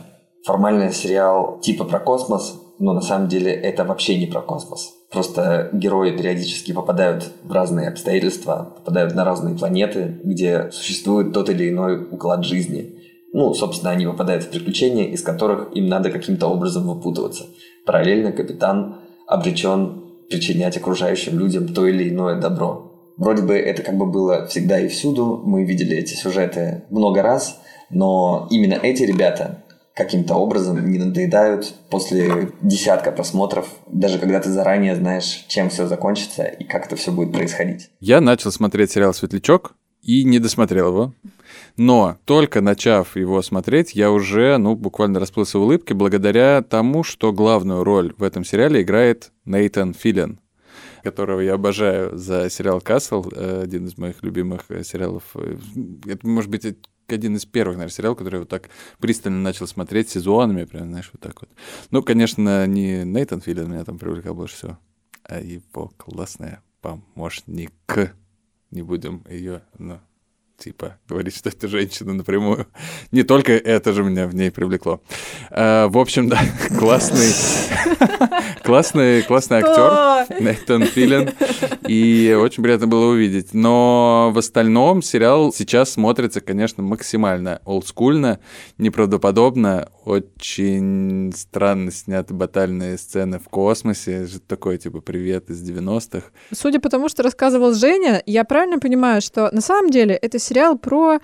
Формально 0.44 0.92
сериал 0.92 1.60
типа 1.60 1.84
про 1.84 2.00
космос, 2.00 2.60
но 2.78 2.92
на 2.92 3.00
самом 3.00 3.28
деле 3.28 3.52
это 3.52 3.84
вообще 3.84 4.18
не 4.18 4.26
про 4.26 4.42
космос. 4.42 4.99
Просто 5.10 5.70
герои 5.72 6.16
периодически 6.16 6.72
попадают 6.72 7.32
в 7.42 7.52
разные 7.52 7.88
обстоятельства, 7.88 8.74
попадают 8.76 9.14
на 9.14 9.24
разные 9.24 9.56
планеты, 9.56 10.20
где 10.22 10.70
существует 10.70 11.32
тот 11.32 11.50
или 11.50 11.68
иной 11.68 12.06
уклад 12.10 12.44
жизни. 12.44 12.94
Ну, 13.32 13.52
собственно, 13.54 13.90
они 13.90 14.06
попадают 14.06 14.44
в 14.44 14.50
приключения, 14.50 15.06
из 15.06 15.22
которых 15.22 15.74
им 15.74 15.88
надо 15.88 16.10
каким-то 16.10 16.46
образом 16.46 16.86
выпутываться. 16.86 17.46
Параллельно 17.86 18.30
капитан 18.30 19.00
обречен 19.26 20.04
причинять 20.28 20.76
окружающим 20.76 21.38
людям 21.38 21.68
то 21.68 21.86
или 21.86 22.08
иное 22.08 22.40
добро. 22.40 23.12
Вроде 23.16 23.42
бы 23.42 23.54
это 23.54 23.82
как 23.82 23.96
бы 23.96 24.06
было 24.06 24.46
всегда 24.46 24.78
и 24.80 24.88
всюду, 24.88 25.42
мы 25.44 25.64
видели 25.64 25.96
эти 25.96 26.14
сюжеты 26.14 26.84
много 26.88 27.20
раз, 27.22 27.60
но 27.90 28.46
именно 28.50 28.74
эти 28.74 29.02
ребята 29.02 29.64
каким-то 29.94 30.34
образом 30.34 30.90
не 30.90 30.98
надоедают 30.98 31.74
после 31.90 32.52
десятка 32.62 33.12
просмотров, 33.12 33.68
даже 33.86 34.18
когда 34.18 34.40
ты 34.40 34.50
заранее 34.50 34.96
знаешь, 34.96 35.44
чем 35.48 35.68
все 35.68 35.86
закончится 35.86 36.44
и 36.44 36.64
как 36.64 36.86
это 36.86 36.96
все 36.96 37.12
будет 37.12 37.32
происходить. 37.32 37.90
Я 38.00 38.20
начал 38.20 38.52
смотреть 38.52 38.92
сериал 38.92 39.12
«Светлячок» 39.12 39.74
и 40.02 40.24
не 40.24 40.38
досмотрел 40.38 40.88
его. 40.88 41.14
Но 41.76 42.16
только 42.24 42.60
начав 42.60 43.16
его 43.16 43.42
смотреть, 43.42 43.94
я 43.94 44.10
уже, 44.10 44.56
ну, 44.58 44.74
буквально 44.74 45.20
расплылся 45.20 45.58
в 45.58 45.62
улыбке 45.62 45.94
благодаря 45.94 46.62
тому, 46.62 47.02
что 47.02 47.32
главную 47.32 47.84
роль 47.84 48.14
в 48.16 48.22
этом 48.22 48.44
сериале 48.44 48.82
играет 48.82 49.32
Нейтан 49.44 49.94
Филин, 49.94 50.40
которого 51.02 51.40
я 51.40 51.54
обожаю 51.54 52.16
за 52.16 52.48
сериал 52.50 52.80
«Касл», 52.80 53.24
э, 53.32 53.62
один 53.62 53.86
из 53.86 53.98
моих 53.98 54.22
любимых 54.22 54.64
э, 54.70 54.84
сериалов. 54.84 55.24
Э, 55.34 55.56
это, 56.06 56.26
может 56.26 56.50
быть, 56.50 56.66
один 57.08 57.36
из 57.36 57.44
первых, 57.44 57.76
наверное, 57.76 57.94
сериалов, 57.94 58.18
который 58.18 58.36
я 58.36 58.40
вот 58.40 58.48
так 58.48 58.70
пристально 58.98 59.40
начал 59.40 59.66
смотреть 59.66 60.10
сезонами, 60.10 60.64
прям, 60.64 60.88
знаешь, 60.88 61.10
вот 61.12 61.20
так 61.20 61.40
вот. 61.40 61.50
Ну, 61.90 62.02
конечно, 62.02 62.66
не 62.66 63.04
Нейтан 63.04 63.40
Филин 63.40 63.70
меня 63.70 63.84
там 63.84 63.98
привлекал 63.98 64.34
больше 64.34 64.56
всего, 64.56 64.78
а 65.24 65.40
его 65.40 65.92
классная 65.96 66.62
помощник. 66.80 67.72
Не 68.70 68.82
будем 68.82 69.24
ее, 69.28 69.62
ну, 69.78 69.98
типа, 70.60 70.98
говорить, 71.08 71.36
что 71.36 71.48
это 71.48 71.68
женщина 71.68 72.12
напрямую. 72.12 72.66
Не 73.12 73.22
только 73.22 73.52
это 73.52 73.92
же 73.92 74.04
меня 74.04 74.26
в 74.26 74.34
ней 74.34 74.50
привлекло. 74.50 75.00
А, 75.50 75.88
в 75.88 75.98
общем, 75.98 76.28
да, 76.28 76.38
классный, 76.78 77.32
классный, 78.62 79.22
классный 79.22 79.58
актер 79.58 80.40
Нейтан 80.40 80.84
Филин. 80.84 81.30
И 81.88 82.36
очень 82.40 82.62
приятно 82.62 82.86
было 82.86 83.06
увидеть. 83.06 83.54
Но 83.54 84.30
в 84.32 84.38
остальном 84.38 85.02
сериал 85.02 85.52
сейчас 85.52 85.90
смотрится, 85.90 86.40
конечно, 86.40 86.82
максимально 86.82 87.60
олдскульно, 87.64 88.38
неправдоподобно, 88.78 89.88
очень 90.04 91.32
странно 91.36 91.90
сняты 91.90 92.34
батальные 92.34 92.98
сцены 92.98 93.38
в 93.38 93.48
космосе. 93.48 94.26
Такой, 94.46 94.78
типа, 94.78 95.00
привет 95.00 95.50
из 95.50 95.62
90-х. 95.68 96.26
Судя 96.52 96.80
по 96.80 96.88
тому, 96.88 97.08
что 97.08 97.22
рассказывал 97.22 97.74
Женя, 97.74 98.22
я 98.26 98.44
правильно 98.44 98.78
понимаю, 98.78 99.22
что 99.22 99.50
на 99.52 99.60
самом 99.60 99.90
деле 99.90 100.14
это 100.14 100.38
сериал 100.50 100.76
про 100.76 101.20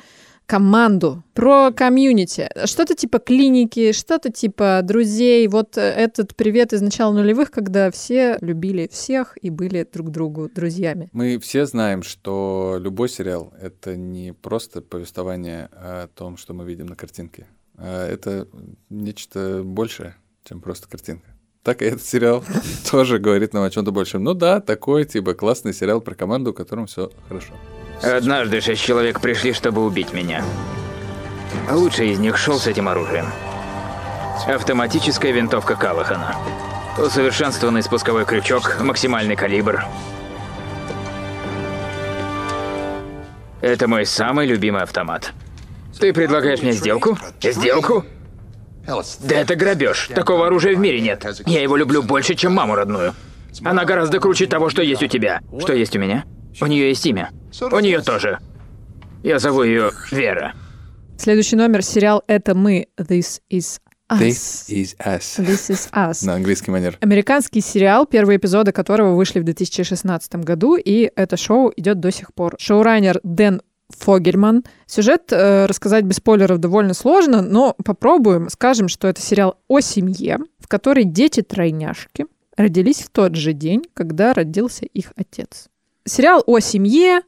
команду, 0.46 1.24
про 1.34 1.72
комьюнити. 1.72 2.48
Что-то 2.66 2.94
типа 2.94 3.18
клиники, 3.18 3.90
что-то 3.90 4.30
типа 4.30 4.80
друзей. 4.84 5.48
Вот 5.48 5.76
этот 5.76 6.36
привет 6.36 6.72
из 6.72 6.80
начала 6.80 7.12
нулевых, 7.12 7.50
когда 7.50 7.90
все 7.90 8.38
любили 8.40 8.88
всех 8.90 9.36
и 9.42 9.50
были 9.50 9.84
друг 9.92 10.10
другу 10.10 10.48
друзьями. 10.48 11.08
Мы 11.12 11.40
все 11.40 11.66
знаем, 11.66 12.04
что 12.04 12.76
любой 12.78 13.08
сериал— 13.08 13.52
это 13.60 13.96
не 13.96 14.32
просто 14.32 14.80
повествование 14.80 15.68
о 15.72 16.06
том, 16.14 16.36
что 16.36 16.54
мы 16.54 16.64
видим 16.64 16.86
на 16.86 16.94
картинке. 16.94 17.48
А 17.76 18.08
это 18.08 18.46
нечто 18.88 19.62
большее, 19.64 20.14
чем 20.44 20.60
просто 20.60 20.88
картинка. 20.88 21.26
Так 21.64 21.82
и 21.82 21.86
этот 21.86 22.04
сериал 22.04 22.44
тоже 22.92 23.18
говорит 23.18 23.52
нам 23.52 23.64
о 23.64 23.70
чем-то 23.70 23.90
большем. 23.90 24.22
Ну 24.22 24.34
да, 24.34 24.60
такой, 24.60 25.04
типа, 25.04 25.34
классный 25.34 25.74
сериал 25.74 26.00
про 26.00 26.14
команду, 26.14 26.52
у 26.52 26.54
котором 26.54 26.86
все 26.86 27.10
хорошо. 27.26 27.54
Однажды 28.02 28.60
шесть 28.60 28.82
человек 28.82 29.20
пришли, 29.20 29.52
чтобы 29.52 29.84
убить 29.84 30.12
меня. 30.12 30.44
Лучший 31.70 32.10
из 32.10 32.18
них 32.18 32.36
шел 32.36 32.58
с 32.58 32.66
этим 32.66 32.88
оружием. 32.88 33.26
Автоматическая 34.46 35.32
винтовка 35.32 35.74
Калахана. 35.74 36.36
Усовершенствованный 36.98 37.82
спусковой 37.82 38.24
крючок, 38.24 38.80
максимальный 38.80 39.36
калибр. 39.36 39.84
Это 43.60 43.88
мой 43.88 44.06
самый 44.06 44.46
любимый 44.46 44.82
автомат. 44.82 45.32
Ты 45.98 46.12
предлагаешь 46.12 46.62
мне 46.62 46.72
сделку? 46.72 47.18
Сделку? 47.40 48.04
Да 48.86 49.34
это 49.34 49.56
грабеж. 49.56 50.10
Такого 50.14 50.46
оружия 50.46 50.76
в 50.76 50.78
мире 50.78 51.00
нет. 51.00 51.26
Я 51.46 51.62
его 51.62 51.76
люблю 51.76 52.02
больше, 52.02 52.34
чем 52.34 52.52
маму 52.54 52.76
родную. 52.76 53.14
Она 53.64 53.84
гораздо 53.84 54.20
круче 54.20 54.46
того, 54.46 54.68
что 54.70 54.82
есть 54.82 55.02
у 55.02 55.06
тебя. 55.06 55.40
Что 55.60 55.72
есть 55.72 55.96
у 55.96 55.98
меня? 55.98 56.24
У 56.60 56.66
нее 56.66 56.88
есть 56.88 57.04
имя. 57.04 57.30
У 57.60 57.78
нее 57.80 58.00
тоже. 58.00 58.38
Я 59.22 59.38
зову 59.38 59.62
ее 59.62 59.90
Вера. 60.10 60.54
Следующий 61.18 61.56
номер 61.56 61.82
сериал 61.82 62.22
«Это 62.26 62.54
мы». 62.54 62.88
This 62.96 63.40
is 63.50 63.78
us. 64.10 64.20
This 64.20 64.68
is 64.70 64.96
us. 64.98 65.38
This 65.38 65.70
is 65.70 65.90
us. 65.92 66.24
На 66.24 66.34
английский 66.34 66.70
манер. 66.70 66.96
Американский 67.00 67.60
сериал, 67.60 68.06
первые 68.06 68.38
эпизоды 68.38 68.72
которого 68.72 69.14
вышли 69.16 69.40
в 69.40 69.44
2016 69.44 70.36
году, 70.36 70.76
и 70.76 71.10
это 71.14 71.36
шоу 71.36 71.72
идет 71.76 72.00
до 72.00 72.10
сих 72.10 72.32
пор. 72.32 72.56
Шоураннер 72.58 73.20
Дэн 73.22 73.60
Фогельман. 73.90 74.64
Сюжет 74.86 75.32
э, 75.32 75.66
рассказать 75.66 76.04
без 76.04 76.16
спойлеров 76.16 76.58
довольно 76.58 76.94
сложно, 76.94 77.42
но 77.42 77.74
попробуем. 77.84 78.48
Скажем, 78.48 78.88
что 78.88 79.08
это 79.08 79.20
сериал 79.20 79.58
о 79.68 79.80
семье, 79.80 80.38
в 80.58 80.68
которой 80.68 81.04
дети-тройняшки 81.04 82.26
родились 82.56 83.02
в 83.02 83.10
тот 83.10 83.36
же 83.36 83.52
день, 83.52 83.84
когда 83.94 84.32
родился 84.32 84.86
их 84.86 85.12
отец. 85.16 85.68
Сериал 86.06 86.44
о 86.46 86.60
семье, 86.60 87.22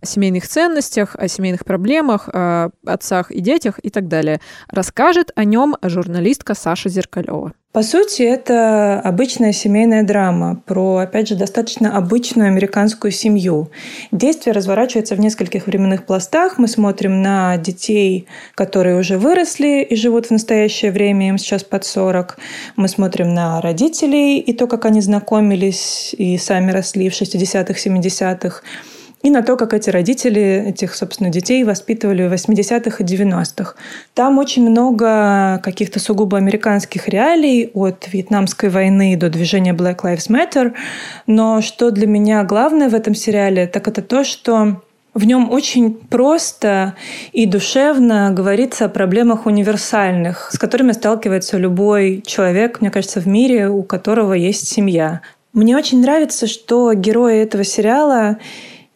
о 0.00 0.06
семейных 0.06 0.48
ценностях, 0.48 1.16
о 1.16 1.28
семейных 1.28 1.64
проблемах, 1.64 2.28
о 2.32 2.70
отцах 2.84 3.30
и 3.30 3.40
детях 3.40 3.78
и 3.82 3.90
так 3.90 4.08
далее. 4.08 4.40
Расскажет 4.68 5.32
о 5.34 5.44
нем 5.44 5.76
журналистка 5.82 6.54
Саша 6.54 6.88
Зеркалева. 6.88 7.52
По 7.76 7.82
сути, 7.82 8.22
это 8.22 9.00
обычная 9.00 9.52
семейная 9.52 10.02
драма 10.02 10.62
про, 10.64 10.96
опять 10.96 11.28
же, 11.28 11.34
достаточно 11.34 11.94
обычную 11.94 12.48
американскую 12.48 13.10
семью. 13.10 13.70
Действие 14.10 14.54
разворачивается 14.54 15.14
в 15.14 15.20
нескольких 15.20 15.66
временных 15.66 16.06
пластах. 16.06 16.56
Мы 16.56 16.68
смотрим 16.68 17.20
на 17.20 17.58
детей, 17.58 18.28
которые 18.54 18.98
уже 18.98 19.18
выросли 19.18 19.82
и 19.82 19.94
живут 19.94 20.28
в 20.28 20.30
настоящее 20.30 20.90
время, 20.90 21.28
им 21.28 21.36
сейчас 21.36 21.64
под 21.64 21.84
40. 21.84 22.38
Мы 22.76 22.88
смотрим 22.88 23.34
на 23.34 23.60
родителей 23.60 24.38
и 24.38 24.54
то, 24.54 24.66
как 24.68 24.86
они 24.86 25.02
знакомились 25.02 26.14
и 26.16 26.38
сами 26.38 26.72
росли 26.72 27.10
в 27.10 27.12
60-х, 27.12 27.74
70-х 27.74 28.62
и 29.26 29.30
на 29.30 29.42
то, 29.42 29.56
как 29.56 29.74
эти 29.74 29.90
родители 29.90 30.66
этих, 30.68 30.94
собственно, 30.94 31.30
детей 31.30 31.64
воспитывали 31.64 32.28
в 32.28 32.32
80-х 32.32 33.02
и 33.02 33.04
90-х. 33.04 33.74
Там 34.14 34.38
очень 34.38 34.70
много 34.70 35.60
каких-то 35.64 35.98
сугубо 35.98 36.36
американских 36.36 37.08
реалий 37.08 37.72
от 37.74 38.06
Вьетнамской 38.12 38.68
войны 38.68 39.16
до 39.16 39.28
движения 39.28 39.72
Black 39.72 40.02
Lives 40.04 40.30
Matter. 40.30 40.74
Но 41.26 41.60
что 41.60 41.90
для 41.90 42.06
меня 42.06 42.44
главное 42.44 42.88
в 42.88 42.94
этом 42.94 43.16
сериале, 43.16 43.66
так 43.66 43.88
это 43.88 44.00
то, 44.00 44.22
что 44.22 44.80
в 45.12 45.24
нем 45.24 45.50
очень 45.50 45.92
просто 45.94 46.94
и 47.32 47.46
душевно 47.46 48.30
говорится 48.30 48.84
о 48.84 48.88
проблемах 48.88 49.46
универсальных, 49.46 50.50
с 50.52 50.56
которыми 50.56 50.92
сталкивается 50.92 51.58
любой 51.58 52.22
человек, 52.24 52.80
мне 52.80 52.92
кажется, 52.92 53.20
в 53.20 53.26
мире, 53.26 53.68
у 53.70 53.82
которого 53.82 54.34
есть 54.34 54.68
семья. 54.68 55.20
Мне 55.52 55.76
очень 55.76 56.00
нравится, 56.00 56.46
что 56.46 56.92
герои 56.92 57.38
этого 57.38 57.64
сериала 57.64 58.38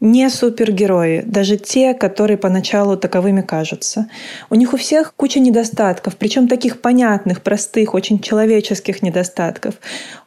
не 0.00 0.30
супергерои, 0.30 1.22
даже 1.26 1.56
те, 1.56 1.94
которые 1.94 2.38
поначалу 2.38 2.96
таковыми 2.96 3.42
кажутся. 3.42 4.08
У 4.48 4.54
них 4.54 4.72
у 4.72 4.76
всех 4.76 5.14
куча 5.14 5.40
недостатков, 5.40 6.16
причем 6.16 6.48
таких 6.48 6.80
понятных, 6.80 7.42
простых, 7.42 7.94
очень 7.94 8.20
человеческих 8.20 9.02
недостатков. 9.02 9.74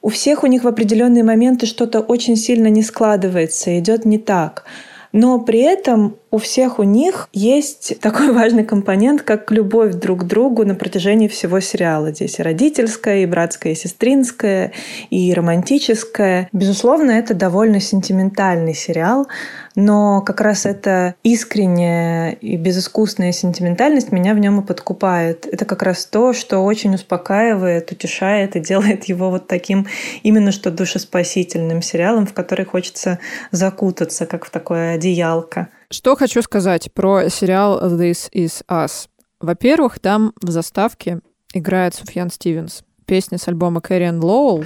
У 0.02 0.10
всех 0.10 0.44
у 0.44 0.48
них 0.48 0.64
в 0.64 0.68
определенные 0.68 1.24
моменты 1.24 1.66
что-то 1.66 2.02
очень 2.02 2.36
сильно 2.36 2.68
не 2.68 2.84
складывается, 2.84 3.78
идет 3.80 4.06
не 4.06 4.20
так. 4.20 4.66
Но 5.14 5.40
при 5.40 5.60
этом 5.60 6.18
у 6.32 6.40
всех 6.40 6.80
у 6.80 6.84
них 6.84 7.30
есть 7.32 8.00
такой 8.02 8.32
важный 8.34 8.66
компонент, 8.66 9.22
как 9.22 9.52
любовь 9.52 9.94
друг 9.94 10.22
к 10.22 10.24
другу 10.24 10.66
на 10.66 10.74
протяжении 10.74 11.28
всего 11.28 11.60
сериала. 11.60 12.12
Здесь 12.12 12.40
и 12.40 12.42
родительская, 12.42 13.20
и 13.20 13.28
братская, 13.28 13.74
и 13.74 13.76
сестринская, 13.76 14.74
и 15.12 15.32
романтическая. 15.32 16.50
Безусловно, 16.52 17.12
это 17.12 17.36
довольно 17.36 17.80
сентиментальный 17.80 18.74
сериал, 18.74 19.28
но 19.76 20.22
как 20.22 20.42
раз 20.42 20.66
эта 20.66 21.16
искренняя 21.24 22.32
и 22.32 22.56
безыскусная 22.58 23.32
сентиментальность 23.32 24.12
меня 24.12 24.34
в 24.34 24.40
нем 24.40 24.62
и 24.62 24.66
подкупает. 24.66 25.46
Это 25.46 25.66
как 25.66 25.84
раз 25.84 26.06
то, 26.06 26.34
что 26.34 26.60
очень 26.60 26.96
успокаивает, 26.96 27.92
утешает 27.92 28.56
и 28.56 28.60
делает 28.60 29.06
его 29.06 29.30
вот 29.30 29.48
таким 29.48 29.88
именно 30.22 30.52
что 30.52 30.72
душеспасительным 30.72 31.82
сериалом, 31.82 32.26
в 32.26 32.34
который 32.34 32.66
хочется 32.66 33.20
закутаться, 33.52 34.26
как 34.26 34.46
в 34.46 34.52
такое 34.52 34.96
одеялко. 34.96 35.70
Что 35.90 36.16
хочу 36.16 36.42
сказать 36.42 36.92
про 36.94 37.30
сериал 37.30 37.80
This 37.92 38.32
Is 38.34 38.64
Us. 38.70 39.08
Во-первых, 39.40 40.00
там 40.00 40.34
в 40.42 40.50
заставке 40.50 41.20
играет 41.54 41.96
Суфьян 41.96 42.32
Стивенс. 42.32 42.84
Песня 43.06 43.38
с 43.38 43.48
альбома 43.48 43.82
Кэрриан 43.82 44.24
Лоуэлл. 44.24 44.64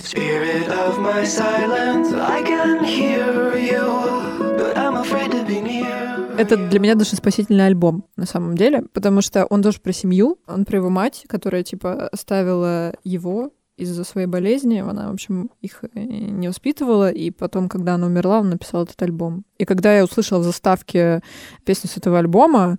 Это 6.38 6.56
для 6.56 6.80
меня 6.80 6.96
душеспасительный 6.96 7.66
альбом, 7.66 8.06
на 8.16 8.26
самом 8.26 8.56
деле, 8.56 8.84
потому 8.94 9.22
что 9.22 9.46
он 9.46 9.64
тоже 9.64 9.80
про 9.80 9.92
семью, 9.92 10.38
он 10.48 10.66
про 10.66 10.78
его 10.78 10.90
мать, 10.90 11.26
которая, 11.28 11.64
типа, 11.64 12.08
оставила 12.08 12.94
его 13.04 13.52
из-за 13.76 14.04
своей 14.04 14.28
болезни. 14.28 14.80
Она, 14.80 15.10
в 15.10 15.14
общем, 15.14 15.50
их 15.62 15.84
э, 15.84 16.00
не 16.00 16.48
воспитывала, 16.48 17.10
и 17.10 17.32
потом, 17.32 17.70
когда 17.70 17.96
она 17.96 18.08
умерла, 18.08 18.40
он 18.40 18.50
написал 18.50 18.84
этот 18.84 19.02
альбом. 19.02 19.46
И 19.58 19.66
когда 19.66 19.96
я 19.96 20.04
услышала 20.04 20.40
в 20.40 20.44
заставке 20.44 21.22
песню 21.66 21.90
с 21.90 21.98
этого 21.98 22.20
альбома, 22.20 22.78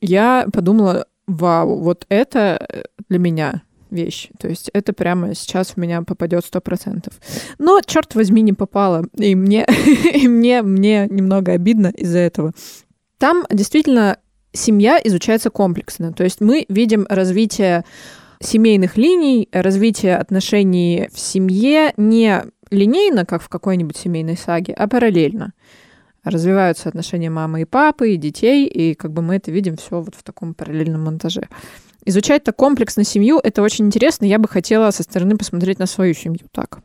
я 0.00 0.46
подумала, 0.52 1.06
вау, 1.26 1.80
вот 1.80 2.06
это 2.08 2.66
э, 2.68 2.82
для 3.08 3.18
меня 3.18 3.62
вещь. 3.90 4.30
То 4.38 4.48
есть 4.48 4.70
это 4.72 4.92
прямо 4.92 5.34
сейчас 5.34 5.70
в 5.70 5.76
меня 5.76 6.02
попадет 6.02 6.44
сто 6.44 6.60
процентов. 6.60 7.14
Но, 7.58 7.80
черт 7.84 8.14
возьми, 8.14 8.42
не 8.42 8.52
попало. 8.52 9.06
И 9.16 9.34
мне, 9.34 9.66
и 10.14 10.28
мне, 10.28 10.62
мне 10.62 11.06
немного 11.08 11.52
обидно 11.52 11.88
из-за 11.88 12.18
этого. 12.18 12.52
Там 13.18 13.44
действительно 13.50 14.18
семья 14.52 15.00
изучается 15.02 15.50
комплексно. 15.50 16.12
То 16.12 16.24
есть 16.24 16.40
мы 16.40 16.66
видим 16.68 17.06
развитие 17.08 17.84
семейных 18.40 18.96
линий, 18.96 19.48
развитие 19.52 20.16
отношений 20.16 21.08
в 21.12 21.18
семье 21.18 21.92
не 21.96 22.44
линейно, 22.70 23.24
как 23.24 23.42
в 23.42 23.48
какой-нибудь 23.48 23.96
семейной 23.96 24.36
саге, 24.36 24.74
а 24.74 24.88
параллельно. 24.88 25.52
Развиваются 26.24 26.88
отношения 26.88 27.30
мамы 27.30 27.62
и 27.62 27.64
папы, 27.64 28.12
и 28.12 28.16
детей, 28.16 28.66
и 28.66 28.94
как 28.94 29.12
бы 29.12 29.22
мы 29.22 29.36
это 29.36 29.52
видим 29.52 29.76
все 29.76 30.00
вот 30.00 30.14
в 30.14 30.22
таком 30.22 30.54
параллельном 30.54 31.04
монтаже. 31.04 31.48
Изучать 32.04 32.44
так 32.44 32.56
комплексно 32.56 33.04
семью— 33.04 33.40
это 33.42 33.62
очень 33.62 33.86
интересно. 33.86 34.24
Я 34.24 34.38
бы 34.38 34.48
хотела 34.48 34.90
со 34.90 35.02
стороны 35.02 35.36
посмотреть 35.36 35.78
на 35.78 35.86
свою 35.86 36.14
семью 36.14 36.46
так. 36.52 36.80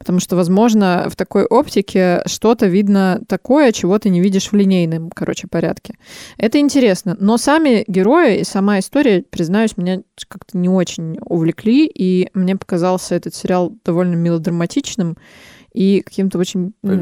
Потому 0.00 0.18
что, 0.18 0.34
возможно, 0.34 1.08
в 1.10 1.14
такой 1.14 1.44
оптике 1.44 2.22
что-то 2.24 2.66
видно 2.66 3.20
такое, 3.28 3.70
чего 3.70 3.98
ты 3.98 4.08
не 4.08 4.22
видишь 4.22 4.50
в 4.50 4.54
линейном, 4.54 5.10
короче, 5.10 5.46
порядке. 5.46 5.94
Это 6.38 6.58
интересно. 6.58 7.18
Но 7.20 7.36
сами 7.36 7.84
герои 7.86 8.38
и 8.38 8.44
сама 8.44 8.78
история, 8.78 9.22
признаюсь, 9.28 9.76
меня 9.76 10.00
как-то 10.26 10.56
не 10.56 10.70
очень 10.70 11.18
увлекли, 11.20 11.86
и 11.86 12.30
мне 12.32 12.56
показался 12.56 13.14
этот 13.14 13.34
сериал 13.34 13.76
довольно 13.84 14.14
мелодраматичным 14.14 15.18
и 15.74 16.00
каким-то 16.00 16.38
очень 16.38 16.72
ну, 16.82 16.98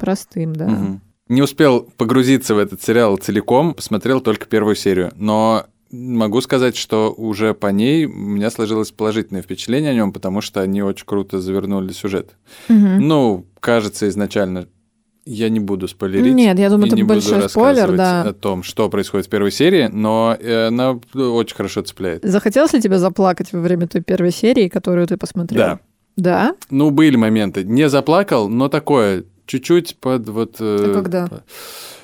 простым, 0.00 0.56
да. 0.56 0.66
Угу. 0.66 1.00
Не 1.28 1.42
успел 1.42 1.88
погрузиться 1.96 2.56
в 2.56 2.58
этот 2.58 2.82
сериал 2.82 3.18
целиком, 3.18 3.74
посмотрел 3.74 4.20
только 4.20 4.46
первую 4.46 4.74
серию. 4.74 5.12
Но 5.14 5.66
могу 5.92 6.40
сказать, 6.40 6.76
что 6.76 7.12
уже 7.16 7.54
по 7.54 7.68
ней 7.68 8.06
у 8.06 8.10
меня 8.10 8.50
сложилось 8.50 8.90
положительное 8.90 9.42
впечатление 9.42 9.90
о 9.92 9.94
нем, 9.94 10.12
потому 10.12 10.40
что 10.40 10.60
они 10.60 10.82
очень 10.82 11.06
круто 11.06 11.40
завернули 11.40 11.92
сюжет. 11.92 12.30
Угу. 12.68 12.76
Ну, 12.76 13.46
кажется 13.60 14.08
изначально 14.08 14.66
Я 15.24 15.48
не 15.50 15.60
буду 15.60 15.86
спойлерить. 15.86 16.34
Нет, 16.34 16.58
я 16.58 16.68
думаю, 16.68 16.88
это 16.88 16.96
не 16.96 17.04
буду 17.04 17.14
большой 17.14 17.48
спойлер, 17.48 17.88
рассказывать 17.90 17.96
да. 17.96 18.22
о 18.22 18.32
том, 18.32 18.62
что 18.64 18.88
происходит 18.88 19.26
в 19.26 19.30
первой 19.30 19.52
серии, 19.52 19.88
но 19.92 20.36
э, 20.38 20.66
она 20.66 20.98
очень 21.14 21.54
хорошо 21.54 21.82
цепляет. 21.82 22.24
Захотелось 22.24 22.72
ли 22.72 22.80
тебе 22.80 22.98
заплакать 22.98 23.52
во 23.52 23.60
время 23.60 23.86
той 23.86 24.00
первой 24.00 24.32
серии, 24.32 24.68
которую 24.68 25.06
ты 25.06 25.16
посмотрел? 25.16 25.60
Да. 25.60 25.80
Да? 26.16 26.56
Ну, 26.70 26.90
были 26.90 27.14
моменты. 27.16 27.62
Не 27.62 27.88
заплакал, 27.88 28.48
но 28.48 28.68
такое, 28.68 29.24
чуть-чуть 29.46 29.96
под 30.00 30.28
вот... 30.28 30.56
э, 30.58 30.90
А 30.90 30.94
когда? 30.94 31.28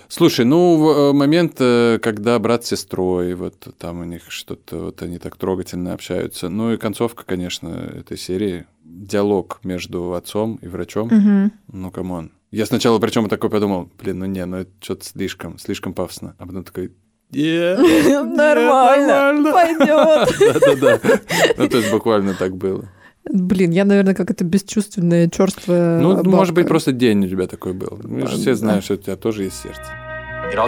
Слушай, 0.09 0.47
ну, 0.47 0.77
в 0.77 0.89
э, 0.89 1.13
момент, 1.13 1.57
э, 1.59 1.99
когда 2.03 2.39
брат 2.39 2.65
с 2.65 2.69
сестрой, 2.69 3.35
вот 3.35 3.69
там 3.79 4.01
у 4.01 4.05
них 4.05 4.23
что-то, 4.31 4.77
вот 4.87 5.03
они 5.03 5.19
так 5.19 5.37
трогательно 5.37 5.93
общаются. 5.93 6.49
Ну 6.49 6.73
и 6.73 6.79
концовка, 6.79 7.25
конечно, 7.27 7.69
этой 7.69 8.17
серии. 8.17 8.67
Диалог 8.85 9.61
между 9.65 10.15
отцом 10.15 10.59
и 10.63 10.67
врачом. 10.67 11.09
Мгм. 11.09 11.53
Ну, 11.71 11.91
come 11.91 12.15
on. 12.15 12.33
Я 12.51 12.65
сначала 12.65 12.99
причем 12.99 13.29
такой 13.29 13.51
подумал, 13.51 13.91
блин, 14.01 14.21
ну 14.21 14.27
не, 14.27 14.45
ну 14.47 14.57
это 14.59 14.71
что-то 14.81 15.05
слишком, 15.05 15.59
слишком 15.59 15.93
пафосно. 15.93 16.35
А 16.39 16.47
потом 16.47 16.65
такой, 16.65 16.93
«Е, 17.31 17.77
Нормально, 18.25 19.53
пойдет. 19.53 20.39
да-да-да. 20.41 21.21
Ну, 21.59 21.69
то 21.69 21.77
есть 21.77 21.91
буквально 21.91 22.33
так 22.33 22.57
было. 22.57 22.89
Блин, 23.31 23.71
я, 23.73 23.85
наверное, 23.85 24.15
как 24.15 24.31
это 24.31 24.45
бесчувственное, 24.45 25.29
черствое. 25.29 26.01
Ну, 26.01 26.23
может 26.25 26.55
быть, 26.55 26.67
просто 26.67 26.93
день 26.93 27.25
у 27.25 27.29
тебя 27.29 27.47
такой 27.47 27.73
был. 27.73 28.01
Мы 28.03 28.27
же 28.27 28.37
все 28.37 28.51
Да. 28.53 28.57
знаем, 28.57 28.83
что 28.83 28.95
у 28.95 28.97
тебя 28.97 29.17
тоже 29.17 29.45
есть 29.45 29.63
сердце. 29.63 29.83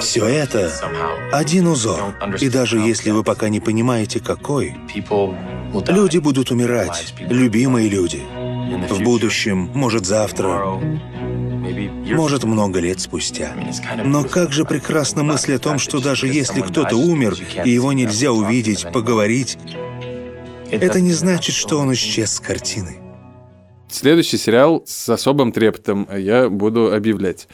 Все 0.01 0.27
это 0.27 0.71
один 1.33 1.67
узор. 1.67 2.15
И 2.41 2.51
даже 2.51 2.79
если 2.79 3.13
вы 3.13 3.25
пока 3.25 3.49
не 3.49 3.61
понимаете, 3.61 4.21
какой, 4.21 4.77
люди 5.89 6.19
будут 6.19 6.51
умирать, 6.51 7.15
любимые 7.19 7.89
люди. 7.89 8.21
В 8.91 9.03
будущем, 9.03 9.71
может 9.75 10.05
завтра, 10.07 10.79
может 12.15 12.45
много 12.45 12.81
лет 12.81 13.01
спустя. 13.01 13.53
Но 14.05 14.25
как 14.25 14.53
же 14.53 14.65
прекрасна 14.65 15.23
мысль 15.23 15.55
о 15.55 15.59
том, 15.59 15.79
что 15.79 16.01
даже 16.01 16.27
если 16.29 16.61
кто-то 16.61 16.97
умер, 16.97 17.37
и 17.65 17.71
его 17.71 17.93
нельзя 17.93 18.33
увидеть, 18.33 18.87
поговорить, 18.93 19.59
это 20.71 21.01
не 21.01 21.13
значит, 21.13 21.55
что 21.55 21.79
он 21.79 21.93
исчез 21.93 22.33
с 22.33 22.41
картины. 22.41 22.99
Следующий 23.89 24.39
сериал 24.39 24.85
с 24.87 25.09
особым 25.09 25.51
трепетом 25.51 26.09
я 26.17 26.49
буду 26.49 26.95
объявлять. 26.95 27.49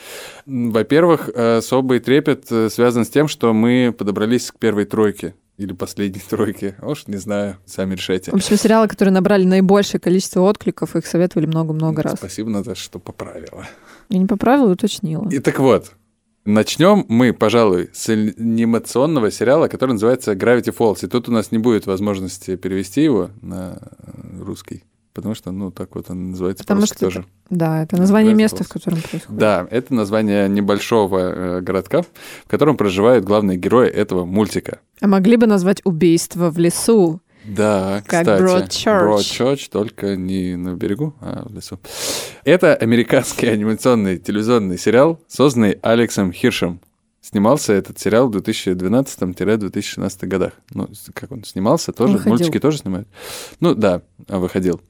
Во-первых, 0.45 1.31
особый 1.31 1.99
трепет 2.01 2.47
э, 2.51 2.69
связан 2.69 3.07
с 3.07 3.09
тем, 3.09 3.27
что 3.27 3.55
мы 3.55 3.95
подобрались 3.97 4.51
к 4.51 4.59
первой 4.59 4.85
тройке. 4.85 5.35
Или 5.57 5.73
последней 5.73 6.21
тройке. 6.29 6.77
Уж 6.83 7.07
не 7.07 7.17
знаю, 7.17 7.57
сами 7.65 7.95
решайте. 7.95 8.31
В 8.31 8.35
общем, 8.35 8.59
сериалы, 8.59 8.89
которые 8.89 9.15
набрали 9.15 9.45
наибольшее 9.45 9.99
количество 9.99 10.43
откликов, 10.43 10.95
их 10.95 11.07
советовали 11.07 11.47
много-много 11.47 12.03
раз. 12.03 12.19
Спасибо, 12.19 12.51
Наташа, 12.51 12.83
что 12.83 12.99
поправила. 12.99 13.67
Я 14.11 14.19
не 14.19 14.27
поправила, 14.27 14.71
уточнила. 14.73 15.27
И 15.31 15.39
так 15.39 15.59
вот, 15.59 15.93
начнем 16.47 17.05
мы, 17.09 17.33
пожалуй, 17.33 17.91
с 17.93 18.09
анимационного 18.09 19.31
сериала, 19.31 19.69
который 19.69 19.93
называется 19.93 20.33
Gravity 20.33 20.75
Falls. 20.77 21.05
И 21.05 21.09
тут 21.09 21.29
у 21.29 21.33
нас 21.33 21.53
не 21.53 21.59
будет 21.59 21.87
возможности 21.87 22.57
перевести 22.57 23.03
его 23.03 23.31
на 23.43 23.79
э, 23.79 24.43
русский. 24.43 24.85
Потому 25.13 25.35
что, 25.35 25.51
ну, 25.51 25.71
так 25.71 25.95
вот 25.95 26.11
он 26.11 26.33
называется 26.33 26.63
Потому 26.65 26.81
по-русски 26.81 26.97
что 26.97 27.07
тоже. 27.07 27.19
это- 27.21 27.29
да, 27.49 27.83
это 27.83 27.97
название 27.97 28.33
Gravity 28.35 28.37
места, 28.37 28.57
Falls. 28.63 28.67
в 28.67 28.69
котором 28.73 28.99
происходит. 29.01 29.39
Да, 29.39 29.67
это 29.71 29.95
название 29.95 30.49
небольшого 30.49 31.19
э, 31.19 31.61
городка, 31.63 32.03
в 32.03 32.49
котором 32.49 32.77
проживают 32.77 33.25
главные 33.25 33.57
герои 33.57 33.89
этого 33.89 34.25
мультика. 34.27 34.81
А 35.01 35.07
могли 35.07 35.37
бы 35.37 35.47
назвать 35.47 35.81
убийство 35.85 36.51
в 36.51 36.59
лесу. 36.59 37.21
Да, 37.47 38.03
Как 38.07 38.27
кстати. 38.27 38.43
Broadchurch. 38.43 39.19
Broadchurch, 39.19 39.69
только 39.71 40.17
не 40.17 40.57
на 40.57 40.75
берегу, 40.75 41.15
а 41.21 41.47
в 41.49 41.55
лесу. 41.55 41.79
Это 42.45 42.75
американский 42.75 43.47
анимационный 43.53 44.19
телевизионный 44.19 44.79
сериал, 44.79 45.21
созданный 45.29 45.79
Алексом 45.83 46.33
Хиршем. 46.33 46.81
Снимался 47.29 47.73
этот 47.73 47.99
сериал 47.99 48.29
в 48.29 48.37
2012-2016 48.37 50.27
годах. 50.29 50.53
Ну, 50.73 50.89
как 51.13 51.33
он 51.33 51.43
снимался, 51.43 51.91
тоже, 51.93 52.13
Выходил. 52.13 52.31
мультики 52.31 52.61
тоже 52.61 52.79
снимают. 52.79 53.09
Ну, 53.59 53.75
да, 53.75 54.03
а, 54.29 54.39
выходил. 54.39 54.81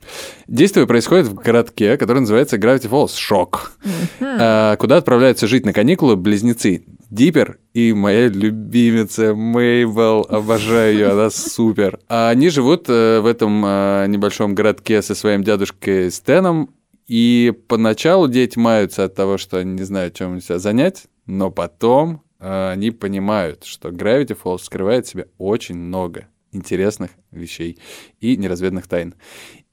Действие 0.46 0.86
происходит 0.86 1.28
в 1.28 1.34
городке, 1.34 1.96
который 1.96 2.18
называется 2.18 2.58
Gravity 2.58 2.90
Falls, 2.90 3.16
Шок, 3.16 3.72
а, 4.20 4.76
куда 4.76 4.98
отправляются 4.98 5.46
жить 5.46 5.64
на 5.64 5.72
каникулы 5.72 6.16
близнецы 6.16 6.84
Диппер 7.08 7.58
и 7.72 7.94
моя 7.94 8.28
любимица 8.28 9.34
Мейбл. 9.34 10.26
Обожаю 10.28 10.92
ее, 10.92 11.12
она 11.12 11.30
супер. 11.30 12.00
А 12.06 12.28
они 12.28 12.50
живут 12.50 12.84
э, 12.88 13.20
в 13.20 13.26
этом 13.26 13.62
небольшом 13.62 14.54
городке 14.54 15.00
со 15.00 15.14
своим 15.14 15.42
дядушкой 15.42 16.10
Стэном, 16.10 16.68
и 17.06 17.54
поначалу 17.66 18.28
дети 18.28 18.58
маются 18.58 19.04
от 19.04 19.14
того, 19.14 19.38
что 19.38 19.56
они 19.56 19.72
не 19.72 19.84
знают, 19.84 20.12
чем 20.12 20.38
себя 20.42 20.58
занять, 20.58 21.04
но 21.24 21.50
потом 21.50 22.25
они 22.46 22.90
понимают, 22.90 23.64
что 23.64 23.88
Gravity 23.88 24.38
Falls 24.40 24.58
скрывает 24.58 25.06
в 25.06 25.10
себе 25.10 25.28
очень 25.38 25.76
много 25.76 26.28
интересных 26.52 27.10
вещей 27.30 27.78
и 28.20 28.36
неразведанных 28.36 28.86
тайн. 28.86 29.14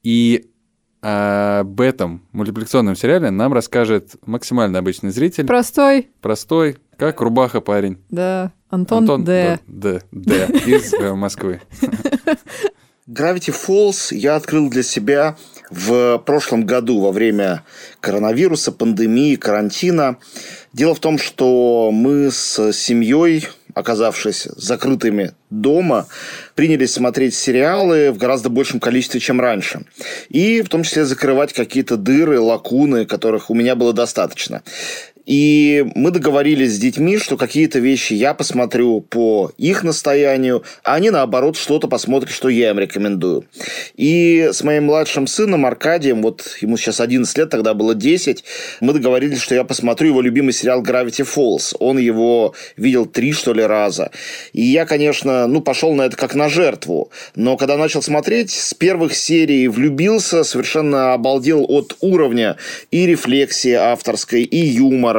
И 0.02 0.50
э, 1.02 1.58
об 1.60 1.80
этом 1.80 2.26
мультипликационном 2.32 2.96
сериале 2.96 3.30
нам 3.30 3.52
расскажет 3.52 4.16
максимально 4.26 4.78
обычный 4.78 5.10
зритель. 5.10 5.46
Простой, 5.46 6.08
Простой, 6.20 6.76
как 6.96 7.20
рубаха 7.20 7.60
парень. 7.60 7.98
да. 8.10 8.52
Антон, 8.70 9.22
Д. 9.22 9.60
Д. 9.68 10.02
Д. 10.10 10.48
Из 10.66 10.92
э, 10.94 11.14
Москвы. 11.14 11.60
Gravity 13.08 13.54
Falls 13.54 14.14
я 14.14 14.34
открыл 14.34 14.68
для 14.68 14.82
себя 14.82 15.36
в 15.74 16.18
прошлом 16.18 16.64
году 16.64 17.00
во 17.00 17.10
время 17.10 17.64
коронавируса, 18.00 18.72
пандемии, 18.72 19.34
карантина. 19.34 20.18
Дело 20.72 20.94
в 20.94 21.00
том, 21.00 21.18
что 21.18 21.90
мы 21.92 22.30
с 22.30 22.72
семьей, 22.72 23.48
оказавшись 23.74 24.46
закрытыми 24.56 25.32
дома, 25.50 26.06
принялись 26.54 26.92
смотреть 26.92 27.34
сериалы 27.34 28.12
в 28.12 28.18
гораздо 28.18 28.50
большем 28.50 28.78
количестве, 28.78 29.20
чем 29.20 29.40
раньше. 29.40 29.84
И 30.28 30.62
в 30.62 30.68
том 30.68 30.84
числе 30.84 31.04
закрывать 31.04 31.52
какие-то 31.52 31.96
дыры, 31.96 32.38
лакуны, 32.38 33.04
которых 33.04 33.50
у 33.50 33.54
меня 33.54 33.74
было 33.74 33.92
достаточно. 33.92 34.62
И 35.26 35.86
мы 35.94 36.10
договорились 36.10 36.74
с 36.74 36.78
детьми, 36.78 37.18
что 37.18 37.36
какие-то 37.36 37.78
вещи 37.78 38.12
я 38.12 38.34
посмотрю 38.34 39.00
по 39.00 39.52
их 39.56 39.82
настоянию, 39.82 40.62
а 40.82 40.94
они, 40.94 41.10
наоборот, 41.10 41.56
что-то 41.56 41.88
посмотрят, 41.88 42.30
что 42.30 42.48
я 42.48 42.70
им 42.70 42.78
рекомендую. 42.78 43.46
И 43.96 44.50
с 44.52 44.62
моим 44.62 44.84
младшим 44.84 45.26
сыном 45.26 45.64
Аркадием, 45.64 46.22
вот 46.22 46.56
ему 46.60 46.76
сейчас 46.76 47.00
11 47.00 47.38
лет, 47.38 47.50
тогда 47.50 47.72
было 47.74 47.94
10, 47.94 48.44
мы 48.80 48.92
договорились, 48.92 49.40
что 49.40 49.54
я 49.54 49.64
посмотрю 49.64 50.08
его 50.08 50.20
любимый 50.20 50.52
сериал 50.52 50.82
Gravity 50.82 51.26
Falls. 51.26 51.74
Он 51.78 51.98
его 51.98 52.54
видел 52.76 53.06
три, 53.06 53.32
что 53.32 53.54
ли, 53.54 53.62
раза. 53.62 54.10
И 54.52 54.62
я, 54.62 54.84
конечно, 54.84 55.46
ну, 55.46 55.60
пошел 55.62 55.94
на 55.94 56.02
это 56.02 56.16
как 56.16 56.34
на 56.34 56.48
жертву. 56.48 57.10
Но 57.34 57.56
когда 57.56 57.76
начал 57.76 58.02
смотреть, 58.02 58.50
с 58.50 58.74
первых 58.74 59.14
серий 59.14 59.68
влюбился, 59.68 60.44
совершенно 60.44 61.14
обалдел 61.14 61.64
от 61.68 61.96
уровня 62.00 62.56
и 62.90 63.06
рефлексии 63.06 63.72
авторской, 63.72 64.42
и 64.42 64.58
юмора, 64.58 65.13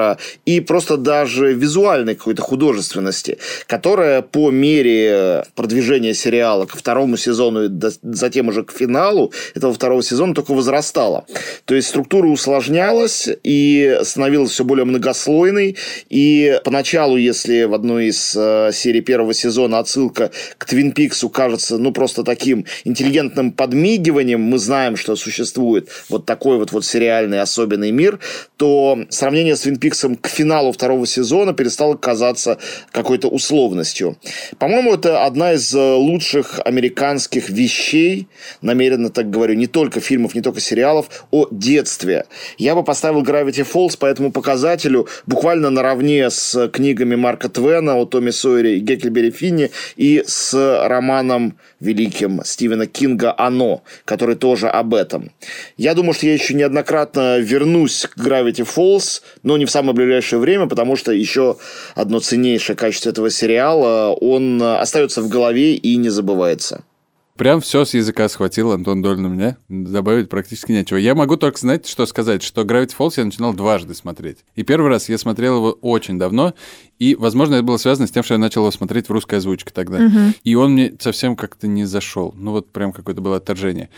и 0.45 0.59
просто 0.59 0.97
даже 0.97 1.53
визуальной 1.53 2.15
какой-то 2.15 2.41
художественности, 2.41 3.37
которая 3.67 4.21
по 4.21 4.51
мере 4.51 5.45
продвижения 5.55 6.13
сериала 6.13 6.65
ко 6.65 6.77
второму 6.77 7.17
сезону 7.17 7.65
и 7.65 7.69
затем 8.03 8.49
уже 8.49 8.63
к 8.63 8.71
финалу 8.71 9.31
этого 9.53 9.73
второго 9.73 10.03
сезона 10.03 10.33
только 10.33 10.53
возрастала. 10.53 11.25
То 11.65 11.75
есть 11.75 11.87
структура 11.89 12.27
усложнялась 12.27 13.29
и 13.43 13.99
становилась 14.03 14.51
все 14.51 14.63
более 14.63 14.85
многослойной. 14.85 15.77
И 16.09 16.59
поначалу, 16.63 17.17
если 17.17 17.63
в 17.63 17.73
одной 17.73 18.07
из 18.07 18.35
э, 18.35 18.71
серий 18.73 19.01
первого 19.01 19.33
сезона 19.33 19.79
отсылка 19.79 20.31
к 20.57 20.65
Твин 20.65 20.91
Пиксу 20.91 21.29
кажется 21.29 21.77
ну 21.77 21.91
просто 21.91 22.23
таким 22.23 22.65
интеллигентным 22.83 23.51
подмигиванием, 23.51 24.41
мы 24.41 24.57
знаем, 24.57 24.97
что 24.97 25.15
существует 25.15 25.89
вот 26.09 26.25
такой 26.25 26.57
вот, 26.57 26.71
вот 26.71 26.85
сериальный 26.85 27.41
особенный 27.41 27.91
мир, 27.91 28.19
то 28.57 28.99
сравнение 29.09 29.55
с 29.55 29.61
Твин 29.61 29.77
Пиксом 29.85 30.15
к 30.15 30.27
финалу 30.29 30.71
второго 30.71 31.05
сезона 31.05 31.53
перестало 31.53 31.93
казаться 31.93 32.57
какой-то 32.91 33.27
условностью. 33.27 34.17
По-моему, 34.57 34.95
это 34.95 35.25
одна 35.25 35.53
из 35.53 35.75
э, 35.75 35.93
лучших 35.93 36.59
американских 36.65 37.51
вещей, 37.51 38.27
намеренно 38.63 39.11
так 39.11 39.29
говорю, 39.29 39.53
не 39.53 39.67
только 39.67 39.99
фильмов, 39.99 40.33
не 40.33 40.41
только 40.41 40.59
сериалов, 40.59 41.27
о 41.29 41.45
детстве. 41.51 42.25
Я 42.57 42.73
бы 42.73 42.83
поставил 42.83 43.21
Gravity 43.21 43.63
Falls 43.63 43.95
по 43.95 44.07
этому 44.07 44.31
показателю 44.31 45.07
буквально 45.27 45.69
наравне 45.69 46.31
с 46.31 46.67
книгами 46.69 47.13
Марка 47.13 47.47
Твена 47.47 47.95
о 47.95 48.05
Томе 48.05 48.31
Сойере 48.31 48.77
и 48.77 48.79
Гекльбери 48.79 49.29
Финни 49.29 49.69
и 49.97 50.23
с 50.25 50.51
романом 50.87 51.59
великим 51.79 52.41
Стивена 52.43 52.87
Кинга 52.87 53.35
«Оно», 53.37 53.83
который 54.03 54.35
тоже 54.35 54.67
об 54.67 54.95
этом. 54.95 55.31
Я 55.77 55.93
думаю, 55.93 56.15
что 56.15 56.25
я 56.25 56.33
еще 56.33 56.55
неоднократно 56.55 57.37
вернусь 57.37 58.07
к 58.07 58.17
Gravity 58.17 58.67
Falls, 58.67 59.21
но 59.43 59.57
не 59.57 59.65
в 59.65 59.74
самое 59.75 59.93
ближайшее 59.93 60.39
время, 60.39 60.67
потому 60.67 60.95
что 60.95 61.11
еще 61.11 61.57
одно 61.95 62.21
ценнейшее 62.21 62.77
качество 62.77 63.09
этого 63.09 63.29
сериала, 63.29 64.13
он 64.13 64.61
остается 64.61 65.21
в 65.21 65.27
голове 65.27 65.75
и 65.75 65.97
не 65.97 66.07
забывается. 66.07 66.85
Прям 67.35 67.59
все 67.59 67.83
с 67.83 67.93
языка 67.93 68.29
схватил 68.29 68.71
Антон 68.71 69.01
Доль 69.01 69.19
на 69.19 69.27
меня. 69.27 69.57
Добавить 69.67 70.29
практически 70.29 70.71
нечего. 70.71 70.95
Я 70.97 71.13
могу 71.13 71.35
только, 71.35 71.59
знаете, 71.59 71.91
что 71.91 72.05
сказать, 72.05 72.41
что 72.41 72.61
Gravity 72.61 72.93
Falls 72.97 73.15
я 73.17 73.25
начинал 73.25 73.53
дважды 73.53 73.93
смотреть. 73.93 74.45
И 74.55 74.63
первый 74.63 74.87
раз 74.89 75.09
я 75.09 75.17
смотрел 75.17 75.57
его 75.57 75.71
очень 75.81 76.17
давно, 76.17 76.53
и, 76.97 77.15
возможно, 77.15 77.55
это 77.55 77.63
было 77.63 77.75
связано 77.75 78.07
с 78.07 78.11
тем, 78.11 78.23
что 78.23 78.35
я 78.35 78.37
начал 78.37 78.61
его 78.61 78.71
смотреть 78.71 79.09
в 79.09 79.11
русской 79.11 79.39
озвучке 79.39 79.73
тогда. 79.73 79.99
Мгм. 79.99 80.35
И 80.45 80.55
он 80.55 80.71
мне 80.71 80.93
совсем 81.01 81.35
как-то 81.35 81.67
не 81.67 81.83
зашел. 81.83 82.33
Ну 82.37 82.51
вот 82.51 82.71
прям 82.71 82.93
какое-то 82.93 83.19
было 83.19 83.35
отторжение. 83.35 83.89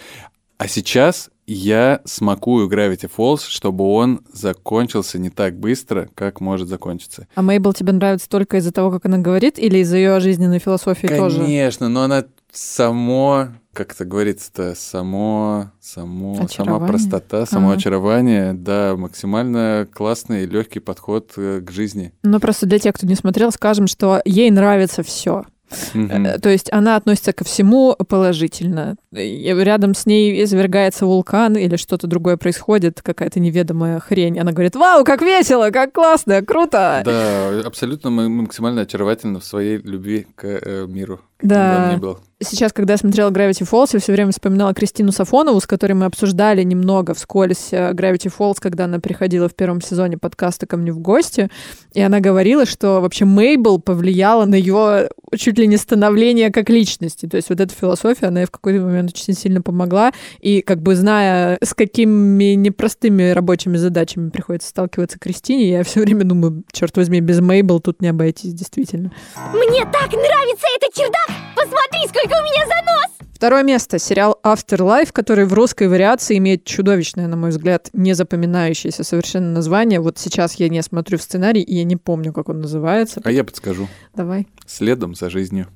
А 0.58 0.68
сейчас 0.68 1.30
я 1.48 2.02
смакую 2.04 2.70
Gravity 2.70 3.10
Falls, 3.16 3.42
чтобы 3.48 3.86
он 3.86 4.22
закончился 4.32 5.18
не 5.18 5.30
так 5.30 5.58
быстро, 5.58 6.10
как 6.14 6.42
может 6.42 6.68
закончиться. 6.68 7.28
А 7.36 7.42
Мейбл 7.42 7.74
тебе 7.74 7.94
нравится 7.94 8.30
только 8.30 8.58
из-за 8.58 8.74
того, 8.74 8.92
как 8.92 9.06
она 9.06 9.18
говорит, 9.18 9.58
или 9.58 9.80
из-за 9.80 9.98
ее 9.98 10.20
жизненной 10.20 10.60
философии 10.60 11.08
тоже? 11.08 11.40
Конечно, 11.40 11.88
но 11.88 12.04
она 12.04 12.26
само, 12.52 13.48
как 13.74 13.94
это 13.94 14.04
говорится-то, 14.04 14.76
само, 14.76 15.72
само, 15.80 16.48
сама 16.50 16.80
простота, 16.80 17.46
само 17.46 17.70
Ага. 17.70 17.78
очарование, 17.78 18.54
да, 18.54 18.96
максимально 18.98 19.88
классный 19.94 20.44
и 20.44 20.48
легкий 20.48 20.80
подход 20.80 21.34
э, 21.38 21.62
к 21.62 21.72
жизни. 21.72 22.14
Ну, 22.24 22.40
просто 22.40 22.66
для 22.66 22.80
тех, 22.80 22.94
кто 22.96 23.08
не 23.08 23.16
смотрел, 23.16 23.52
скажем, 23.52 23.88
что 23.88 24.22
ей 24.26 24.52
нравится 24.52 25.02
все. 25.04 25.46
Мгм. 25.94 26.40
То 26.42 26.50
есть 26.50 26.72
она 26.72 26.96
относится 26.96 27.34
ко 27.34 27.44
всему 27.44 27.96
положительно. 28.08 28.96
Рядом 29.12 29.94
с 29.96 30.06
ней 30.06 30.44
извергается 30.44 31.06
вулкан 31.06 31.56
или 31.58 31.76
что-то 31.76 32.08
другое 32.08 32.38
происходит, 32.38 33.02
какая-то 33.02 33.40
неведомая 33.40 34.00
хрень. 34.00 34.40
Она 34.40 34.52
говорит, 34.52 34.76
вау, 34.76 35.04
как 35.04 35.22
весело, 35.22 35.70
как 35.72 35.94
классно, 35.94 36.42
круто. 36.42 37.02
Да, 37.06 37.62
абсолютно 37.66 38.08
м- 38.08 38.32
максимально 38.32 38.82
очаровательно 38.82 39.40
в 39.40 39.46
своей 39.46 39.78
любви 39.78 40.28
к 40.36 40.46
э, 40.46 40.86
миру. 40.88 41.20
Да. 41.42 41.98
был. 42.00 42.20
Сейчас, 42.40 42.72
когда 42.72 42.94
я 42.94 42.98
смотрела 42.98 43.32
Gravity 43.32 43.68
Falls, 43.68 43.90
я 43.94 44.00
все 44.00 44.12
время 44.12 44.32
вспоминала 44.32 44.72
Кристину 44.76 45.12
Сафонову, 45.12 45.60
с 45.60 45.66
которой 45.66 45.94
мы 45.94 46.06
обсуждали 46.06 46.62
немного 46.62 47.16
вскользь 47.16 47.70
э, 47.72 47.94
Gravity 47.94 48.32
Falls, 48.32 48.58
когда 48.60 48.86
она 48.86 49.00
приходила 49.00 49.50
в 49.50 49.56
первом 49.56 49.82
сезоне 49.82 50.20
подкаста 50.20 50.68
ко 50.68 50.78
мне 50.78 50.92
в 50.92 51.00
гости. 51.00 51.50
И 51.94 52.02
она 52.02 52.20
говорила, 52.20 52.68
что 52.68 53.02
вообще 53.02 53.26
Мейбл 53.26 53.80
повлияла 53.80 54.46
на 54.46 54.54
ее 54.54 55.10
чуть 55.36 55.58
ли 55.58 55.66
не 55.66 55.78
становление 55.78 56.52
как 56.52 56.70
личности. 56.70 57.26
То 57.28 57.38
есть 57.38 57.50
вот 57.50 57.60
эта 57.60 57.74
философия, 57.74 58.28
она 58.28 58.42
ей 58.42 58.46
в 58.46 58.52
какой-то 58.52 58.82
момент 58.82 59.10
очень 59.16 59.34
сильно 59.34 59.64
помогла. 59.64 60.12
И 60.40 60.62
как 60.62 60.84
бы 60.84 60.96
зная, 60.96 61.58
с 61.64 61.74
какими 61.74 62.54
непростыми 62.54 63.32
рабочими 63.32 63.78
задачами 63.78 64.30
приходится 64.30 64.70
сталкиваться 64.70 65.18
Кристине, 65.18 65.72
я 65.72 65.84
все 65.84 66.02
время 66.02 66.24
думаю, 66.24 66.64
черт 66.72 66.96
возьми, 66.98 67.20
без 67.20 67.40
Мейбл 67.40 67.80
тут 67.80 68.00
не 68.00 68.10
обойтись, 68.10 68.54
действительно. 68.54 69.12
Мне 69.54 69.86
так 69.86 70.12
нравится 70.12 70.68
этот 70.76 70.94
чердак! 70.94 71.27
Посмотри, 71.56 72.08
сколько 72.08 72.40
у 72.40 72.44
меня 72.44 72.66
занос! 72.66 73.18
Второе 73.38 73.62
место. 73.62 74.00
Сериал 74.00 74.40
Afterlife, 74.44 75.10
который 75.14 75.46
в 75.46 75.54
русской 75.54 75.88
вариации 75.88 76.40
имеет 76.40 76.64
чудовищное, 76.64 77.28
на 77.28 77.38
мой 77.38 77.52
взгляд, 77.52 77.90
незапоминающееся 77.94 79.04
совершенно 79.04 79.52
название. 79.52 80.00
Вот 80.00 80.18
сейчас 80.18 80.56
я 80.56 80.70
не 80.70 80.82
смотрю 80.82 81.20
в 81.20 81.22
сценарий, 81.22 81.62
и 81.62 81.76
я 81.76 81.84
не 81.84 81.98
помню, 81.98 82.34
как 82.34 82.50
он 82.50 82.62
называется. 82.62 83.22
А 83.24 83.32
я 83.32 83.44
подскажу. 83.44 83.88
Давай. 84.16 84.48
Следом 84.66 85.14
за 85.14 85.30
жизнью. 85.30 85.68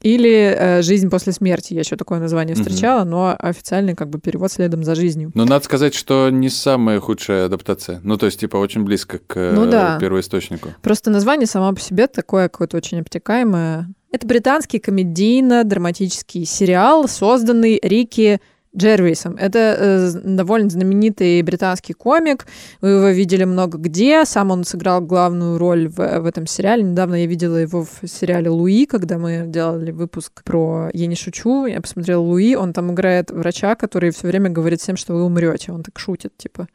Или 0.00 0.56
э, 0.58 0.82
«Жизнь 0.82 1.10
после 1.10 1.34
смерти». 1.34 1.74
Я 1.74 1.80
еще 1.80 1.96
такое 1.96 2.20
название 2.20 2.56
встречала, 2.56 3.04
но 3.04 3.36
официальный 3.38 3.94
как 3.94 4.08
бы 4.08 4.18
перевод 4.18 4.50
«Следом 4.50 4.82
за 4.82 4.94
жизнью». 4.94 5.32
Но 5.34 5.44
надо 5.44 5.62
сказать, 5.62 5.94
что 5.94 6.30
не 6.30 6.48
самая 6.48 7.00
худшая 7.00 7.44
адаптация. 7.46 8.00
Ну, 8.02 8.16
то 8.16 8.24
есть, 8.26 8.40
типа, 8.40 8.56
очень 8.56 8.82
близко 8.82 9.18
к 9.18 9.36
э, 9.36 9.52
Ну 9.54 9.70
да. 9.70 9.98
первоисточнику. 10.00 10.70
Просто 10.80 11.10
название 11.10 11.46
само 11.46 11.74
по 11.74 11.80
себе 11.80 12.06
такое 12.06 12.48
какое-то 12.48 12.78
очень 12.78 13.00
обтекаемое. 13.00 13.88
Это 14.16 14.26
британский 14.26 14.78
комедийно-драматический 14.78 16.46
сериал, 16.46 17.06
созданный 17.06 17.78
Рики 17.82 18.40
Джервисом. 18.76 19.36
Это 19.36 19.76
э, 19.78 20.10
довольно 20.24 20.68
знаменитый 20.68 21.40
британский 21.42 21.94
комик. 21.94 22.46
Вы 22.80 22.90
его 22.90 23.08
видели 23.08 23.44
много 23.44 23.78
где. 23.78 24.24
Сам 24.24 24.50
он 24.50 24.64
сыграл 24.64 25.00
главную 25.00 25.58
роль 25.58 25.88
в, 25.88 25.96
в 25.96 26.26
этом 26.26 26.46
сериале. 26.46 26.82
Недавно 26.82 27.14
я 27.14 27.26
видела 27.26 27.56
его 27.56 27.84
в 27.84 28.06
сериале 28.06 28.50
«Луи», 28.50 28.86
когда 28.86 29.18
мы 29.18 29.44
делали 29.46 29.92
выпуск 29.92 30.42
про 30.44 30.90
«Я 30.92 31.06
не 31.06 31.16
шучу». 31.16 31.66
Я 31.66 31.80
посмотрела 31.80 32.20
«Луи». 32.20 32.54
Он 32.54 32.72
там 32.72 32.92
играет 32.92 33.30
врача, 33.30 33.74
который 33.74 34.10
все 34.10 34.26
время 34.26 34.50
говорит 34.50 34.80
всем, 34.80 34.96
что 34.96 35.14
вы 35.14 35.24
умрете. 35.24 35.72
Он 35.72 35.82
так 35.82 35.98
шутит, 35.98 36.36
типа. 36.36 36.68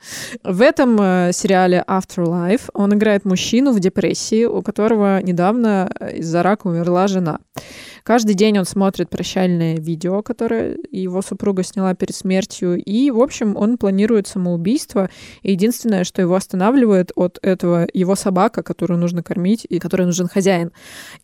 В 0.44 0.62
этом 0.62 0.98
э, 1.00 1.32
сериале 1.34 1.84
Afterlife 1.88 2.70
он 2.74 2.94
играет 2.94 3.26
мужчину 3.26 3.72
в 3.74 3.80
депрессии, 3.80 4.46
у 4.46 4.62
которого 4.62 5.22
недавно 5.22 5.92
э, 6.00 6.18
из-за 6.18 6.42
рака 6.44 6.68
умерла 6.68 7.08
жена. 7.08 7.40
Каждый 8.04 8.34
день 8.34 8.58
он 8.58 8.66
смотрит 8.66 9.10
прощальное 9.10 9.76
видео, 9.78 10.24
которое 10.24 10.78
его 10.92 11.22
супруга 11.22 11.64
сняла 11.64 11.91
перед 11.96 12.16
смертью, 12.16 12.82
и, 12.82 13.12
в 13.12 13.22
общем, 13.22 13.56
он 13.56 13.78
планирует 13.78 14.28
самоубийство. 14.28 15.10
И 15.42 15.52
единственное, 15.52 16.04
что 16.04 16.22
его 16.22 16.36
останавливает 16.36 17.12
от 17.16 17.40
этого, 17.42 17.88
его 17.94 18.16
собака, 18.16 18.64
которую 18.64 19.00
нужно 19.00 19.24
кормить 19.24 19.66
и 19.68 19.80
которой 19.80 20.04
нужен 20.04 20.28
хозяин. 20.28 20.72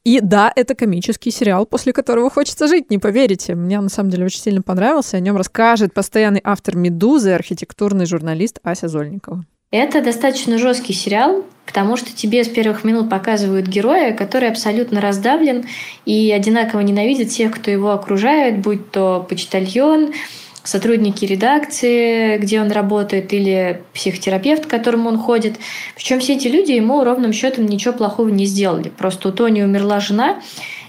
И 0.04 0.20
да, 0.22 0.52
это 0.56 0.76
комический 0.76 1.32
сериал, 1.32 1.66
после 1.66 1.94
которого 1.94 2.30
хочется 2.30 2.68
жить, 2.68 2.90
не 2.90 2.98
поверите. 2.98 3.56
Мне 3.56 3.78
он, 3.78 3.86
на 3.86 3.90
самом 3.90 4.10
деле 4.10 4.26
очень 4.26 4.42
сильно 4.42 4.62
понравился. 4.62 5.18
О 5.18 5.20
нем 5.20 5.38
расскажет 5.38 5.94
постоянный 5.94 6.42
автор 6.44 6.76
«Медузы», 6.76 7.32
архитектурный 7.32 8.06
журналист 8.06 8.60
Ася 8.64 8.88
Зольникова. 8.88 9.46
Это 9.70 10.02
достаточно 10.02 10.58
жесткий 10.58 10.94
сериал, 10.94 11.44
потому 11.66 11.98
что 11.98 12.16
тебе 12.16 12.46
с 12.46 12.48
первых 12.48 12.86
минут 12.86 13.10
показывают 13.10 13.68
героя, 13.68 14.14
который 14.14 14.50
абсолютно 14.50 15.02
раздавлен 15.02 15.66
и 16.06 16.32
одинаково 16.32 16.80
ненавидит 16.80 17.32
всех, 17.32 17.56
кто 17.56 17.70
его 17.70 17.92
окружает, 17.92 18.60
будь 18.60 18.92
то 18.92 19.26
почтальон, 19.28 20.14
сотрудники 20.68 21.24
редакции, 21.24 22.38
где 22.38 22.62
он 22.62 22.72
работает, 22.72 23.32
или 23.32 23.82
психотерапевт, 23.94 24.66
к 24.66 24.70
которому 24.70 25.10
он 25.10 25.18
ходит. 25.18 25.56
Причем 25.96 26.20
все 26.20 26.36
эти 26.36 26.48
люди 26.48 26.74
ему 26.74 27.04
ровным 27.04 27.32
счетом 27.32 27.66
ничего 27.66 27.94
плохого 27.94 28.28
не 28.28 28.46
сделали. 28.46 28.90
Просто 28.90 29.30
у 29.30 29.32
Тони 29.32 29.62
умерла 29.62 30.02
жена, 30.02 30.42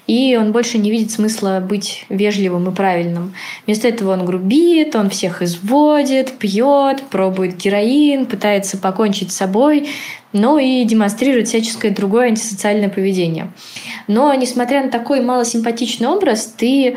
и 0.08 0.36
он 0.36 0.50
больше 0.50 0.78
не 0.78 0.90
видит 0.90 1.12
смысла 1.12 1.64
быть 1.66 2.06
вежливым 2.08 2.68
и 2.70 2.74
правильным. 2.74 3.34
Вместо 3.66 3.86
этого 3.86 4.14
он 4.14 4.24
грубит, 4.24 4.96
он 4.96 5.10
всех 5.10 5.42
изводит, 5.42 6.38
пьет, 6.38 7.02
пробует 7.08 7.56
героин, 7.56 8.26
пытается 8.26 8.78
покончить 8.78 9.30
с 9.30 9.36
собой, 9.36 9.90
ну 10.32 10.58
и 10.58 10.82
демонстрирует 10.84 11.46
всяческое 11.46 11.92
другое 11.92 12.28
антисоциальное 12.28 12.88
поведение. 12.88 13.52
Но, 14.08 14.34
несмотря 14.34 14.82
на 14.82 14.90
такой 14.90 15.20
малосимпатичный 15.20 16.08
образ, 16.08 16.52
ты 16.56 16.96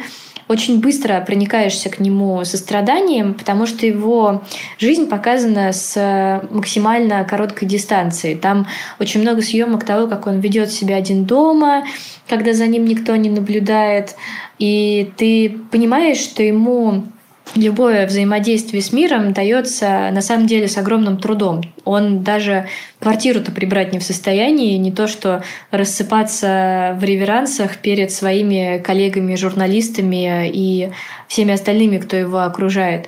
очень 0.51 0.81
быстро 0.81 1.21
проникаешься 1.21 1.89
к 1.89 1.99
нему 1.99 2.43
состраданием, 2.43 3.33
потому 3.35 3.65
что 3.65 3.85
его 3.85 4.43
жизнь 4.79 5.07
показана 5.07 5.71
с 5.71 6.41
максимально 6.51 7.23
короткой 7.23 7.69
дистанции. 7.69 8.35
Там 8.35 8.67
очень 8.99 9.21
много 9.21 9.41
съемок 9.41 9.85
того, 9.85 10.07
как 10.07 10.27
он 10.27 10.41
ведет 10.41 10.69
себя 10.69 10.97
один 10.97 11.23
дома, 11.23 11.85
когда 12.27 12.51
за 12.51 12.67
ним 12.67 12.83
никто 12.83 13.15
не 13.15 13.29
наблюдает. 13.29 14.15
И 14.59 15.11
ты 15.15 15.57
понимаешь, 15.71 16.17
что 16.17 16.43
ему 16.43 17.05
любое 17.55 18.07
взаимодействие 18.07 18.81
с 18.81 18.93
миром 18.93 19.33
дается 19.33 20.09
на 20.11 20.21
самом 20.21 20.47
деле 20.47 20.67
с 20.67 20.77
огромным 20.77 21.17
трудом. 21.17 21.61
Он 21.83 22.23
даже 22.23 22.67
квартиру-то 22.99 23.51
прибрать 23.51 23.93
не 23.93 23.99
в 23.99 24.03
состоянии, 24.03 24.77
не 24.77 24.91
то 24.91 25.07
что 25.07 25.43
рассыпаться 25.71 26.97
в 26.99 27.03
реверансах 27.03 27.77
перед 27.77 28.11
своими 28.11 28.81
коллегами-журналистами 28.83 30.49
и 30.49 30.91
всеми 31.27 31.53
остальными, 31.53 31.97
кто 31.97 32.15
его 32.15 32.39
окружает. 32.39 33.07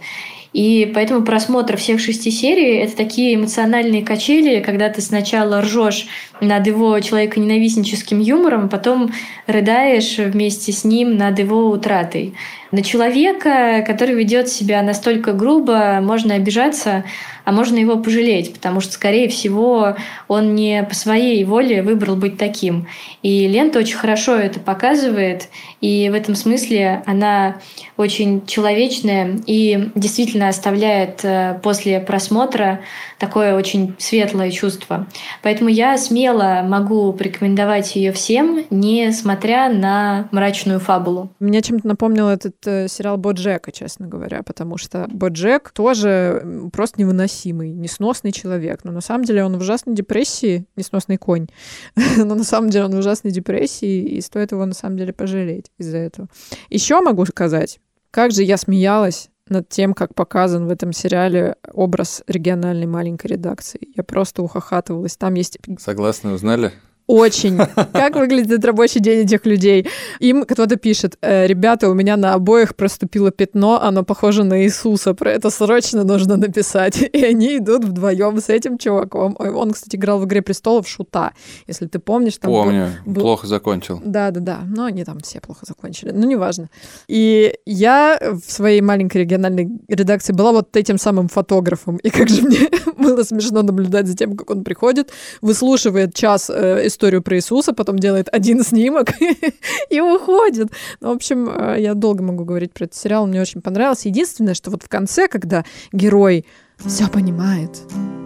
И 0.53 0.91
поэтому 0.93 1.25
просмотр 1.25 1.77
всех 1.77 1.99
шести 1.99 2.29
серий— 2.29 2.77
это 2.83 2.95
такие 2.95 3.33
эмоциональные 3.33 4.03
качели, 4.03 4.61
когда 4.61 4.87
ты 4.89 5.01
сначала 5.01 5.61
ржешь 5.61 6.05
над 6.41 6.67
его 6.67 6.99
человеконенавистническим 6.99 8.19
юмором, 8.19 8.69
потом 8.69 9.11
рыдаешь 9.47 10.17
вместе 10.19 10.71
с 10.71 10.83
ним 10.83 11.17
над 11.17 11.39
его 11.39 11.71
утратой. 11.71 12.35
На 12.73 12.81
человека, 12.81 13.83
который 13.85 14.15
ведет 14.15 14.49
себя 14.49 14.81
настолько 14.81 15.33
грубо, 15.33 15.99
можно 16.01 16.33
обижаться, 16.33 17.03
а 17.45 17.51
можно 17.51 17.77
его 17.77 17.97
пожалеть, 17.97 18.51
потому 18.51 18.79
что, 18.79 18.93
скорее 18.93 19.29
всего, 19.29 19.95
он 20.27 20.55
не 20.55 20.81
по 20.81 20.95
своей 20.95 21.43
воле 21.43 21.83
выбрал 21.83 22.15
быть 22.15 22.39
таким. 22.39 22.87
И 23.21 23.47
лента 23.47 23.77
очень 23.77 23.97
хорошо 23.97 24.35
это 24.35 24.59
показывает, 24.59 25.49
и 25.81 26.09
в 26.09 26.15
этом 26.15 26.33
смысле 26.33 27.03
она 27.05 27.57
очень 27.95 28.45
человечная 28.47 29.37
и 29.45 29.89
действительно 29.93 30.47
оставляет 30.47 31.23
э, 31.23 31.59
после 31.61 31.99
просмотра 31.99 32.79
такое 33.19 33.55
очень 33.55 33.93
светлое 33.99 34.49
чувство. 34.49 35.05
Поэтому 35.43 35.69
я 35.69 35.97
смело 35.97 36.61
могу 36.65 37.13
порекомендовать 37.13 37.95
ее 37.95 38.11
всем, 38.11 38.65
несмотря 38.71 39.71
на 39.71 40.27
мрачную 40.31 40.79
фабулу. 40.79 41.29
Мне 41.39 41.61
чем-то 41.61 41.87
напомнил 41.87 42.29
этот 42.29 42.55
сериал 42.63 43.17
Боджека, 43.17 43.71
честно 43.71 44.07
говоря, 44.07 44.43
потому 44.43 44.77
что 44.77 45.07
Боджек 45.11 45.71
тоже 45.71 46.69
просто 46.71 47.01
невыносимый, 47.01 47.71
несносный 47.71 48.31
человек. 48.31 48.83
Но 48.83 48.91
на 48.91 49.01
самом 49.01 49.25
деле 49.25 49.43
он 49.43 49.57
в 49.57 49.61
ужасной 49.61 49.95
депрессии, 49.95 50.65
несносный 50.75 51.17
конь, 51.17 51.47
но 52.17 52.35
на 52.35 52.43
самом 52.43 52.69
деле 52.69 52.85
он 52.85 52.91
в 52.91 52.99
ужасной 52.99 53.31
депрессии, 53.31 54.03
и 54.03 54.21
стоит 54.21 54.51
его 54.51 54.65
на 54.65 54.73
самом 54.73 54.97
деле 54.97 55.13
пожалеть 55.13 55.71
из-за 55.77 55.97
этого. 55.97 56.27
Еще 56.69 56.99
могу 57.01 57.25
сказать, 57.25 57.79
как 58.11 58.31
же 58.31 58.43
я 58.43 58.57
смеялась 58.57 59.29
над 59.49 59.69
тем, 59.69 59.93
как 59.93 60.15
показан 60.15 60.67
в 60.67 60.69
этом 60.69 60.93
сериале 60.93 61.55
образ 61.73 62.23
региональной 62.27 62.85
маленькой 62.85 63.27
редакции. 63.27 63.89
Я 63.95 64.03
просто 64.03 64.41
ухахатывалась. 64.41 65.17
Там 65.17 65.33
есть... 65.33 65.57
Согласны, 65.79 66.31
узнали? 66.31 66.71
Очень. 67.07 67.57
Как 67.91 68.15
выглядит 68.15 68.63
рабочий 68.63 68.99
день 68.99 69.25
этих 69.25 69.45
людей? 69.45 69.87
Им 70.19 70.45
кто-то 70.45 70.77
пишет, 70.77 71.17
«Э, 71.21 71.47
ребята, 71.47 71.89
у 71.89 71.93
меня 71.93 72.15
на 72.17 72.33
обоих 72.33 72.75
проступило 72.75 73.31
пятно, 73.31 73.81
оно 73.81 74.03
похоже 74.03 74.43
на 74.43 74.63
Иисуса, 74.63 75.13
про 75.13 75.31
это 75.31 75.49
срочно 75.49 76.03
нужно 76.03 76.37
написать. 76.37 77.01
И 77.01 77.23
они 77.25 77.57
идут 77.57 77.83
вдвоем 77.83 78.39
с 78.39 78.49
этим 78.49 78.77
чуваком. 78.77 79.35
Он, 79.37 79.71
кстати, 79.71 79.95
играл 79.97 80.19
в 80.19 80.25
«Игре 80.25 80.41
престолов» 80.41 80.87
Шута, 80.87 81.33
если 81.67 81.87
ты 81.87 81.99
помнишь. 81.99 82.37
Там 82.37 82.51
Помню, 82.51 82.89
был... 83.05 83.21
плохо 83.21 83.47
закончил. 83.47 84.01
Да-да-да, 84.03 84.61
но 84.65 84.85
они 84.85 85.03
там 85.03 85.19
все 85.19 85.41
плохо 85.41 85.65
закончили, 85.67 86.11
ну 86.11 86.25
неважно. 86.25 86.69
И 87.07 87.53
я 87.65 88.17
в 88.21 88.51
своей 88.51 88.81
маленькой 88.81 89.23
региональной 89.23 89.69
редакции 89.87 90.33
была 90.33 90.51
вот 90.51 90.75
этим 90.77 90.97
самым 90.97 91.27
фотографом, 91.27 91.97
и 91.97 92.09
как 92.09 92.29
же 92.29 92.41
мне 92.43 92.69
было 92.97 93.23
смешно 93.23 93.61
наблюдать 93.61 94.07
за 94.07 94.15
тем, 94.15 94.37
как 94.37 94.49
он 94.49 94.63
приходит, 94.63 95.11
выслушивает 95.41 96.13
час 96.15 96.49
э, 96.49 96.85
историю 96.93 97.21
про 97.21 97.35
Иисуса, 97.35 97.73
потом 97.73 97.99
делает 97.99 98.29
один 98.31 98.63
снимок 98.63 99.09
и 99.89 99.99
уходит. 99.99 100.71
Ну, 101.01 101.09
в 101.09 101.15
общем, 101.15 101.49
э, 101.49 101.77
я 101.79 101.93
долго 101.95 102.23
могу 102.23 102.45
говорить 102.45 102.71
про 102.71 102.85
этот 102.85 102.95
сериал, 102.95 103.27
мне 103.27 103.41
очень 103.41 103.61
понравился. 103.61 104.07
Единственное, 104.07 104.53
что 104.53 104.71
вот 104.71 104.83
в 104.83 104.87
конце, 104.87 105.27
когда 105.27 105.65
герой 105.91 106.45
все 106.77 107.07
понимает 107.07 107.71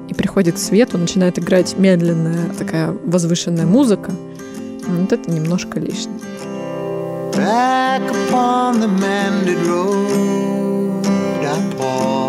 и 0.10 0.14
приходит 0.14 0.56
к 0.56 0.58
свету, 0.58 0.98
начинает 0.98 1.40
играть 1.40 1.78
медленная 1.78 2.54
такая 2.58 2.92
возвышенная 2.92 3.66
музыка, 3.66 4.12
вот 4.86 5.12
это 5.12 5.32
немножко 5.32 5.80
лишнее. 5.80 6.20
Back 7.34 8.02
upon 8.10 8.80
the 8.80 8.88
mended 8.88 9.60
road 9.68 11.06
I 11.46 11.60
pause 11.78 12.28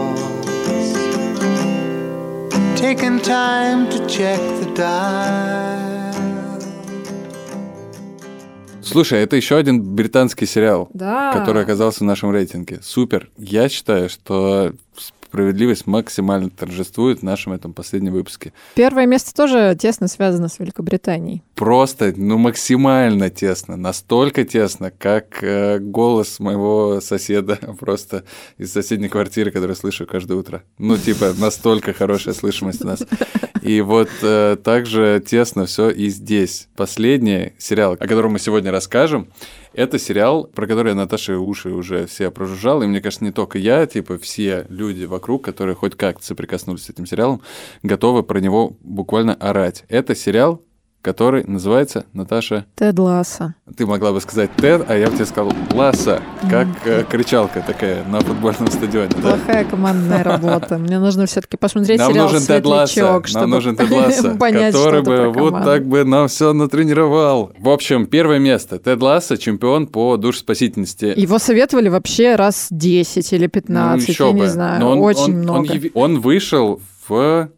Taking 2.76 3.20
time 3.20 3.89
to 3.91 4.07
check 4.07 4.39
the 4.61 4.70
dial 4.74 5.67
Слушай, 8.89 9.22
это 9.22 9.36
еще 9.36 9.57
один 9.57 9.82
британский 9.82 10.47
сериал, 10.47 10.89
да. 10.93 11.32
который 11.32 11.62
оказался 11.62 12.01
в 12.01 12.07
нашем 12.07 12.30
рейтинге. 12.30 12.80
Супер. 12.82 13.30
Я 13.36 13.68
считаю, 13.68 14.09
что 14.09 14.72
справедливость 15.29 15.87
максимально 15.87 16.49
торжествует 16.49 17.20
в 17.20 17.22
нашем 17.22 17.53
этом 17.53 17.74
последнем 17.74 18.12
выпуске. 18.12 18.53
Первое 18.74 19.07
место 19.07 19.35
тоже 19.35 19.76
тесно 19.79 20.09
связано 20.09 20.49
с 20.49 20.59
Великобританией. 20.59 21.43
Просто, 21.55 22.14
ну, 22.16 22.39
максимально 22.39 23.29
тесно. 23.29 23.76
Настолько 23.76 24.45
тесно, 24.45 24.91
как 24.91 25.43
э, 25.43 25.79
голос 25.81 26.41
моего 26.41 27.01
соседа 27.01 27.57
просто 27.79 28.24
из 28.57 28.72
соседней 28.72 29.09
квартиры, 29.09 29.51
который 29.51 29.76
слышу 29.76 30.07
каждое 30.07 30.39
утро. 30.39 30.62
Ну, 30.79 30.97
типа, 30.97 31.35
настолько 31.39 31.93
хорошая 31.93 32.35
слышимость 32.35 32.83
у 32.83 32.87
нас. 32.87 33.01
И 33.62 33.83
вот 33.83 34.09
э, 34.22 34.57
также 34.62 35.22
тесно 35.24 35.66
все 35.66 35.91
и 35.91 36.09
здесь. 36.09 36.68
Последний 36.76 37.53
сериал, 37.59 37.95
о 37.95 38.07
котором 38.07 38.33
мы 38.33 38.39
сегодня 38.39 38.70
расскажем, 38.70 39.29
это 39.72 39.98
сериал, 39.98 40.44
про 40.44 40.66
который 40.66 40.94
Наташа 40.94 41.38
уши 41.38 41.70
уже 41.70 42.06
все 42.06 42.30
прожужжал, 42.30 42.82
и 42.82 42.86
мне 42.86 43.00
кажется, 43.00 43.24
не 43.24 43.32
только 43.32 43.58
я, 43.58 43.86
типа 43.86 44.18
все 44.18 44.66
люди 44.68 45.04
вокруг, 45.04 45.44
которые 45.44 45.74
хоть 45.74 45.96
как-то 45.96 46.24
соприкоснулись 46.24 46.84
с 46.84 46.90
этим 46.90 47.06
сериалом, 47.06 47.42
готовы 47.82 48.22
про 48.22 48.40
него 48.40 48.76
буквально 48.80 49.34
орать. 49.34 49.84
Это 49.88 50.14
сериал 50.14 50.62
который 51.03 51.44
называется, 51.44 52.07
Наташа? 52.12 52.66
Тед 52.74 52.99
Ласса. 52.99 53.55
Ты 53.76 53.86
могла 53.86 54.12
бы 54.12 54.20
сказать 54.20 54.51
Тед, 54.57 54.84
а 54.88 54.96
я 54.96 55.09
бы 55.09 55.14
тебе 55.14 55.26
сказал 55.26 55.53
Ласса, 55.72 56.22
как 56.51 56.66
э, 56.84 57.05
кричалка 57.09 57.62
такая 57.66 58.05
на 58.05 58.20
футбольном 58.20 58.68
стадионе. 58.68 59.11
Плохая 59.11 59.64
да? 59.64 59.70
командная 59.70 60.24
работа. 60.24 60.78
Мне 60.78 60.99
нужно 60.99 61.26
все-таки 61.26 61.57
посмотреть 61.57 61.99
нам 61.99 62.12
сериал 62.12 62.26
нужен 62.26 62.46
Тед 62.46 62.66
Ласса, 62.66 63.22
чтобы 63.24 63.40
нам 63.40 63.51
нужен 63.51 63.76
Тед 63.76 63.90
Ласса, 63.90 64.34
понять, 64.40 64.74
который 64.74 65.03
бы 65.03 65.32
вот 65.32 65.64
так 65.64 65.86
бы 65.86 66.05
нам 66.05 66.28
все 66.28 66.53
натренировал. 66.53 67.53
В 67.59 67.68
общем, 67.68 68.07
первое 68.07 68.38
место. 68.38 68.78
Тед 68.78 69.01
Ласса, 69.01 69.38
чемпион 69.38 69.86
по 69.86 70.16
душеспасительности. 70.16 71.12
Его 71.16 71.38
советовали 71.38 71.88
вообще 71.88 72.34
раз 72.34 72.68
10 72.70 73.32
или 73.32 73.46
15, 73.46 74.18
ну, 74.18 74.26
я 74.26 74.32
бы. 74.32 74.38
не 74.40 74.46
знаю, 74.46 74.80
Но 74.80 74.92
он, 74.92 74.99
очень 74.99 75.34
он, 75.34 75.40
много. 75.42 75.72
Он, 75.72 75.90
он 75.94 76.20
вышел 76.20 76.80
в 77.09 77.49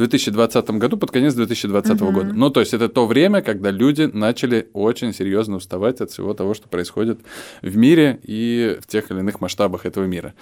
2020 0.00 0.70
году, 0.70 0.96
под 0.96 1.10
конец 1.10 1.34
2020 1.34 2.02
угу. 2.02 2.12
года. 2.12 2.32
Ну, 2.32 2.50
то 2.50 2.60
есть 2.60 2.74
это 2.74 2.88
то 2.88 3.06
время, 3.06 3.42
когда 3.42 3.70
люди 3.70 4.10
начали 4.12 4.68
очень 4.72 5.12
серьезно 5.12 5.56
уставать 5.56 6.00
от 6.00 6.10
всего 6.10 6.34
того, 6.34 6.54
что 6.54 6.68
происходит 6.68 7.20
в 7.62 7.76
мире 7.76 8.18
и 8.22 8.78
в 8.80 8.86
тех 8.86 9.10
или 9.10 9.20
иных 9.20 9.40
масштабах 9.40 9.86
этого 9.86 10.04
мира. 10.04 10.34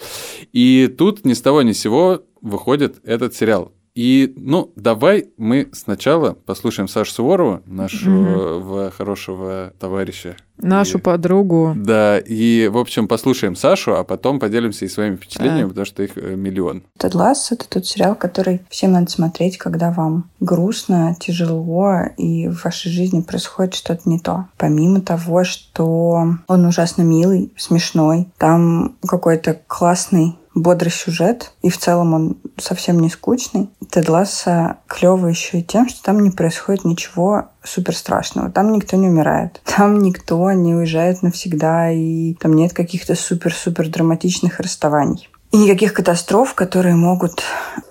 И 0.53 0.93
тут 0.97 1.25
ни 1.25 1.33
с 1.33 1.43
того 1.43 1.63
ни 1.63 1.73
с 1.73 1.81
сего 1.81 2.23
выходит 2.41 3.01
этот 3.05 3.35
сериал. 3.35 3.73
И, 3.99 4.33
ну, 4.37 4.71
давай 4.77 5.31
мы 5.39 5.71
сначала 5.73 6.33
послушаем 6.33 6.87
Сашу 6.87 7.13
Суворову, 7.13 7.63
нашего 7.67 8.59
угу. 8.59 8.93
хорошего 8.97 9.73
товарища. 9.81 10.37
Нашу 10.59 10.99
и, 10.99 11.01
подругу. 11.01 11.73
Да, 11.75 12.19
и, 12.19 12.69
в 12.69 12.79
общем, 12.79 13.09
послушаем 13.09 13.57
Сашу, 13.57 13.97
а 13.97 14.05
потом 14.05 14.39
поделимся 14.39 14.85
и 14.85 14.89
своими 14.89 15.17
впечатлениями, 15.17 15.67
а. 15.67 15.69
потому 15.69 15.85
что 15.85 16.05
их 16.05 16.17
э, 16.17 16.37
миллион. 16.37 16.85
Тед 16.97 17.15
Ласс— 17.17 17.51
это 17.51 17.69
тот 17.69 17.87
сериал, 17.87 18.15
который 18.15 18.61
всем 18.69 18.93
надо 18.93 19.11
смотреть, 19.11 19.59
когда 19.59 19.91
вам 19.91 20.31
грустно, 20.39 21.17
тяжело, 21.19 22.03
и 22.17 22.47
в 22.47 22.63
вашей 22.63 22.93
жизни 22.93 23.21
происходит 23.21 23.75
что-то 23.75 24.09
не 24.09 24.21
то. 24.21 24.47
Помимо 24.59 25.01
того, 25.01 25.43
что 25.43 26.37
он 26.47 26.65
ужасно 26.65 27.03
милый, 27.03 27.53
смешной, 27.57 28.29
там 28.39 28.97
какой-то 29.05 29.61
классный 29.67 30.38
бодрый 30.55 30.91
сюжет, 30.91 31.53
и 31.63 31.71
в 31.71 31.79
целом 31.79 32.15
он 32.15 32.37
совсем 32.57 33.01
не 33.01 33.09
скучный. 33.09 33.71
Тед 33.91 34.09
Ласса 34.09 34.79
клевый 34.87 35.33
еще 35.33 35.61
и 35.61 35.63
тем, 35.63 35.89
что 35.89 36.03
там 36.03 36.21
не 36.21 36.31
происходит 36.31 36.85
ничего 36.85 37.49
супер 37.63 37.95
страшного. 37.95 38.51
Там 38.51 38.73
никто 38.73 38.97
не 38.97 39.09
умирает. 39.09 39.61
Там 39.77 39.99
никто 40.01 40.51
не 40.53 40.75
уезжает 40.75 41.23
навсегда, 41.23 41.91
и 41.91 42.35
там 42.35 42.55
нет 42.55 42.73
каких-то 42.73 43.15
супер-супер 43.15 43.89
драматичных 43.89 44.61
расставаний. 44.61 45.29
И 45.53 45.59
никаких 45.59 45.95
катастроф, 45.95 46.55
которые 46.55 46.95
могут 46.95 47.43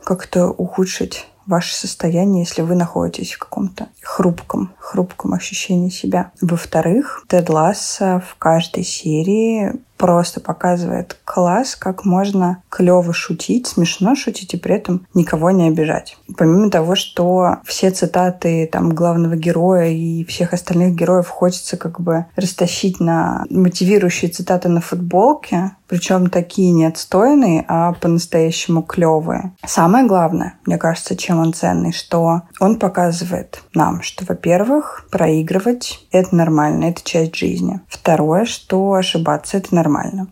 как-то 0.03 0.49
ухудшить 0.49 1.27
ваше 1.47 1.73
состояние, 1.75 2.43
если 2.43 2.61
вы 2.61 2.75
находитесь 2.75 3.33
в 3.33 3.39
каком-то 3.39 3.87
хрупком, 4.01 4.73
хрупком 4.79 5.33
ощущении 5.33 5.89
себя. 5.89 6.31
Во-вторых, 6.41 7.23
Тед 7.27 7.49
Ласса 7.49 8.21
в 8.27 8.35
каждой 8.35 8.83
серии 8.83 9.73
просто 9.97 10.39
показывает 10.39 11.17
класс, 11.25 11.75
как 11.75 12.05
можно 12.05 12.63
клево 12.69 13.13
шутить, 13.13 13.67
смешно 13.67 14.15
шутить 14.15 14.53
и 14.53 14.57
при 14.57 14.75
этом 14.75 15.05
никого 15.13 15.51
не 15.51 15.67
обижать. 15.67 16.17
Помимо 16.37 16.69
того, 16.69 16.95
что 16.95 17.57
все 17.65 17.91
цитаты 17.91 18.69
там 18.71 18.93
главного 18.93 19.35
героя 19.35 19.89
и 19.89 20.23
всех 20.25 20.53
остальных 20.53 20.95
героев 20.95 21.27
хочется 21.27 21.77
как 21.77 21.99
бы 21.99 22.25
растащить 22.35 22.99
на 22.99 23.45
мотивирующие 23.49 24.29
цитаты 24.29 24.69
на 24.69 24.81
футболке, 24.81 25.71
причем 25.87 26.29
такие 26.29 26.71
не 26.71 26.85
отстойные, 26.85 27.63
а 27.67 27.93
по-настоящему 27.93 28.83
клевые. 28.83 29.53
Самое 29.65 30.05
главное, 30.05 30.55
мне 30.65 30.77
кажется, 30.77 31.15
чем 31.15 31.39
он 31.39 31.53
ценный, 31.53 31.93
что 31.93 32.41
он 32.59 32.77
показывает 32.77 33.61
нам, 33.73 34.01
что, 34.01 34.25
во-первых, 34.25 35.07
проигрывать— 35.09 36.05
это 36.11 36.35
нормально, 36.35 36.85
это 36.85 37.01
часть 37.03 37.35
жизни. 37.35 37.79
Второе, 37.87 38.45
что 38.45 38.93
ошибаться— 38.93 39.57
это 39.57 39.73
нормально. 39.73 39.86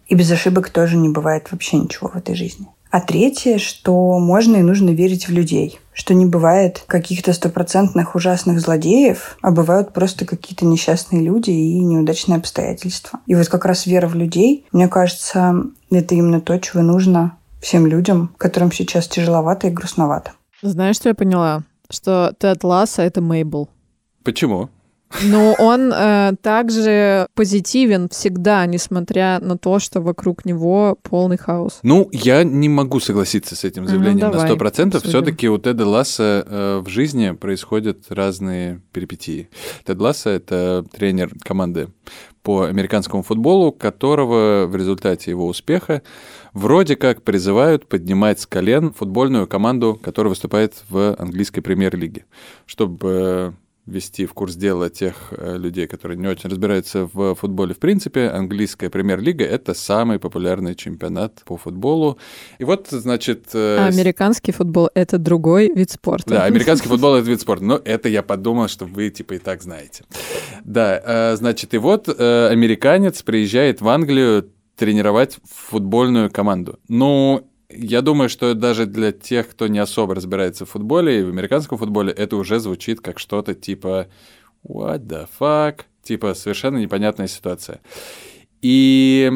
И 0.07 0.15
без 0.15 0.31
ошибок 0.31 0.69
тоже 0.69 0.97
не 0.97 1.09
бывает 1.09 1.51
вообще 1.51 1.77
ничего 1.77 2.09
в 2.09 2.15
этой 2.15 2.35
жизни. 2.35 2.67
А 2.91 3.01
третье, 3.01 3.57
что 3.57 4.19
можно 4.19 4.55
и 4.55 4.61
нужно 4.61 4.91
верить 4.91 5.27
в 5.27 5.31
людей. 5.31 5.79
Что 5.91 6.13
не 6.13 6.25
бывает 6.25 6.83
каких-то 6.87 7.33
стопроцентных 7.33 8.15
ужасных 8.15 8.59
злодеев, 8.61 9.37
а 9.41 9.51
бывают 9.51 9.91
просто 9.91 10.25
какие-то 10.25 10.65
несчастные 10.65 11.21
люди 11.21 11.49
и 11.49 11.79
неудачные 11.79 12.37
обстоятельства. 12.37 13.19
И 13.27 13.35
вот 13.35 13.49
как 13.49 13.65
раз 13.65 13.85
вера 13.85 14.07
в 14.07 14.15
людей, 14.15 14.65
мне 14.71 14.87
кажется, 14.87 15.55
это 15.91 16.15
именно 16.15 16.39
то, 16.39 16.57
чего 16.57 16.83
нужно 16.83 17.37
всем 17.61 17.85
людям, 17.85 18.33
которым 18.37 18.71
сейчас 18.71 19.07
тяжеловато 19.07 19.67
и 19.67 19.71
грустновато. 19.71 20.31
Знаешь, 20.61 20.95
что 20.95 21.09
я 21.09 21.15
поняла? 21.15 21.63
Что 21.89 22.33
Тед 22.39 22.63
Ласса— 22.63 23.01
это 23.03 23.21
Мейбл. 23.21 23.69
Почему? 24.23 24.69
Но 25.23 25.55
он 25.59 25.91
э, 25.93 26.33
также 26.41 27.27
позитивен 27.35 28.09
всегда, 28.09 28.65
несмотря 28.65 29.39
на 29.39 29.57
то, 29.57 29.79
что 29.79 30.01
вокруг 30.01 30.45
него 30.45 30.97
полный 31.03 31.37
хаос. 31.37 31.79
Ну, 31.83 32.09
я 32.11 32.43
не 32.43 32.69
могу 32.69 32.99
согласиться 32.99 33.55
с 33.55 33.63
этим 33.63 33.87
заявлением 33.87 34.27
ну, 34.27 34.33
на 34.33 34.45
сто 34.45 34.57
процентов. 34.57 35.03
Все-таки 35.03 35.47
у 35.47 35.57
Теда 35.57 35.87
Ласса 35.87 36.45
э, 36.47 36.81
в 36.83 36.89
жизни 36.89 37.31
происходят 37.31 38.05
разные 38.09 38.81
перипетии. 38.91 39.49
Тед 39.85 39.99
Ласса— 39.99 40.29
это 40.31 40.85
тренер 40.91 41.31
команды 41.43 41.89
по 42.43 42.63
американскому 42.63 43.23
футболу, 43.23 43.71
которого 43.71 44.67
в 44.67 44.75
результате 44.75 45.31
его 45.31 45.47
успеха 45.47 46.03
вроде 46.53 46.95
как 46.95 47.23
призывают 47.23 47.87
поднимать 47.87 48.39
с 48.39 48.45
колен 48.45 48.93
футбольную 48.93 49.47
команду, 49.47 49.99
которая 50.01 50.29
выступает 50.29 50.83
в 50.89 51.15
английской 51.17 51.61
премьер-лиге, 51.61 52.25
чтобы 52.67 53.55
ввести 53.85 54.25
в 54.25 54.33
курс 54.33 54.55
дела 54.55 54.89
тех 54.89 55.31
э, 55.31 55.57
людей, 55.57 55.87
которые 55.87 56.17
не 56.17 56.27
очень 56.27 56.49
разбираются 56.49 57.09
в 57.11 57.35
футболе 57.35 57.73
в 57.73 57.79
принципе. 57.79 58.27
Английская 58.29 58.89
премьер-лига— 58.89 59.45
это 59.45 59.73
самый 59.73 60.17
популярный 60.19 60.75
чемпионат 60.75 61.43
по 61.45 61.57
футболу. 61.57 62.17
И 62.57 62.63
вот, 62.63 62.87
значит... 62.89 63.49
Э, 63.53 63.77
а 63.79 63.85
американский 63.87 64.51
футбол— 64.51 64.89
это 64.95 65.17
другой 65.17 65.71
вид 65.73 65.91
спорта. 65.91 66.29
Да, 66.29 66.43
американский 66.45 66.87
футбол— 66.89 67.15
это 67.15 67.29
вид 67.29 67.41
спорта. 67.41 67.63
Но 67.63 67.81
это 67.83 68.09
я 68.09 68.23
подумал, 68.23 68.67
что 68.67 68.85
вы 68.85 69.09
типа 69.09 69.33
и 69.33 69.39
так 69.39 69.61
знаете. 69.61 70.03
Да, 70.63 71.01
э, 71.03 71.35
значит, 71.35 71.73
и 71.73 71.77
вот 71.77 72.09
американец 72.09 73.21
приезжает 73.21 73.81
в 73.81 73.87
Англию 73.87 74.49
тренировать 74.75 75.37
футбольную 75.45 76.29
команду. 76.31 76.79
Ну, 76.87 77.47
я 77.69 78.01
думаю, 78.01 78.29
что 78.29 78.53
даже 78.53 78.85
для 78.85 79.11
тех, 79.11 79.49
кто 79.49 79.67
не 79.67 79.79
особо 79.79 80.15
разбирается 80.15 80.65
в 80.65 80.69
футболе 80.69 81.19
и 81.19 81.23
в 81.23 81.29
американском 81.29 81.77
футболе, 81.77 82.11
это 82.11 82.35
уже 82.35 82.59
звучит 82.59 83.01
как 83.01 83.19
что-то 83.19 83.53
типа 83.53 84.07
«What 84.67 85.05
the 85.05 85.27
fuck?» 85.39 85.81
Типа 86.03 86.35
совершенно 86.35 86.77
непонятная 86.77 87.27
ситуация. 87.27 87.81
И 88.61 89.31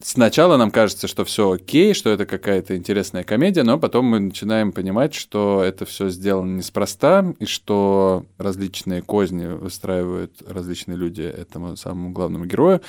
Сначала 0.00 0.56
нам 0.56 0.70
кажется, 0.70 1.08
что 1.08 1.24
все 1.24 1.50
окей, 1.50 1.92
что 1.92 2.10
это 2.10 2.24
какая-то 2.24 2.76
интересная 2.76 3.24
комедия, 3.24 3.64
но 3.64 3.78
потом 3.78 4.06
мы 4.06 4.20
начинаем 4.20 4.72
понимать, 4.72 5.14
что 5.14 5.62
это 5.64 5.86
все 5.86 6.08
сделано 6.08 6.58
неспроста, 6.58 7.34
и 7.40 7.46
что 7.46 8.24
различные 8.38 9.02
козни 9.02 9.46
выстраивают 9.46 10.32
различные 10.46 10.96
люди 10.96 11.22
этому 11.22 11.76
самому 11.76 12.10
главному 12.10 12.44
герою. 12.44 12.80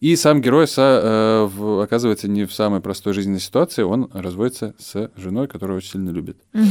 И 0.00 0.14
сам 0.14 0.40
герой 0.40 0.66
э, 0.76 1.48
оказывается 1.82 2.28
не 2.28 2.44
в 2.44 2.54
самой 2.54 2.80
простой 2.80 3.12
жизненной 3.12 3.40
ситуации, 3.40 3.82
он 3.82 4.08
разводится 4.12 4.74
с 4.78 5.10
женой, 5.16 5.48
которую 5.48 5.78
очень 5.78 5.92
сильно 5.92 6.10
любит. 6.10 6.36
Угу. 6.54 6.62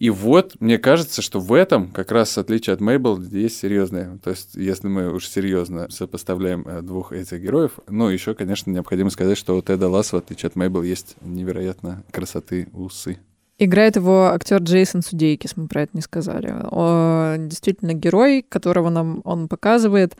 И 0.00 0.08
вот, 0.08 0.54
мне 0.60 0.78
кажется, 0.78 1.20
что 1.20 1.40
в 1.40 1.52
этом 1.52 1.88
как 1.90 2.10
раз 2.10 2.36
отличие 2.38 2.72
от 2.72 2.80
Мейбл 2.80 3.20
есть 3.20 3.58
серьезное. 3.58 4.18
То 4.24 4.30
есть, 4.30 4.54
если 4.54 4.88
мы 4.88 5.12
уж 5.12 5.28
серьезно 5.28 5.90
сопоставляем 5.90 6.66
э, 6.66 6.80
двух 6.80 7.12
этих 7.12 7.40
героев, 7.40 7.72
ну, 7.86 8.08
еще, 8.08 8.34
конечно, 8.34 8.70
необходимо 8.70 9.10
сказать, 9.10 9.19
что 9.34 9.56
у 9.56 9.62
Теда 9.62 9.88
Ласса, 9.88 10.16
в 10.16 10.18
отличие 10.18 10.48
от 10.48 10.56
Мейбл, 10.56 10.82
есть 10.82 11.16
невероятно 11.20 12.02
красоты 12.10 12.68
усы. 12.72 13.18
Играет 13.58 13.96
его 13.96 14.32
актер 14.32 14.58
Джейсон 14.62 15.02
Судейкис, 15.02 15.56
мы 15.56 15.68
про 15.68 15.82
это 15.82 15.90
не 15.94 16.00
сказали. 16.00 16.54
Он 16.70 17.48
действительно 17.48 17.92
герой, 17.92 18.42
которого 18.48 18.88
нам 18.88 19.20
он 19.24 19.48
показывает 19.48 20.16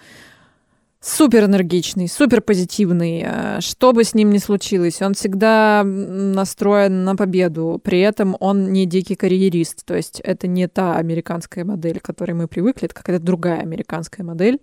супер 1.01 1.44
энергичный, 1.44 2.09
супер 2.09 2.42
позитивный, 2.42 3.24
э, 3.24 3.61
что 3.61 3.92
бы 3.92 4.05
с 4.05 4.14
ним 4.14 4.30
ни 4.30 4.38
случилось, 4.38 5.01
он 5.01 5.14
всегда 5.14 5.82
настроен 5.84 7.05
на 7.05 7.16
победу. 7.16 7.80
При 7.82 8.01
этом 8.01 8.36
он 8.38 8.72
не 8.72 8.84
дикий 8.84 9.14
карьерист, 9.14 9.86
то 9.86 9.96
есть 9.96 10.20
это 10.20 10.46
не 10.46 10.68
та 10.68 10.96
американская 10.96 11.64
модель, 11.64 12.01
к 12.01 12.05
которой 12.05 12.32
мы 12.32 12.46
привыкли, 12.46 12.84
это 12.84 12.94
какая-то 12.94 13.24
другая 13.24 13.61
американская 13.61 14.24
модель. 14.24 14.61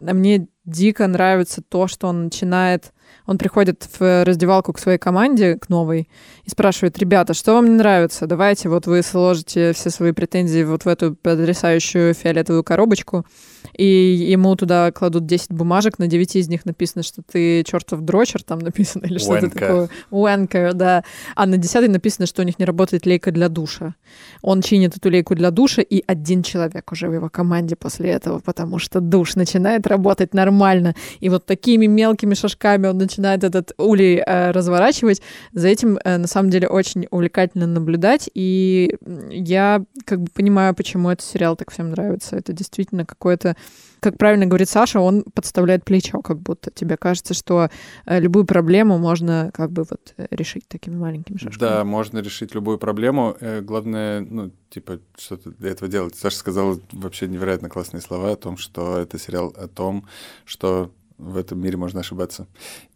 А 0.00 0.12
мне 0.12 0.48
дико 0.64 1.06
нравится 1.06 1.62
то, 1.62 1.86
что 1.86 2.08
он 2.08 2.24
начинает 2.24 2.92
он 3.26 3.38
приходит 3.38 3.88
в 3.98 4.24
раздевалку 4.24 4.72
к 4.72 4.78
своей 4.78 4.98
команде, 4.98 5.56
к 5.56 5.68
новой, 5.68 6.08
и 6.44 6.50
спрашивает, 6.50 6.98
ребята, 6.98 7.34
что 7.34 7.54
вам 7.54 7.66
не 7.66 7.74
нравится? 7.74 8.26
Давайте 8.26 8.68
вот 8.68 8.86
вы 8.86 9.02
сложите 9.02 9.72
все 9.72 9.90
свои 9.90 10.12
претензии 10.12 10.62
вот 10.62 10.84
в 10.84 10.88
эту 10.88 11.14
потрясающую 11.14 12.14
фиолетовую 12.14 12.64
коробочку, 12.64 13.26
и 13.72 13.84
ему 13.84 14.54
туда 14.56 14.92
кладут 14.92 15.26
10 15.26 15.52
бумажек, 15.52 15.98
на 15.98 16.06
9 16.06 16.36
из 16.36 16.48
них 16.48 16.64
написано, 16.64 17.02
что 17.02 17.22
ты 17.22 17.62
чертов 17.64 18.00
дрочер, 18.00 18.42
там 18.42 18.58
написано, 18.58 19.06
или 19.06 19.18
что-то 19.18 19.50
такое. 19.50 19.88
Уэнкер, 20.10 20.74
да. 20.74 21.04
А 21.34 21.46
на 21.46 21.56
10 21.56 21.90
написано, 21.90 22.26
что 22.26 22.42
у 22.42 22.44
них 22.44 22.58
не 22.58 22.64
работает 22.64 23.06
лейка 23.06 23.30
для 23.32 23.48
душа. 23.48 23.94
Он 24.42 24.62
чинит 24.62 24.96
эту 24.96 25.10
лейку 25.10 25.34
для 25.34 25.50
душа, 25.50 25.82
и 25.82 26.02
один 26.06 26.42
человек 26.42 26.90
уже 26.92 27.08
в 27.08 27.14
его 27.14 27.28
команде 27.28 27.76
после 27.76 28.10
этого, 28.10 28.38
потому 28.38 28.78
что 28.78 29.00
душ 29.00 29.36
начинает 29.36 29.86
работать 29.86 30.34
нормально. 30.34 30.94
И 31.20 31.28
вот 31.28 31.46
такими 31.46 31.86
мелкими 31.86 32.34
шажками 32.34 32.86
он 32.86 32.98
начинает 32.98 33.44
этот 33.44 33.72
улей 33.78 34.22
э, 34.24 34.50
разворачивать. 34.50 35.22
За 35.52 35.68
этим, 35.68 35.98
э, 36.04 36.16
на 36.18 36.26
самом 36.26 36.50
деле, 36.50 36.68
очень 36.68 37.06
увлекательно 37.10 37.66
наблюдать. 37.66 38.30
И 38.34 38.96
я 39.30 39.82
как 40.04 40.20
бы 40.20 40.30
понимаю, 40.32 40.74
почему 40.74 41.10
этот 41.10 41.26
сериал 41.26 41.56
так 41.56 41.70
всем 41.70 41.90
нравится. 41.90 42.36
Это 42.36 42.52
действительно 42.52 43.04
какое-то 43.04 43.55
как 44.00 44.18
правильно 44.18 44.46
говорит 44.46 44.68
Саша, 44.68 45.00
он 45.00 45.24
подставляет 45.34 45.84
плечо, 45.84 46.20
как 46.20 46.38
будто 46.38 46.70
тебе 46.70 46.96
кажется, 46.96 47.34
что 47.34 47.70
э, 48.04 48.20
любую 48.20 48.44
проблему 48.44 48.98
можно 48.98 49.50
как 49.52 49.72
бы 49.72 49.84
вот 49.88 50.14
э, 50.16 50.26
решить 50.30 50.68
такими 50.68 50.96
маленькими 50.96 51.38
шажками. 51.38 51.58
Да, 51.58 51.84
можно 51.84 52.18
решить 52.18 52.54
любую 52.54 52.78
проблему. 52.78 53.36
Э, 53.40 53.60
главное, 53.62 54.20
ну, 54.20 54.52
типа, 54.70 55.00
что-то 55.18 55.50
для 55.50 55.70
этого 55.70 55.90
делать. 55.90 56.14
Саша 56.14 56.36
сказала 56.36 56.78
вообще 56.92 57.26
невероятно 57.26 57.68
классные 57.68 58.00
слова 58.00 58.32
о 58.32 58.36
том, 58.36 58.56
что 58.58 58.98
это 58.98 59.18
сериал 59.18 59.54
о 59.56 59.66
том, 59.66 60.06
что 60.44 60.90
в 61.18 61.36
этом 61.36 61.58
мире 61.60 61.76
можно 61.76 62.00
ошибаться. 62.00 62.46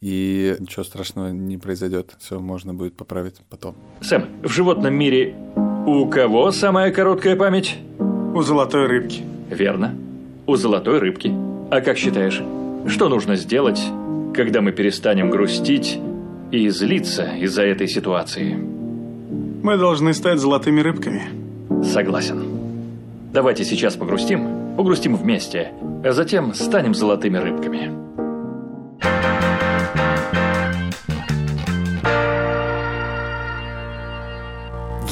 И 0.00 0.54
ничего 0.61 0.84
страшного 0.84 1.30
не 1.30 1.56
произойдет. 1.56 2.14
Все 2.18 2.38
можно 2.38 2.74
будет 2.74 2.94
поправить 2.94 3.36
потом. 3.48 3.74
Сэм, 4.02 4.42
в 4.42 4.48
животном 4.48 4.94
мире 4.94 5.34
у 5.86 6.06
кого 6.08 6.52
самая 6.52 6.92
короткая 6.92 7.34
память? 7.36 7.78
У 7.98 8.42
золотой 8.42 8.86
рыбки. 8.86 9.24
Верно. 9.48 10.09
У 10.51 10.57
золотой 10.57 10.98
рыбки. 10.98 11.32
А 11.70 11.80
как 11.80 11.96
считаешь, 11.96 12.42
что 12.88 13.09
нужно 13.09 13.36
сделать, 13.36 13.80
когда 14.34 14.61
мы 14.61 14.72
перестанем 14.72 15.30
грустить 15.30 16.01
и 16.51 16.68
злиться 16.70 17.36
из-за 17.36 17.62
этой 17.62 17.86
ситуации? 17.86 18.57
Мы 19.62 19.76
должны 19.76 20.12
стать 20.12 20.40
золотыми 20.40 20.80
рыбками. 20.80 21.22
Согласен. 21.84 22.42
Давайте 23.32 23.64
сейчас 23.64 23.94
погрустим, 23.94 24.74
погрустим 24.76 25.14
вместе, 25.14 25.70
а 26.05 26.11
затем 26.11 26.53
станем 26.53 26.94
золотыми 26.94 27.38
рыбками. 27.38 28.09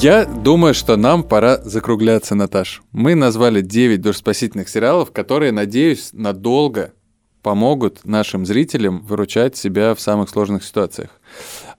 Я 0.01 0.25
думаю, 0.25 0.73
что 0.73 0.95
нам 0.95 1.23
пора 1.23 1.57
закругляться, 1.57 2.33
Наташ. 2.33 2.81
Мы 2.93 3.15
назвали 3.15 3.59
9 3.59 3.99
душеспасительных 3.99 4.69
сериалов, 4.69 5.11
которые, 5.11 5.51
надеюсь, 5.51 6.11
надолго 6.13 6.93
помогут 7.41 8.05
нашим 8.05 8.45
зрителям 8.45 9.01
выручать 9.01 9.57
себя 9.57 9.93
в 9.93 9.99
самых 9.99 10.29
сложных 10.29 10.63
ситуациях. 10.63 11.09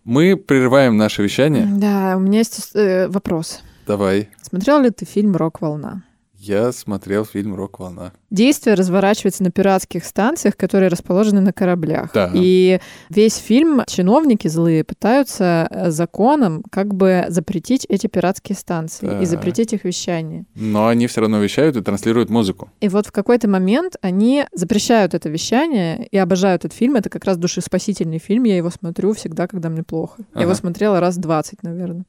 Мы 0.05 0.37
прерываем 0.37 0.99
наше 0.99 1.23
вещание. 1.23 1.67
Да, 1.67 2.15
у 2.19 2.21
меня 2.21 2.41
есть 2.41 2.73
э, 2.75 3.09
вопрос. 3.09 3.61
Давай. 3.87 4.29
Смотрел 4.43 4.83
ли 4.83 4.91
ты 4.91 5.07
фильм 5.07 5.35
«Рок-волна»? 5.35 6.03
Я 6.43 6.73
смотрел 6.73 7.27
фильм 7.27 7.55
«Рок-волна». 7.55 8.15
Действие 8.31 8.75
разворачивается 8.75 9.43
на 9.43 9.51
пиратских 9.51 10.07
станциях, 10.07 10.57
которые 10.57 10.89
расположены 10.89 11.43
на 11.43 11.53
кораблях. 11.53 12.13
Да. 12.15 12.31
И 12.33 12.81
весь 13.11 13.37
фильм 13.37 13.83
чиновники 13.87 14.49
злые 14.49 14.83
пытаются 14.83 15.69
э, 15.71 15.91
законом 15.91 16.65
как 16.71 16.95
бы 16.95 17.27
запретить 17.29 17.85
эти 17.91 18.07
пиратские 18.07 18.57
станции 18.57 19.07
да. 19.07 19.21
и 19.21 19.27
запретить 19.27 19.75
их 19.75 19.85
вещание. 19.85 20.47
Но 20.55 20.89
они 20.89 21.09
все 21.09 21.21
равно 21.21 21.41
вещают 21.41 21.77
и 21.77 21.83
транслируют 21.83 22.31
музыку. 22.31 22.71
И 22.81 22.89
вот 22.89 23.07
в 23.07 23.13
какой-то 23.13 23.47
момент 23.47 23.97
они 24.01 24.47
запрещают 24.53 25.13
это 25.13 25.29
вещание 25.29 26.07
и 26.07 26.17
обожают 26.17 26.65
этот 26.65 26.73
фильм. 26.75 26.97
Это 26.97 27.11
как 27.11 27.27
раз 27.27 27.37
душеспасительный 27.37 28.19
фильм. 28.19 28.45
Я 28.45 28.57
его 28.57 28.71
смотрю 28.71 29.13
всегда, 29.13 29.47
когда 29.47 29.69
мне 29.69 29.83
плохо. 29.83 30.23
Ага. 30.31 30.41
Я 30.41 30.43
его 30.45 30.55
смотрела 30.55 31.01
раз 31.01 31.19
20, 31.19 31.63
наверное. 31.65 32.07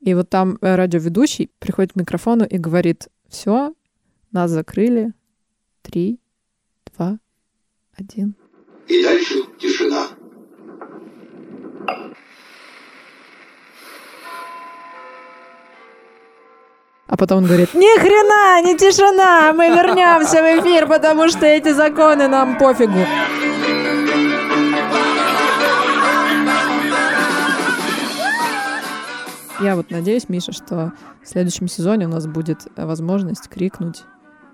И 0.00 0.12
вот 0.12 0.28
там 0.28 0.58
э, 0.60 0.74
радиоведущий 0.74 1.50
приходит 1.58 1.94
к 1.94 1.96
микрофону 1.96 2.44
и 2.44 2.58
говорит, 2.58 3.08
все, 3.36 3.74
нас 4.32 4.50
закрыли. 4.50 5.12
Три, 5.82 6.18
два, 6.86 7.18
один. 7.94 8.34
И 8.88 9.02
дальше 9.02 9.34
тишина. 9.58 10.08
А 17.08 17.16
потом 17.16 17.38
он 17.38 17.44
говорит, 17.46 17.72
ни 17.74 17.98
хрена, 18.00 18.62
не 18.62 18.76
тишина, 18.76 19.52
мы 19.52 19.68
вернемся 19.68 20.42
в 20.42 20.60
эфир, 20.60 20.88
потому 20.88 21.28
что 21.28 21.46
эти 21.46 21.72
законы 21.72 22.26
нам 22.26 22.58
пофигу. 22.58 23.06
Я 29.60 29.76
вот 29.76 29.90
надеюсь, 29.90 30.28
Миша, 30.28 30.52
что 30.52 30.92
в 31.22 31.28
следующем 31.28 31.68
сезоне 31.68 32.06
у 32.06 32.10
нас 32.10 32.26
будет 32.26 32.66
возможность 32.76 33.48
крикнуть 33.48 34.02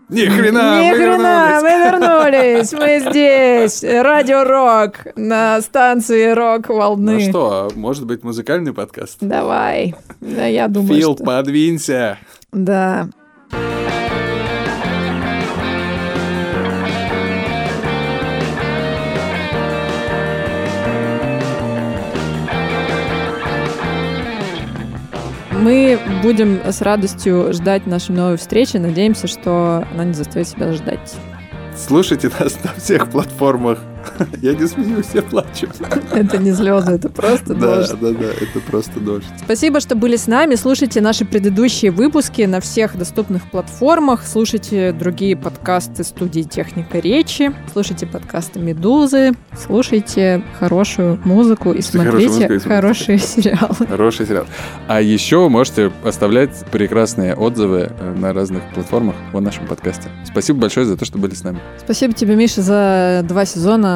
Ни 0.09 0.27
хрена, 0.27 0.81
Ни 0.81 0.91
мы 0.91 0.97
хрена, 0.97 1.59
вернулись. 1.59 1.63
мы 1.63 2.71
вернулись, 2.71 2.73
мы 2.73 3.11
здесь. 3.11 3.83
Радио 3.83 4.45
Рок 4.45 5.07
на 5.17 5.61
станции 5.61 6.31
Рок 6.33 6.69
Волны. 6.69 7.15
Ну 7.15 7.21
что, 7.21 7.71
может 7.75 8.07
быть, 8.07 8.23
музыкальный 8.23 8.73
подкаст? 8.73 9.19
Давай. 9.21 9.95
Да, 10.21 10.47
я 10.47 10.69
думаю, 10.69 10.95
Фил, 11.01 11.15
что... 11.17 11.25
подвинься. 11.25 12.19
Да. 12.53 13.09
Мы 25.63 25.97
будем 26.25 26.59
с 26.65 26.83
радостью 26.83 27.53
ждать 27.53 27.87
нашей 27.87 28.17
новой 28.17 28.37
встречи. 28.37 28.79
Надеемся, 28.79 29.29
что 29.29 29.87
она 29.93 30.03
не 30.03 30.13
заставит 30.13 30.49
себя 30.49 30.73
ждать. 30.73 31.15
Слушайте 31.77 32.33
нас 32.41 32.59
на 32.65 32.73
всех 32.73 33.09
платформах. 33.09 33.79
Я 34.43 34.55
не 34.55 34.67
смеюсь, 34.67 35.07
я 35.15 35.23
плачу. 35.23 35.69
Это 36.13 36.39
не 36.39 36.53
слезы, 36.53 36.93
это 36.93 37.09
просто 37.09 37.55
Да, 37.55 37.77
дождь. 37.77 37.95
да, 38.01 38.11
да, 38.11 38.27
это 38.41 38.61
просто 38.61 39.01
дождь. 39.01 39.27
Спасибо, 39.45 39.81
что 39.81 39.95
были 39.95 40.17
с 40.17 40.27
нами. 40.27 40.55
Слушайте 40.55 41.01
наши 41.01 41.25
предыдущие 41.25 41.91
выпуски 41.91 42.43
на 42.43 42.61
всех 42.61 42.97
доступных 42.97 43.51
платформах. 43.51 44.27
Слушайте 44.27 44.93
другие 44.93 45.37
подкасты 45.37 46.05
студии 46.05 46.43
«Техника 46.43 46.99
речи». 46.99 47.53
Слушайте 47.73 48.07
подкасты 48.07 48.59
«Медузы». 48.61 49.33
Слушайте 49.57 50.43
хорошую 50.59 51.19
музыку 51.25 51.73
и 51.73 51.81
смотрите 51.83 52.49
музыку 52.49 52.69
хорошие 52.69 53.19
сериалы. 53.19 53.87
Хороший 53.89 54.27
сериал. 54.27 54.47
А 54.89 55.01
еще 55.01 55.39
вы 55.39 55.51
можете 55.51 55.93
оставлять 56.05 56.65
прекрасные 56.71 57.35
отзывы 57.35 57.91
э, 57.99 58.15
на 58.19 58.33
разных 58.33 58.63
платформах 58.75 59.15
в 59.33 59.41
нашем 59.41 59.67
подкасте. 59.67 60.09
Спасибо 60.25 60.61
большое 60.61 60.87
за 60.87 60.97
то, 60.97 61.05
что 61.05 61.19
были 61.19 61.35
с 61.35 61.43
нами. 61.45 61.61
Спасибо 61.79 62.13
тебе, 62.15 62.35
Миша, 62.37 62.63
за 62.63 63.25
два 63.29 63.45
сезона. 63.45 63.92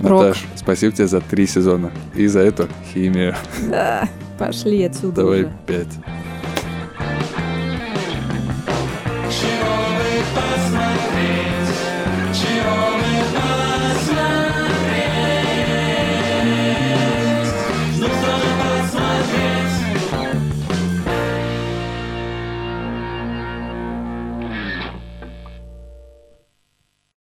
Рок. 0.00 0.22
Наташ, 0.22 0.44
спасибо 0.56 0.92
тебе 0.92 1.06
за 1.06 1.20
три 1.20 1.46
сезона 1.46 1.90
и 2.14 2.26
за 2.26 2.40
эту 2.40 2.68
химию. 2.92 3.34
Да, 3.68 4.08
пошли 4.38 4.82
отсюда 4.84 5.16
Давай 5.22 5.42
уже. 5.42 5.52
пять. 5.66 5.88